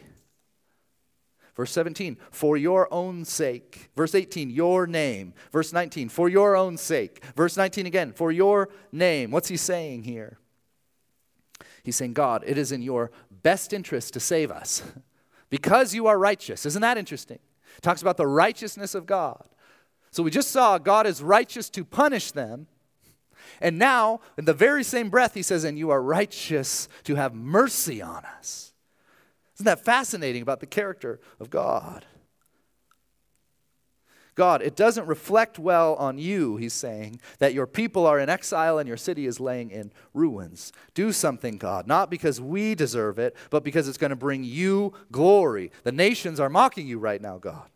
Verse 1.56 1.72
17, 1.72 2.18
for 2.30 2.56
your 2.56 2.88
own 2.94 3.26
sake. 3.26 3.90
Verse 3.96 4.14
18, 4.14 4.52
your 4.52 4.86
name. 4.86 5.34
Verse 5.52 5.74
19, 5.74 6.10
for 6.10 6.30
your 6.30 6.56
own 6.56 6.78
sake. 6.78 7.24
Verse 7.36 7.58
19 7.58 7.88
again, 7.88 8.14
for 8.14 8.32
your 8.32 8.70
name. 8.92 9.32
What's 9.32 9.48
he 9.48 9.58
saying 9.58 10.04
here? 10.04 10.38
He's 11.84 11.96
saying, 11.96 12.14
God, 12.14 12.44
it 12.46 12.60
is 12.60 12.72
in 12.72 12.84
your 12.84 13.10
best 13.32 13.74
interest 13.74 14.14
to 14.14 14.20
save 14.20 14.52
us 14.52 14.84
because 15.50 15.96
you 15.96 16.06
are 16.06 16.20
righteous. 16.20 16.66
Isn't 16.66 16.84
that 16.84 16.98
interesting? 16.98 17.40
Talks 17.82 18.02
about 18.02 18.18
the 18.18 18.28
righteousness 18.28 18.96
of 18.96 19.06
God. 19.06 19.44
So 20.12 20.24
we 20.24 20.32
just 20.32 20.52
saw 20.52 20.78
God 20.78 21.06
is 21.06 21.22
righteous 21.22 21.70
to 21.72 21.86
punish 21.86 22.32
them. 22.32 22.68
And 23.62 23.78
now, 23.78 24.22
in 24.38 24.46
the 24.46 24.54
very 24.54 24.84
same 24.84 25.10
breath, 25.10 25.34
he 25.34 25.42
says, 25.42 25.64
And 25.64 25.78
you 25.78 25.90
are 25.90 26.02
righteous 26.02 26.88
to 27.04 27.16
have 27.16 27.34
mercy 27.34 28.02
on 28.02 28.24
us. 28.26 28.74
Isn't 29.56 29.66
that 29.66 29.84
fascinating 29.84 30.42
about 30.42 30.60
the 30.60 30.66
character 30.68 31.20
of 31.40 31.50
God? 31.50 32.06
God, 34.38 34.62
it 34.62 34.76
doesn't 34.76 35.08
reflect 35.08 35.58
well 35.58 35.96
on 35.96 36.20
you, 36.20 36.58
he's 36.58 36.72
saying, 36.74 37.20
that 37.40 37.56
your 37.56 37.66
people 37.66 38.06
are 38.06 38.20
in 38.20 38.30
exile 38.30 38.78
and 38.78 38.88
your 38.88 38.96
city 38.96 39.26
is 39.26 39.40
laying 39.40 39.72
in 39.72 39.92
ruins. 40.14 40.72
Do 40.94 41.12
something, 41.12 41.58
God, 41.58 41.88
not 41.88 42.12
because 42.12 42.40
we 42.40 42.76
deserve 42.76 43.18
it, 43.18 43.36
but 43.50 43.64
because 43.64 43.88
it's 43.88 43.98
going 43.98 44.12
to 44.12 44.16
bring 44.16 44.44
you 44.44 44.94
glory. 45.12 45.72
The 45.84 45.92
nations 45.92 46.40
are 46.40 46.50
mocking 46.50 46.88
you 46.88 47.00
right 47.00 47.20
now, 47.20 47.40
God. 47.40 47.68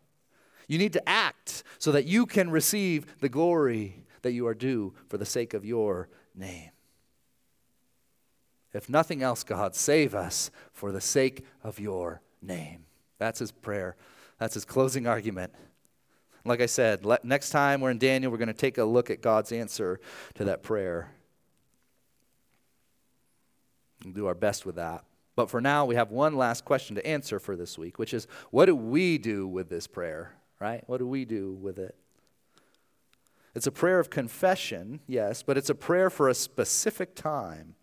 You 0.68 0.78
need 0.78 0.92
to 0.92 1.08
act 1.08 1.64
so 1.80 1.90
that 1.90 2.06
you 2.06 2.26
can 2.26 2.48
receive 2.48 3.06
the 3.20 3.28
glory 3.28 4.04
that 4.22 4.30
you 4.30 4.46
are 4.46 4.54
due 4.54 4.94
for 5.08 5.18
the 5.18 5.26
sake 5.26 5.54
of 5.54 5.64
your 5.64 6.08
name. 6.32 6.70
If 8.72 8.88
nothing 8.88 9.20
else, 9.20 9.42
God, 9.42 9.74
save 9.74 10.14
us 10.14 10.52
for 10.72 10.92
the 10.92 11.00
sake 11.00 11.44
of 11.64 11.80
your 11.80 12.22
name. 12.40 12.84
That's 13.18 13.40
his 13.40 13.50
prayer. 13.50 13.96
That's 14.38 14.54
his 14.54 14.64
closing 14.64 15.08
argument. 15.08 15.52
Like 16.44 16.60
I 16.60 16.66
said, 16.66 17.04
let, 17.04 17.24
next 17.24 17.50
time 17.50 17.80
we're 17.80 17.90
in 17.90 17.98
Daniel, 17.98 18.32
we're 18.32 18.38
going 18.38 18.48
to 18.48 18.54
take 18.54 18.78
a 18.78 18.84
look 18.84 19.10
at 19.10 19.20
God's 19.20 19.52
answer 19.52 20.00
to 20.34 20.44
that 20.44 20.62
prayer. 20.62 21.12
We'll 24.04 24.14
do 24.14 24.26
our 24.26 24.34
best 24.34 24.66
with 24.66 24.76
that. 24.76 25.04
But 25.36 25.50
for 25.50 25.60
now, 25.60 25.84
we 25.84 25.94
have 25.94 26.10
one 26.10 26.36
last 26.36 26.64
question 26.64 26.96
to 26.96 27.06
answer 27.06 27.38
for 27.38 27.56
this 27.56 27.78
week, 27.78 27.98
which 27.98 28.12
is 28.12 28.26
what 28.50 28.66
do 28.66 28.76
we 28.76 29.18
do 29.18 29.46
with 29.46 29.70
this 29.70 29.86
prayer, 29.86 30.34
right? 30.60 30.82
What 30.86 30.98
do 30.98 31.06
we 31.06 31.24
do 31.24 31.52
with 31.52 31.78
it? 31.78 31.96
It's 33.54 33.66
a 33.66 33.72
prayer 33.72 33.98
of 33.98 34.10
confession, 34.10 35.00
yes, 35.06 35.42
but 35.42 35.56
it's 35.56 35.70
a 35.70 35.74
prayer 35.74 36.10
for 36.10 36.28
a 36.28 36.34
specific 36.34 37.14
time. 37.14 37.74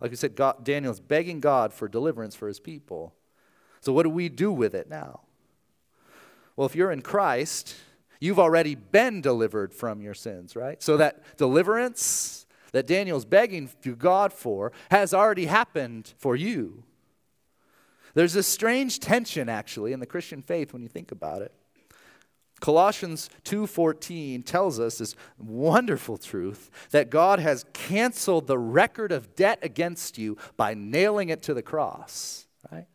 Like 0.00 0.10
we 0.10 0.16
said, 0.16 0.36
God, 0.36 0.64
Daniel's 0.64 1.00
begging 1.00 1.40
God 1.40 1.72
for 1.72 1.88
deliverance 1.88 2.34
for 2.34 2.48
his 2.48 2.60
people. 2.60 3.14
So, 3.80 3.92
what 3.92 4.04
do 4.04 4.10
we 4.10 4.28
do 4.28 4.52
with 4.52 4.74
it 4.74 4.88
now? 4.88 5.20
Well, 6.56 6.66
if 6.66 6.74
you're 6.74 6.90
in 6.90 7.02
Christ, 7.02 7.76
you've 8.18 8.38
already 8.38 8.74
been 8.74 9.20
delivered 9.20 9.74
from 9.74 10.00
your 10.00 10.14
sins, 10.14 10.56
right? 10.56 10.82
So, 10.82 10.96
that 10.96 11.36
deliverance 11.36 12.46
that 12.72 12.86
Daniel's 12.86 13.24
begging 13.24 13.70
to 13.82 13.94
God 13.94 14.32
for 14.32 14.72
has 14.90 15.14
already 15.14 15.46
happened 15.46 16.12
for 16.18 16.34
you. 16.34 16.84
There's 18.14 18.34
a 18.34 18.42
strange 18.42 18.98
tension, 18.98 19.48
actually, 19.48 19.92
in 19.92 20.00
the 20.00 20.06
Christian 20.06 20.42
faith 20.42 20.72
when 20.72 20.82
you 20.82 20.88
think 20.88 21.12
about 21.12 21.42
it. 21.42 21.52
Colossians 22.60 23.28
2:14 23.44 24.42
tells 24.42 24.80
us 24.80 24.98
this 24.98 25.14
wonderful 25.38 26.16
truth 26.16 26.70
that 26.90 27.10
God 27.10 27.38
has 27.38 27.66
canceled 27.74 28.46
the 28.46 28.58
record 28.58 29.12
of 29.12 29.34
debt 29.34 29.58
against 29.62 30.16
you 30.16 30.38
by 30.56 30.72
nailing 30.72 31.28
it 31.28 31.42
to 31.42 31.54
the 31.54 31.62
cross, 31.62 32.46
right? 32.72 32.86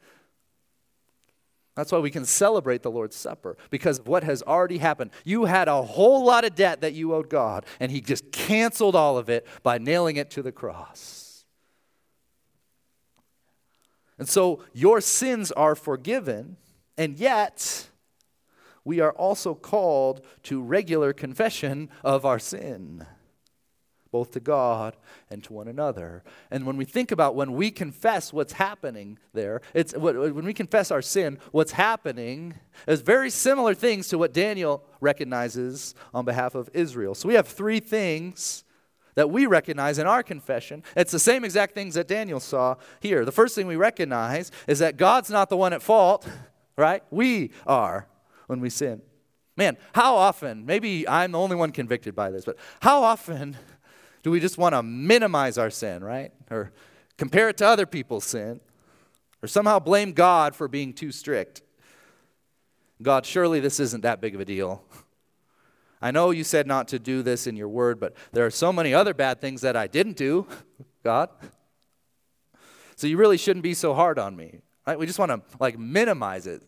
That's 1.75 1.91
why 1.91 1.99
we 1.99 2.12
can 2.12 2.25
celebrate 2.25 2.84
the 2.84 2.91
Lord's 2.91 3.15
Supper 3.15 3.57
because 3.69 3.99
of 3.99 4.07
what 4.07 4.23
has 4.23 4.43
already 4.43 4.79
happened. 4.79 5.12
You 5.23 5.45
had 5.45 5.67
a 5.67 5.81
whole 5.81 6.25
lot 6.25 6.43
of 6.43 6.53
debt 6.55 6.81
that 6.81 6.93
you 6.93 7.13
owed 7.13 7.29
God, 7.29 7.65
and 7.79 7.91
He 7.91 8.01
just 8.01 8.31
canceled 8.31 8.95
all 8.95 9.17
of 9.17 9.29
it 9.29 9.47
by 9.63 9.77
nailing 9.77 10.17
it 10.17 10.29
to 10.31 10.41
the 10.41 10.51
cross. 10.51 11.45
And 14.17 14.27
so 14.27 14.63
your 14.73 15.01
sins 15.01 15.51
are 15.53 15.75
forgiven, 15.75 16.57
and 16.97 17.17
yet 17.17 17.89
we 18.84 18.99
are 18.99 19.13
also 19.13 19.55
called 19.55 20.25
to 20.43 20.62
regular 20.62 21.13
confession 21.13 21.89
of 22.03 22.25
our 22.25 22.38
sin, 22.38 23.05
both 24.12 24.32
to 24.32 24.39
God 24.39 24.97
and 25.30 25.43
to 25.45 25.54
one 25.54 25.67
another. 25.67 26.24
And 26.50 26.65
when 26.65 26.78
we 26.78 26.86
think 26.86 27.12
about 27.12 27.36
when 27.36 27.54
we 27.54 27.71
confess 27.71 28.34
what's 28.34 28.54
happening 28.54 29.17
there, 29.34 29.62
it's 29.74 29.95
when 29.95 30.45
we 30.45 30.54
confess 30.54 30.91
our 30.91 31.02
sin, 31.02 31.39
what's 31.52 31.71
happening 31.71 32.56
is 32.88 33.02
very 33.02 33.30
similar 33.30 33.74
things 33.74 34.10
to 34.10 34.17
what 34.17 34.34
Daniel 34.34 34.84
recognizes 35.00 35.95
on 36.13 36.26
behalf 36.26 36.56
of 36.56 36.69
Israel. 36.74 37.15
So 37.15 37.28
we 37.28 37.36
have 37.36 37.47
three 37.47 37.80
things 37.80 38.65
that 39.15 39.30
we 39.30 39.45
recognize 39.45 39.97
in 39.97 40.08
our 40.08 40.24
confession. 40.24 40.84
It's 40.95 41.12
the 41.12 41.19
same 41.19 41.43
exact 41.43 41.74
things 41.74 41.95
that 41.95 42.08
Daniel 42.08 42.39
saw 42.39 42.76
here. 43.00 43.26
The 43.26 43.32
first 43.32 43.56
thing 43.56 43.67
we 43.67 43.76
recognize 43.76 44.52
is 44.67 44.80
that 44.80 44.97
God's 44.97 45.30
not 45.30 45.50
the 45.50 45.58
one 45.58 45.74
at 45.74 45.82
fault, 45.82 46.28
right? 46.78 47.04
We 47.12 47.52
are 47.67 48.08
when 48.47 48.62
we 48.62 48.69
sin. 48.69 49.02
Man, 49.58 49.78
how 49.93 50.15
often, 50.15 50.65
maybe 50.65 51.08
I'm 51.08 51.34
the 51.34 51.39
only 51.39 51.58
one 51.58 51.71
convicted 51.71 52.15
by 52.15 52.32
this, 52.32 52.45
but 52.45 52.58
how 52.82 53.04
often 53.04 53.58
do 54.23 54.31
we 54.31 54.39
just 54.39 54.57
want 54.57 54.73
to 54.73 54.84
minimize 54.84 55.57
our 55.57 55.69
sin, 55.69 56.03
right? 56.03 56.31
Or 56.49 56.71
compare 57.17 57.49
it 57.49 57.57
to 57.57 57.67
other 57.67 57.86
people's 57.86 58.25
sin? 58.25 58.60
Or 59.43 59.47
somehow 59.47 59.79
blame 59.79 60.13
God 60.13 60.55
for 60.55 60.67
being 60.67 60.93
too 60.93 61.12
strict? 61.12 61.62
God, 63.01 63.25
surely 63.25 63.60
this 63.60 63.79
isn't 63.79 64.01
that 64.01 64.21
big 64.21 64.36
of 64.36 64.41
a 64.41 64.45
deal. 64.45 64.84
I 66.01 66.12
know 66.12 66.31
you 66.31 66.43
said 66.43 66.67
not 66.67 66.88
to 66.89 66.99
do 66.99 67.21
this 67.21 67.47
in 67.47 67.55
your 67.55 67.69
word, 67.69 67.99
but 67.99 68.15
there 68.31 68.45
are 68.45 68.51
so 68.51 68.71
many 68.71 68.93
other 68.93 69.13
bad 69.13 69.41
things 69.41 69.62
that 69.62 69.75
I 69.75 69.88
didn't 69.88 70.17
do, 70.17 70.47
God. 71.03 71.29
So 72.95 73.07
you 73.07 73.17
really 73.17 73.38
shouldn't 73.38 73.63
be 73.63 73.73
so 73.73 73.93
hard 73.93 74.19
on 74.19 74.36
me. 74.36 74.62
Right? 74.86 74.97
We 74.97 75.05
just 75.05 75.19
want 75.19 75.31
to 75.31 75.41
like 75.60 75.77
minimize 75.77 76.47
it. 76.47 76.63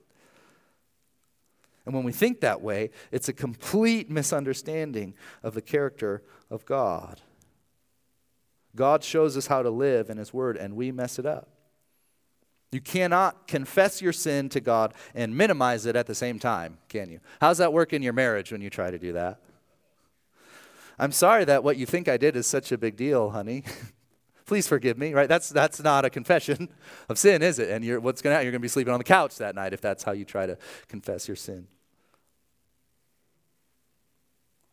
And 1.85 1.93
when 1.93 2.03
we 2.03 2.11
think 2.11 2.41
that 2.41 2.61
way, 2.61 2.91
it's 3.11 3.27
a 3.27 3.33
complete 3.33 4.09
misunderstanding 4.09 5.15
of 5.41 5.53
the 5.53 5.61
character 5.61 6.23
of 6.49 6.65
God. 6.65 7.21
God 8.75 9.03
shows 9.03 9.37
us 9.37 9.47
how 9.47 9.61
to 9.61 9.69
live 9.69 10.09
in 10.09 10.17
His 10.17 10.33
Word, 10.33 10.57
and 10.57 10.75
we 10.75 10.91
mess 10.91 11.19
it 11.19 11.25
up. 11.25 11.49
You 12.71 12.81
cannot 12.81 13.47
confess 13.47 14.01
your 14.01 14.13
sin 14.13 14.49
to 14.49 14.59
God 14.59 14.95
and 15.13 15.37
minimize 15.37 15.85
it 15.85 15.95
at 15.95 16.07
the 16.07 16.15
same 16.15 16.39
time, 16.39 16.79
can 16.89 17.09
you? 17.09 17.19
How's 17.39 17.59
that 17.59 17.71
work 17.71 17.93
in 17.93 18.01
your 18.01 18.13
marriage 18.13 18.51
when 18.51 18.61
you 18.61 18.71
try 18.71 18.89
to 18.89 18.97
do 18.97 19.13
that? 19.13 19.39
I'm 20.97 21.11
sorry 21.11 21.45
that 21.45 21.63
what 21.63 21.77
you 21.77 21.85
think 21.85 22.07
I 22.07 22.17
did 22.17 22.35
is 22.35 22.47
such 22.47 22.71
a 22.71 22.77
big 22.77 22.95
deal, 22.95 23.29
honey. 23.29 23.63
Please 24.45 24.67
forgive 24.67 24.97
me, 24.97 25.13
right? 25.13 25.29
That's, 25.29 25.49
that's 25.49 25.81
not 25.81 26.03
a 26.03 26.09
confession 26.09 26.69
of 27.09 27.17
sin, 27.17 27.41
is 27.41 27.59
it? 27.59 27.69
And 27.69 27.85
you're, 27.85 27.99
what's 27.99 28.21
going 28.21 28.31
to 28.31 28.35
happen? 28.35 28.45
You're 28.45 28.51
going 28.51 28.61
to 28.61 28.65
be 28.65 28.69
sleeping 28.69 28.93
on 28.93 28.99
the 28.99 29.05
couch 29.05 29.37
that 29.37 29.55
night 29.55 29.73
if 29.73 29.81
that's 29.81 30.03
how 30.03 30.11
you 30.11 30.25
try 30.25 30.45
to 30.45 30.57
confess 30.87 31.27
your 31.27 31.37
sin. 31.37 31.67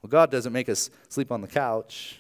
Well, 0.03 0.09
God 0.09 0.31
doesn't 0.31 0.53
make 0.53 0.69
us 0.69 0.91
sleep 1.09 1.31
on 1.31 1.43
the 1.43 1.49
couch, 1.49 2.20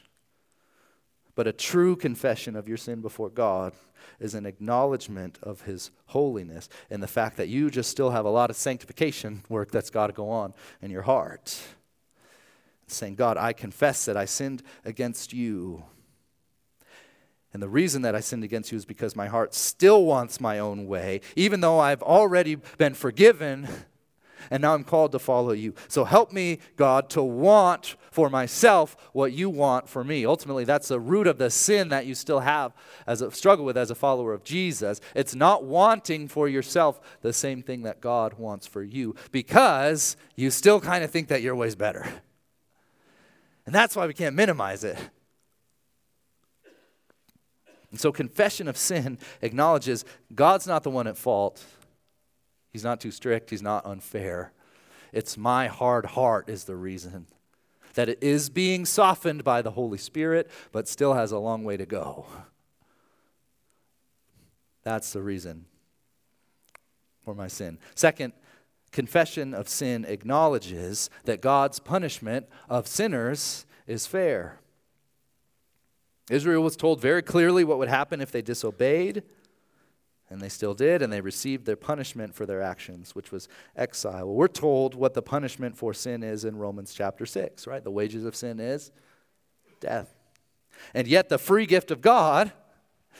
but 1.40 1.46
a 1.46 1.52
true 1.54 1.96
confession 1.96 2.54
of 2.54 2.68
your 2.68 2.76
sin 2.76 3.00
before 3.00 3.30
God 3.30 3.72
is 4.18 4.34
an 4.34 4.44
acknowledgement 4.44 5.38
of 5.42 5.62
His 5.62 5.90
holiness 6.04 6.68
and 6.90 7.02
the 7.02 7.06
fact 7.06 7.38
that 7.38 7.48
you 7.48 7.70
just 7.70 7.90
still 7.90 8.10
have 8.10 8.26
a 8.26 8.30
lot 8.30 8.50
of 8.50 8.56
sanctification 8.56 9.42
work 9.48 9.70
that's 9.70 9.88
got 9.88 10.08
to 10.08 10.12
go 10.12 10.28
on 10.28 10.52
in 10.82 10.90
your 10.90 11.00
heart. 11.00 11.58
Saying, 12.88 13.14
God, 13.14 13.38
I 13.38 13.54
confess 13.54 14.04
that 14.04 14.18
I 14.18 14.26
sinned 14.26 14.62
against 14.84 15.32
you. 15.32 15.82
And 17.54 17.62
the 17.62 17.70
reason 17.70 18.02
that 18.02 18.14
I 18.14 18.20
sinned 18.20 18.44
against 18.44 18.70
you 18.70 18.76
is 18.76 18.84
because 18.84 19.16
my 19.16 19.28
heart 19.28 19.54
still 19.54 20.04
wants 20.04 20.42
my 20.42 20.58
own 20.58 20.86
way, 20.86 21.22
even 21.36 21.62
though 21.62 21.78
I've 21.78 22.02
already 22.02 22.56
been 22.76 22.92
forgiven 22.92 23.66
and 24.50 24.60
now 24.60 24.74
I'm 24.74 24.84
called 24.84 25.12
to 25.12 25.18
follow 25.18 25.52
you. 25.52 25.74
So 25.88 26.04
help 26.04 26.32
me, 26.32 26.58
God, 26.76 27.08
to 27.10 27.22
want 27.22 27.96
for 28.10 28.28
myself 28.28 28.96
what 29.12 29.32
you 29.32 29.48
want 29.48 29.88
for 29.88 30.02
me. 30.02 30.26
Ultimately, 30.26 30.64
that's 30.64 30.88
the 30.88 31.00
root 31.00 31.26
of 31.26 31.38
the 31.38 31.50
sin 31.50 31.88
that 31.88 32.06
you 32.06 32.14
still 32.14 32.40
have 32.40 32.72
as 33.06 33.22
a 33.22 33.30
struggle 33.30 33.64
with 33.64 33.76
as 33.76 33.90
a 33.90 33.94
follower 33.94 34.32
of 34.32 34.44
Jesus. 34.44 35.00
It's 35.14 35.34
not 35.34 35.64
wanting 35.64 36.28
for 36.28 36.48
yourself 36.48 37.00
the 37.22 37.32
same 37.32 37.62
thing 37.62 37.82
that 37.82 38.00
God 38.00 38.34
wants 38.34 38.66
for 38.66 38.82
you 38.82 39.14
because 39.30 40.16
you 40.36 40.50
still 40.50 40.80
kind 40.80 41.04
of 41.04 41.10
think 41.10 41.28
that 41.28 41.42
your 41.42 41.54
way's 41.54 41.76
better. 41.76 42.06
And 43.66 43.74
that's 43.74 43.94
why 43.94 44.06
we 44.06 44.14
can't 44.14 44.34
minimize 44.34 44.84
it. 44.84 44.98
And 47.90 48.00
so, 48.00 48.12
confession 48.12 48.68
of 48.68 48.76
sin 48.76 49.18
acknowledges 49.42 50.04
God's 50.34 50.66
not 50.66 50.82
the 50.84 50.90
one 50.90 51.06
at 51.06 51.16
fault. 51.16 51.64
He's 52.72 52.84
not 52.84 53.00
too 53.00 53.10
strict, 53.10 53.50
he's 53.50 53.62
not 53.62 53.84
unfair. 53.84 54.52
It's 55.12 55.36
my 55.36 55.66
hard 55.66 56.06
heart 56.06 56.48
is 56.48 56.64
the 56.64 56.76
reason 56.76 57.26
that 57.94 58.08
it 58.08 58.22
is 58.22 58.50
being 58.50 58.84
softened 58.84 59.44
by 59.44 59.62
the 59.62 59.72
Holy 59.72 59.98
Spirit, 59.98 60.50
but 60.72 60.88
still 60.88 61.14
has 61.14 61.32
a 61.32 61.38
long 61.38 61.64
way 61.64 61.76
to 61.76 61.86
go. 61.86 62.26
That's 64.82 65.12
the 65.12 65.22
reason 65.22 65.66
for 67.24 67.34
my 67.34 67.48
sin. 67.48 67.78
Second, 67.94 68.32
confession 68.92 69.54
of 69.54 69.68
sin 69.68 70.04
acknowledges 70.04 71.10
that 71.24 71.40
God's 71.40 71.78
punishment 71.78 72.46
of 72.68 72.86
sinners 72.86 73.66
is 73.86 74.06
fair. 74.06 74.60
Israel 76.30 76.62
was 76.62 76.76
told 76.76 77.00
very 77.00 77.22
clearly 77.22 77.64
what 77.64 77.78
would 77.78 77.88
happen 77.88 78.20
if 78.20 78.30
they 78.30 78.42
disobeyed. 78.42 79.24
And 80.30 80.40
they 80.40 80.48
still 80.48 80.74
did, 80.74 81.02
and 81.02 81.12
they 81.12 81.20
received 81.20 81.66
their 81.66 81.76
punishment 81.76 82.34
for 82.36 82.46
their 82.46 82.62
actions, 82.62 83.16
which 83.16 83.32
was 83.32 83.48
exile. 83.76 84.26
Well, 84.26 84.36
we're 84.36 84.48
told 84.48 84.94
what 84.94 85.14
the 85.14 85.22
punishment 85.22 85.76
for 85.76 85.92
sin 85.92 86.22
is 86.22 86.44
in 86.44 86.56
Romans 86.56 86.94
chapter 86.94 87.26
6, 87.26 87.66
right? 87.66 87.82
The 87.82 87.90
wages 87.90 88.24
of 88.24 88.36
sin 88.36 88.60
is 88.60 88.92
death. 89.80 90.14
And 90.94 91.08
yet, 91.08 91.28
the 91.28 91.38
free 91.38 91.66
gift 91.66 91.90
of 91.90 92.00
God 92.00 92.52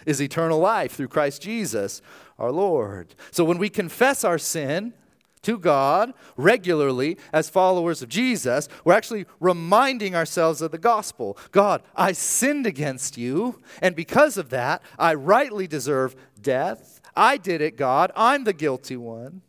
is 0.07 0.23
eternal 0.23 0.61
life 0.61 0.93
through 0.93 1.09
Christ 1.09 1.43
Jesus 1.43 2.01
our 2.39 2.53
Lord. 2.53 3.15
So, 3.33 3.45
when 3.45 3.59
we 3.59 3.69
confess 3.69 4.23
our 4.23 4.39
sin, 4.39 4.95
to 5.43 5.59
God 5.59 6.13
regularly 6.37 7.17
as 7.33 7.49
followers 7.49 8.03
of 8.03 8.09
Jesus, 8.09 8.69
we're 8.85 8.95
actually 8.95 9.27
reminding 9.39 10.15
ourselves 10.15 10.61
of 10.61 10.71
the 10.71 10.79
gospel. 10.79 11.39
God, 11.51 11.83
I 11.97 12.13
sinned 12.13 12.67
against 12.67 13.17
you, 13.17 13.61
and 13.81 13.97
because 13.97 14.37
of 14.37 14.51
that, 14.51 14.83
I 14.99 15.15
rightly 15.15 15.67
deserve 15.67 16.15
death. 16.41 17.00
I 17.17 17.37
did 17.37 17.61
it, 17.61 17.77
God. 17.77 18.13
I'm 18.17 18.45
the 18.45 18.53
guilty 18.53 18.97
one. 18.97 19.43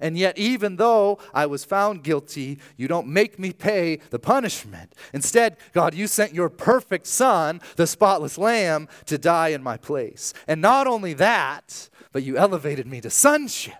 And 0.00 0.18
yet, 0.18 0.36
even 0.36 0.76
though 0.76 1.18
I 1.32 1.46
was 1.46 1.64
found 1.64 2.02
guilty, 2.02 2.58
you 2.76 2.86
don't 2.86 3.06
make 3.06 3.38
me 3.38 3.52
pay 3.52 3.96
the 4.10 4.18
punishment. 4.18 4.94
Instead, 5.12 5.56
God, 5.72 5.94
you 5.94 6.06
sent 6.06 6.34
your 6.34 6.50
perfect 6.50 7.06
Son, 7.06 7.60
the 7.76 7.86
spotless 7.86 8.36
Lamb, 8.36 8.88
to 9.06 9.16
die 9.16 9.48
in 9.48 9.62
my 9.62 9.76
place. 9.76 10.34
And 10.46 10.60
not 10.60 10.86
only 10.86 11.14
that, 11.14 11.88
but 12.12 12.22
you 12.22 12.36
elevated 12.36 12.86
me 12.86 13.00
to 13.00 13.10
sonship. 13.10 13.74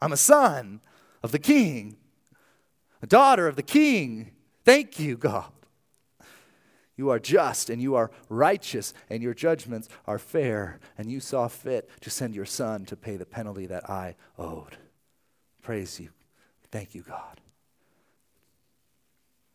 I'm 0.00 0.12
a 0.12 0.16
son 0.16 0.80
of 1.22 1.32
the 1.32 1.38
King, 1.38 1.96
a 3.02 3.06
daughter 3.06 3.46
of 3.46 3.56
the 3.56 3.62
King. 3.62 4.32
Thank 4.64 4.98
you, 4.98 5.16
God. 5.16 5.52
You 7.00 7.08
are 7.08 7.18
just 7.18 7.70
and 7.70 7.80
you 7.80 7.94
are 7.94 8.10
righteous, 8.28 8.92
and 9.08 9.22
your 9.22 9.32
judgments 9.32 9.88
are 10.06 10.18
fair, 10.18 10.78
and 10.98 11.10
you 11.10 11.18
saw 11.18 11.48
fit 11.48 11.88
to 12.02 12.10
send 12.10 12.34
your 12.34 12.44
Son 12.44 12.84
to 12.84 12.94
pay 12.94 13.16
the 13.16 13.24
penalty 13.24 13.64
that 13.64 13.88
I 13.88 14.16
owed. 14.38 14.76
Praise 15.62 15.98
you. 15.98 16.10
Thank 16.70 16.94
you, 16.94 17.00
God. 17.00 17.40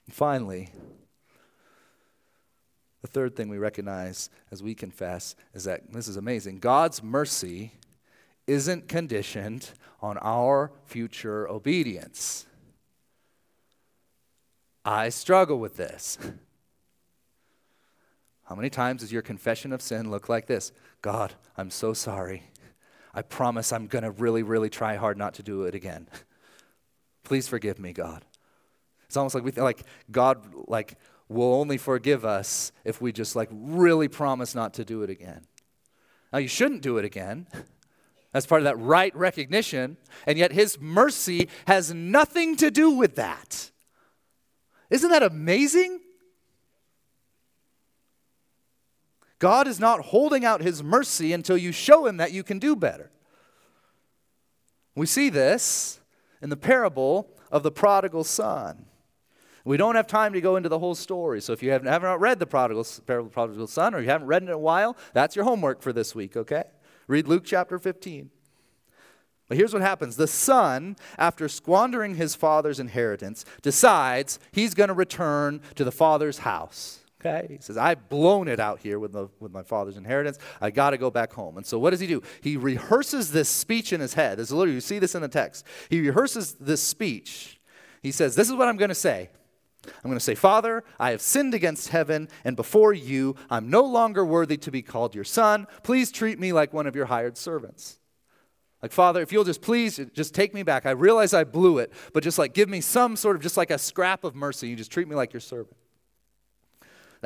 And 0.08 0.16
finally, 0.16 0.70
the 3.04 3.08
third 3.08 3.36
thing 3.36 3.48
we 3.48 3.60
recognize 3.60 4.32
as 4.50 4.64
we 4.64 4.74
confess 4.74 5.36
is 5.54 5.66
that 5.66 5.94
this 5.94 6.08
is 6.08 6.18
amazing 6.18 6.58
God's 6.58 7.04
mercy 7.04 7.74
isn't 8.48 8.88
conditioned 8.88 9.70
on 10.02 10.18
our 10.18 10.72
future 10.86 11.48
obedience. 11.48 12.48
I 14.84 15.10
struggle 15.10 15.60
with 15.60 15.78
this. 15.78 16.18
How 18.46 18.56
many 18.56 18.70
times 18.70 19.02
does 19.02 19.12
your 19.12 19.22
confession 19.22 19.74
of 19.74 19.82
sin 19.82 20.12
look 20.12 20.30
like 20.30 20.46
this? 20.46 20.72
God, 21.02 21.34
I'm 21.58 21.70
so 21.70 21.94
sorry. 21.94 22.44
I 23.14 23.22
promise 23.22 23.74
I'm 23.74 23.88
going 23.88 24.04
to 24.04 24.12
really, 24.12 24.44
really 24.44 24.70
try 24.70 24.96
hard 24.96 25.18
not 25.18 25.34
to 25.36 25.44
do 25.44 25.64
it 25.64 25.74
again. 25.74 26.08
Please 27.24 27.48
forgive 27.48 27.80
me, 27.80 27.92
God. 27.92 28.24
It's 29.08 29.18
almost 29.18 29.34
like 29.34 29.44
we 29.44 29.52
feel 29.52 29.64
like 29.64 29.84
God 30.12 30.46
like 30.68 30.98
will 31.28 31.54
only 31.56 31.78
forgive 31.78 32.24
us 32.24 32.72
if 32.84 33.02
we 33.02 33.12
just 33.12 33.36
like 33.36 33.50
really 33.52 34.08
promise 34.08 34.54
not 34.54 34.76
to 34.76 34.86
do 34.86 35.02
it 35.02 35.10
again. 35.10 35.46
Now 36.32 36.40
you 36.40 36.48
shouldn't 36.48 36.82
do 36.82 36.98
it 36.98 37.06
again. 37.06 37.48
That's 38.32 38.46
part 38.46 38.60
of 38.62 38.66
that 38.66 38.78
right 38.78 39.16
recognition, 39.16 39.96
and 40.28 40.38
yet 40.38 40.52
his 40.52 40.78
mercy 40.80 41.48
has 41.68 41.94
nothing 41.94 42.58
to 42.58 42.70
do 42.70 42.92
with 42.92 43.16
that. 43.16 43.72
Isn't 44.90 45.10
that 45.10 45.24
amazing? 45.24 46.02
God 49.40 49.68
is 49.68 49.80
not 49.80 50.02
holding 50.02 50.46
out 50.46 50.62
his 50.62 50.84
mercy 50.84 51.34
until 51.34 51.58
you 51.58 51.72
show 51.72 52.06
him 52.06 52.18
that 52.18 52.32
you 52.32 52.44
can 52.44 52.60
do 52.60 52.76
better. 52.76 53.12
We 54.96 55.06
see 55.06 55.30
this 55.30 56.00
in 56.42 56.50
the 56.50 56.58
parable 56.58 57.30
of 57.52 57.64
the 57.64 57.72
prodigal 57.72 58.24
son. 58.24 58.86
We 59.66 59.78
don't 59.78 59.96
have 59.96 60.08
time 60.08 60.34
to 60.34 60.42
go 60.42 60.56
into 60.56 60.70
the 60.70 60.80
whole 60.80 60.96
story. 60.96 61.42
So 61.42 61.52
if 61.52 61.64
you 61.64 61.72
haven't, 61.72 61.88
haven't 61.88 62.20
read 62.20 62.40
the 62.40 62.46
prodigal, 62.46 62.86
parable 63.06 63.26
of 63.26 63.32
the 63.32 63.34
prodigal 63.34 63.68
son 63.68 63.96
or 63.96 64.00
you 64.00 64.10
haven't 64.10 64.28
read 64.28 64.44
it 64.44 64.46
in 64.46 64.52
a 64.52 64.58
while, 64.58 64.96
that's 65.14 65.36
your 65.36 65.44
homework 65.44 65.82
for 65.82 65.92
this 65.92 66.14
week, 66.14 66.38
okay? 66.38 66.64
Read 67.08 67.28
Luke 67.28 67.44
chapter 67.46 67.80
15. 67.80 68.30
But 69.48 69.58
here's 69.58 69.74
what 69.74 69.82
happens 69.82 70.16
the 70.16 70.28
son, 70.28 70.96
after 71.18 71.48
squandering 71.48 72.16
his 72.16 72.36
father's 72.36 72.80
inheritance, 72.80 73.46
decides 73.62 74.40
he's 74.52 74.74
going 74.74 74.88
to 74.88 74.94
return 74.94 75.62
to 75.76 75.84
the 75.84 75.92
father's 75.92 76.40
house. 76.40 77.05
He 77.50 77.58
says, 77.60 77.78
I've 77.78 78.10
blown 78.10 78.48
it 78.48 78.60
out 78.60 78.80
here 78.80 79.00
with, 79.00 79.14
the, 79.14 79.30
with 79.40 79.52
my 79.52 79.64
father's 79.64 79.98
inheritance. 79.98 80.38
I 80.62 80.72
got 80.72 80.92
to 80.92 80.98
go 80.98 81.10
back 81.10 81.34
home. 81.34 81.58
And 81.58 81.66
so 81.66 81.80
what 81.80 81.92
does 81.92 82.00
he 82.00 82.08
do? 82.08 82.22
He 82.42 82.58
rehearses 82.58 83.32
this 83.32 83.50
speech 83.50 83.92
in 83.94 84.00
his 84.00 84.14
head. 84.14 84.38
This 84.38 84.48
is 84.48 84.54
literally, 84.54 84.76
you 84.76 84.82
see 84.82 85.00
this 85.00 85.16
in 85.16 85.22
the 85.22 85.28
text. 85.28 85.66
He 85.90 86.00
rehearses 86.00 86.54
this 86.60 86.82
speech. 86.82 87.60
He 88.02 88.12
says, 88.12 88.36
This 88.36 88.50
is 88.50 88.56
what 88.56 88.68
I'm 88.68 88.78
going 88.78 88.90
to 88.90 88.96
say. 88.96 89.30
I'm 89.86 90.10
going 90.10 90.18
to 90.18 90.24
say, 90.24 90.36
Father, 90.36 90.84
I 91.00 91.12
have 91.12 91.22
sinned 91.22 91.54
against 91.54 91.90
heaven 91.90 92.28
and 92.44 92.56
before 92.56 92.94
you. 92.94 93.36
I'm 93.50 93.70
no 93.70 93.84
longer 93.84 94.26
worthy 94.26 94.58
to 94.58 94.72
be 94.72 94.82
called 94.82 95.16
your 95.16 95.24
son. 95.24 95.68
Please 95.84 96.12
treat 96.12 96.40
me 96.40 96.54
like 96.54 96.74
one 96.74 96.88
of 96.88 96.96
your 96.96 97.06
hired 97.06 97.38
servants. 97.38 98.00
Like, 98.82 98.92
Father, 98.92 99.22
if 99.22 99.32
you'll 99.32 99.44
just 99.44 99.62
please 99.62 100.00
just 100.14 100.36
take 100.36 100.54
me 100.54 100.64
back. 100.64 100.86
I 100.86 100.92
realize 100.92 101.34
I 101.34 101.44
blew 101.44 101.80
it, 101.80 101.92
but 102.14 102.24
just 102.24 102.38
like 102.38 102.54
give 102.54 102.70
me 102.70 102.82
some 102.82 103.16
sort 103.16 103.36
of 103.36 103.42
just 103.42 103.58
like 103.58 103.72
a 103.72 103.78
scrap 103.78 104.24
of 104.24 104.36
mercy. 104.36 104.68
You 104.68 104.76
just 104.76 104.92
treat 104.92 105.08
me 105.08 105.16
like 105.16 105.34
your 105.34 105.40
servant. 105.40 105.76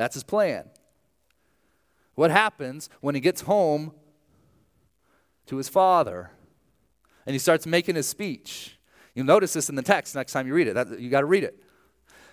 That's 0.00 0.14
his 0.14 0.24
plan. 0.24 0.64
What 2.14 2.30
happens 2.30 2.88
when 3.02 3.14
he 3.14 3.20
gets 3.20 3.42
home 3.42 3.92
to 5.44 5.58
his 5.58 5.68
father 5.68 6.30
and 7.26 7.34
he 7.34 7.38
starts 7.38 7.66
making 7.66 7.96
his 7.96 8.08
speech? 8.08 8.78
You'll 9.14 9.26
notice 9.26 9.52
this 9.52 9.68
in 9.68 9.74
the 9.74 9.82
text 9.82 10.14
next 10.14 10.32
time 10.32 10.46
you 10.46 10.54
read 10.54 10.68
it. 10.68 10.72
That, 10.72 10.98
you 10.98 11.10
got 11.10 11.20
to 11.20 11.26
read 11.26 11.44
it. 11.44 11.62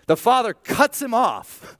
The 0.06 0.16
father 0.16 0.54
cuts 0.54 1.02
him 1.02 1.14
off. 1.14 1.78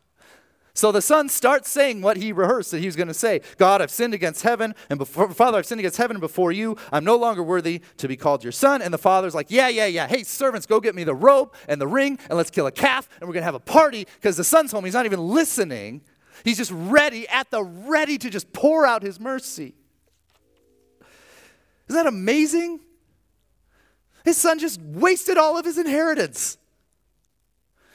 So 0.78 0.92
the 0.92 1.02
son 1.02 1.28
starts 1.28 1.72
saying 1.72 2.04
what 2.04 2.18
he 2.18 2.32
rehearsed 2.32 2.70
that 2.70 2.82
he 2.82 2.86
was 2.86 2.96
going 2.96 3.08
to 3.08 3.14
say 3.16 3.42
God, 3.58 3.82
I've 3.82 3.90
sinned 3.90 4.14
against 4.14 4.44
heaven, 4.44 4.76
and 4.92 5.00
before, 5.00 5.32
Father, 5.32 5.58
I've 5.58 5.66
sinned 5.66 5.80
against 5.80 5.98
heaven 5.98 6.18
and 6.18 6.22
before 6.22 6.52
you. 6.52 6.78
I'm 6.94 7.04
no 7.04 7.16
longer 7.16 7.42
worthy 7.42 7.82
to 7.98 8.08
be 8.08 8.16
called 8.16 8.44
your 8.44 8.52
son. 8.52 8.84
And 8.84 8.94
the 8.94 9.00
father's 9.00 9.34
like, 9.34 9.48
Yeah, 9.50 9.70
yeah, 9.70 9.88
yeah. 9.88 10.08
Hey, 10.08 10.22
servants, 10.22 10.68
go 10.68 10.80
get 10.80 10.94
me 10.94 11.04
the 11.04 11.16
robe 11.16 11.52
and 11.68 11.82
the 11.82 11.88
ring, 11.88 12.20
and 12.30 12.38
let's 12.38 12.52
kill 12.52 12.68
a 12.68 12.72
calf, 12.72 13.10
and 13.20 13.28
we're 13.28 13.34
going 13.34 13.42
to 13.42 13.46
have 13.46 13.56
a 13.56 13.60
party 13.60 14.06
because 14.18 14.38
the 14.38 14.44
son's 14.44 14.72
home. 14.72 14.86
He's 14.86 14.94
not 14.94 15.08
even 15.08 15.20
listening. 15.20 16.02
He's 16.44 16.58
just 16.58 16.72
ready, 16.72 17.28
at 17.28 17.50
the 17.50 17.64
ready 17.64 18.20
to 18.20 18.30
just 18.30 18.54
pour 18.54 18.86
out 18.86 19.02
his 19.02 19.20
mercy. 19.20 19.74
Isn't 21.90 22.04
that 22.04 22.06
amazing? 22.06 22.82
His 24.24 24.38
son 24.38 24.60
just 24.60 24.80
wasted 24.80 25.40
all 25.40 25.58
of 25.58 25.66
his 25.66 25.80
inheritance. 25.80 26.60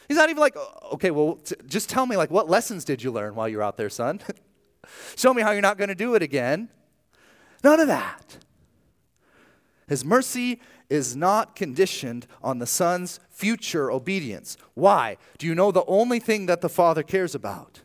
He's 0.08 0.16
not 0.16 0.30
even 0.30 0.40
like, 0.40 0.54
oh, 0.56 0.90
okay, 0.94 1.10
well, 1.10 1.36
t- 1.36 1.56
just 1.66 1.88
tell 1.88 2.06
me, 2.06 2.16
like, 2.16 2.30
what 2.30 2.48
lessons 2.48 2.84
did 2.84 3.02
you 3.02 3.10
learn 3.10 3.34
while 3.34 3.48
you're 3.48 3.62
out 3.62 3.76
there, 3.76 3.90
son? 3.90 4.20
Show 5.16 5.32
me 5.32 5.42
how 5.42 5.52
you're 5.52 5.62
not 5.62 5.78
going 5.78 5.88
to 5.88 5.94
do 5.94 6.14
it 6.14 6.22
again. 6.22 6.68
None 7.62 7.80
of 7.80 7.88
that. 7.88 8.38
His 9.88 10.04
mercy 10.04 10.60
is 10.88 11.16
not 11.16 11.54
conditioned 11.54 12.26
on 12.42 12.58
the 12.58 12.66
son's 12.66 13.20
future 13.30 13.90
obedience. 13.90 14.56
Why? 14.74 15.16
Do 15.38 15.46
you 15.46 15.54
know 15.54 15.70
the 15.70 15.84
only 15.86 16.18
thing 16.18 16.46
that 16.46 16.60
the 16.60 16.68
father 16.68 17.02
cares 17.02 17.34
about? 17.34 17.82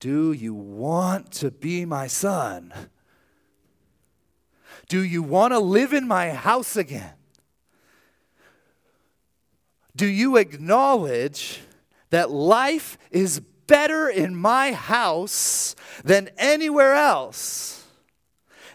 Do 0.00 0.32
you 0.32 0.54
want 0.54 1.32
to 1.32 1.50
be 1.50 1.84
my 1.84 2.06
son? 2.06 2.72
Do 4.88 5.02
you 5.02 5.22
want 5.22 5.52
to 5.52 5.58
live 5.58 5.92
in 5.92 6.06
my 6.06 6.30
house 6.30 6.76
again? 6.76 7.17
Do 9.98 10.06
you 10.06 10.36
acknowledge 10.36 11.60
that 12.10 12.30
life 12.30 12.98
is 13.10 13.40
better 13.66 14.08
in 14.08 14.36
my 14.36 14.70
house 14.70 15.74
than 16.04 16.30
anywhere 16.38 16.94
else? 16.94 17.84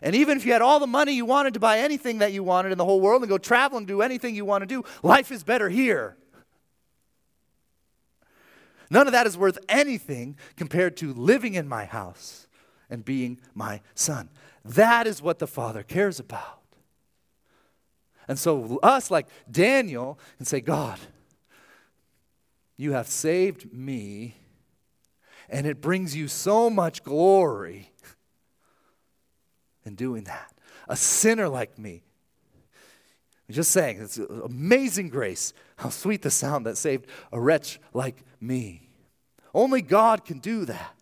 And 0.01 0.15
even 0.15 0.35
if 0.35 0.45
you 0.45 0.51
had 0.51 0.61
all 0.61 0.81
the 0.81 0.85
money 0.85 1.13
you 1.13 1.23
wanted 1.23 1.53
to 1.53 1.61
buy 1.61 1.79
anything 1.79 2.17
that 2.17 2.33
you 2.33 2.43
wanted 2.43 2.73
in 2.73 2.77
the 2.77 2.83
whole 2.83 2.99
world 2.99 3.21
and 3.21 3.29
go 3.29 3.37
travel 3.37 3.77
and 3.77 3.87
do 3.87 4.01
anything 4.01 4.35
you 4.35 4.43
want 4.43 4.63
to 4.63 4.65
do, 4.65 4.83
life 5.01 5.31
is 5.31 5.45
better 5.45 5.69
here. 5.69 6.17
None 8.89 9.07
of 9.07 9.13
that 9.13 9.25
is 9.25 9.37
worth 9.37 9.57
anything 9.69 10.35
compared 10.57 10.97
to 10.97 11.13
living 11.13 11.53
in 11.53 11.69
my 11.69 11.85
house 11.85 12.47
and 12.89 13.05
being 13.05 13.39
my 13.55 13.79
son. 13.95 14.29
That 14.65 15.07
is 15.07 15.21
what 15.21 15.39
the 15.39 15.47
Father 15.47 15.83
cares 15.83 16.19
about. 16.19 16.62
And 18.27 18.39
so, 18.39 18.79
us, 18.81 19.11
like 19.11 19.27
Daniel, 19.49 20.17
can 20.37 20.45
say, 20.45 20.61
God, 20.61 20.99
you 22.77 22.93
have 22.93 23.07
saved 23.07 23.73
me, 23.73 24.35
and 25.49 25.67
it 25.67 25.81
brings 25.81 26.15
you 26.15 26.27
so 26.27 26.69
much 26.69 27.03
glory 27.03 27.91
in 29.85 29.95
doing 29.95 30.23
that. 30.23 30.53
A 30.87 30.95
sinner 30.95 31.49
like 31.49 31.77
me. 31.77 32.03
I'm 33.47 33.55
just 33.55 33.71
saying, 33.71 34.01
it's 34.01 34.17
amazing 34.17 35.09
grace. 35.09 35.53
How 35.77 35.89
sweet 35.89 36.21
the 36.21 36.31
sound 36.31 36.65
that 36.65 36.77
saved 36.77 37.07
a 37.31 37.39
wretch 37.39 37.79
like 37.93 38.23
me. 38.39 38.89
Only 39.53 39.81
God 39.81 40.25
can 40.25 40.39
do 40.39 40.65
that. 40.65 40.95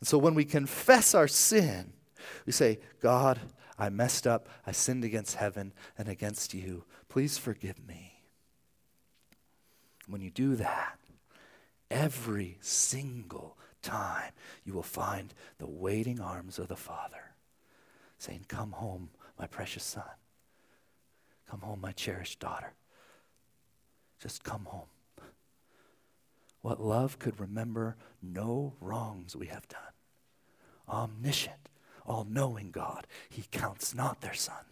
And 0.00 0.06
so 0.06 0.18
when 0.18 0.34
we 0.34 0.44
confess 0.44 1.14
our 1.14 1.26
sin, 1.26 1.92
we 2.46 2.52
say, 2.52 2.78
God, 3.00 3.40
I 3.78 3.88
messed 3.90 4.26
up. 4.26 4.48
I 4.66 4.72
sinned 4.72 5.04
against 5.04 5.36
heaven 5.36 5.72
and 5.96 6.08
against 6.08 6.54
you. 6.54 6.84
Please 7.08 7.38
forgive 7.38 7.86
me. 7.86 8.22
When 10.06 10.20
you 10.20 10.30
do 10.30 10.56
that, 10.56 10.98
every 11.90 12.58
single 12.60 13.56
time 13.82 14.32
you 14.64 14.72
will 14.72 14.82
find 14.82 15.32
the 15.58 15.68
waiting 15.68 16.20
arms 16.20 16.58
of 16.58 16.68
the 16.68 16.76
Father 16.76 17.34
saying, 18.18 18.46
Come 18.48 18.72
home, 18.72 19.10
my 19.38 19.46
precious 19.46 19.84
son. 19.84 20.02
Come 21.48 21.60
home, 21.60 21.80
my 21.80 21.92
cherished 21.92 22.40
daughter. 22.40 22.74
Just 24.20 24.42
come 24.44 24.64
home. 24.66 24.88
What 26.60 26.82
love 26.82 27.18
could 27.18 27.38
remember 27.38 27.96
no 28.20 28.74
wrongs 28.80 29.36
we 29.36 29.46
have 29.46 29.68
done. 29.68 29.80
Omniscient, 30.88 31.67
all 32.08 32.26
knowing 32.28 32.70
God. 32.70 33.06
He 33.28 33.44
counts 33.50 33.94
not 33.94 34.20
their 34.20 34.34
son. 34.34 34.64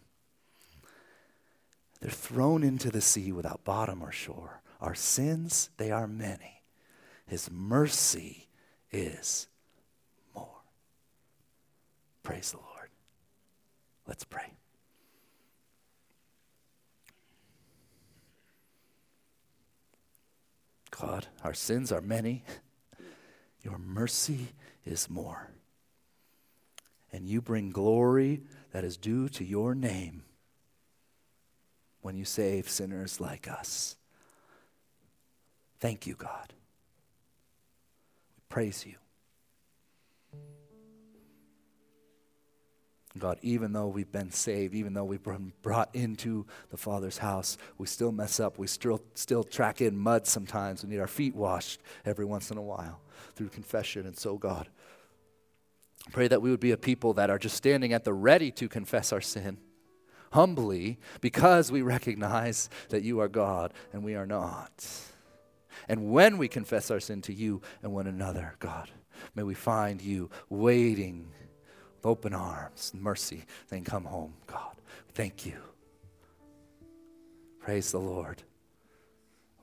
They're 2.01 2.11
thrown 2.11 2.63
into 2.63 2.89
the 2.89 3.01
sea 3.01 3.31
without 3.31 3.63
bottom 3.63 4.03
or 4.03 4.11
shore. 4.11 4.61
Our 4.81 4.95
sins, 4.95 5.69
they 5.77 5.91
are 5.91 6.07
many. 6.07 6.61
His 7.25 7.49
mercy 7.49 8.47
is 8.91 9.47
more. 10.35 10.61
Praise 12.23 12.51
the 12.51 12.57
Lord. 12.57 12.89
Let's 14.07 14.23
pray. 14.23 14.53
God, 20.91 21.27
our 21.43 21.53
sins 21.53 21.91
are 21.91 22.01
many. 22.01 22.43
Your 23.63 23.77
mercy 23.77 24.53
is 24.85 25.09
more. 25.09 25.51
And 27.17 27.27
you 27.27 27.41
bring 27.41 27.71
glory 27.71 28.41
that 28.73 28.83
is 28.83 28.95
due 28.95 29.27
to 29.29 29.43
your 29.43 29.73
name 29.73 30.21
when 32.01 32.15
you 32.15 32.25
save 32.25 32.69
sinners 32.69 33.19
like 33.19 33.49
us. 33.49 33.95
Thank 35.79 36.05
you, 36.05 36.13
God. 36.13 36.53
We 38.35 38.43
praise 38.49 38.85
you. 38.85 38.97
God, 43.17 43.39
even 43.41 43.73
though 43.73 43.87
we've 43.87 44.11
been 44.11 44.29
saved, 44.29 44.75
even 44.75 44.93
though 44.93 45.03
we've 45.03 45.23
been 45.23 45.53
brought 45.63 45.95
into 45.95 46.45
the 46.69 46.77
Father's 46.77 47.17
house, 47.17 47.57
we 47.79 47.87
still 47.87 48.11
mess 48.11 48.39
up. 48.39 48.59
We 48.59 48.67
still, 48.67 49.01
still 49.15 49.43
track 49.43 49.81
in 49.81 49.97
mud 49.97 50.27
sometimes. 50.27 50.83
We 50.83 50.91
need 50.91 50.99
our 50.99 51.07
feet 51.07 51.35
washed 51.35 51.81
every 52.05 52.25
once 52.25 52.51
in 52.51 52.59
a 52.59 52.61
while 52.61 53.01
through 53.33 53.49
confession. 53.49 54.05
And 54.05 54.15
so, 54.15 54.37
God, 54.37 54.69
pray 56.11 56.27
that 56.27 56.41
we 56.41 56.51
would 56.51 56.59
be 56.59 56.71
a 56.71 56.77
people 56.77 57.13
that 57.13 57.29
are 57.29 57.39
just 57.39 57.55
standing 57.55 57.93
at 57.93 58.03
the 58.03 58.13
ready 58.13 58.51
to 58.51 58.67
confess 58.67 59.11
our 59.11 59.21
sin 59.21 59.57
humbly 60.31 60.99
because 61.21 61.71
we 61.71 61.81
recognize 61.81 62.69
that 62.89 63.03
you 63.03 63.19
are 63.19 63.27
God 63.27 63.73
and 63.93 64.03
we 64.03 64.15
are 64.15 64.25
not. 64.25 64.87
And 65.87 66.11
when 66.11 66.37
we 66.37 66.47
confess 66.47 66.91
our 66.91 66.99
sin 66.99 67.21
to 67.23 67.33
you 67.33 67.61
and 67.81 67.93
one 67.93 68.07
another, 68.07 68.55
God, 68.59 68.89
may 69.35 69.43
we 69.43 69.53
find 69.53 70.01
you 70.01 70.29
waiting 70.49 71.27
with 71.95 72.05
open 72.05 72.33
arms 72.33 72.91
and 72.93 73.01
mercy, 73.01 73.45
then 73.69 73.83
come 73.83 74.05
home, 74.05 74.33
God. 74.47 74.75
Thank 75.13 75.45
you. 75.45 75.59
Praise 77.59 77.91
the 77.91 77.99
Lord. 77.99 78.43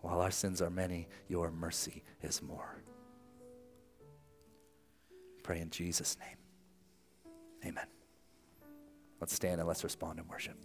While 0.00 0.20
our 0.20 0.30
sins 0.30 0.60
are 0.60 0.70
many, 0.70 1.08
your 1.28 1.50
mercy 1.50 2.04
is 2.22 2.42
more. 2.42 2.83
Pray 5.44 5.60
in 5.60 5.70
Jesus' 5.70 6.16
name. 6.18 6.38
Amen. 7.64 7.86
Let's 9.20 9.34
stand 9.34 9.60
and 9.60 9.68
let's 9.68 9.84
respond 9.84 10.18
in 10.18 10.26
worship. 10.26 10.56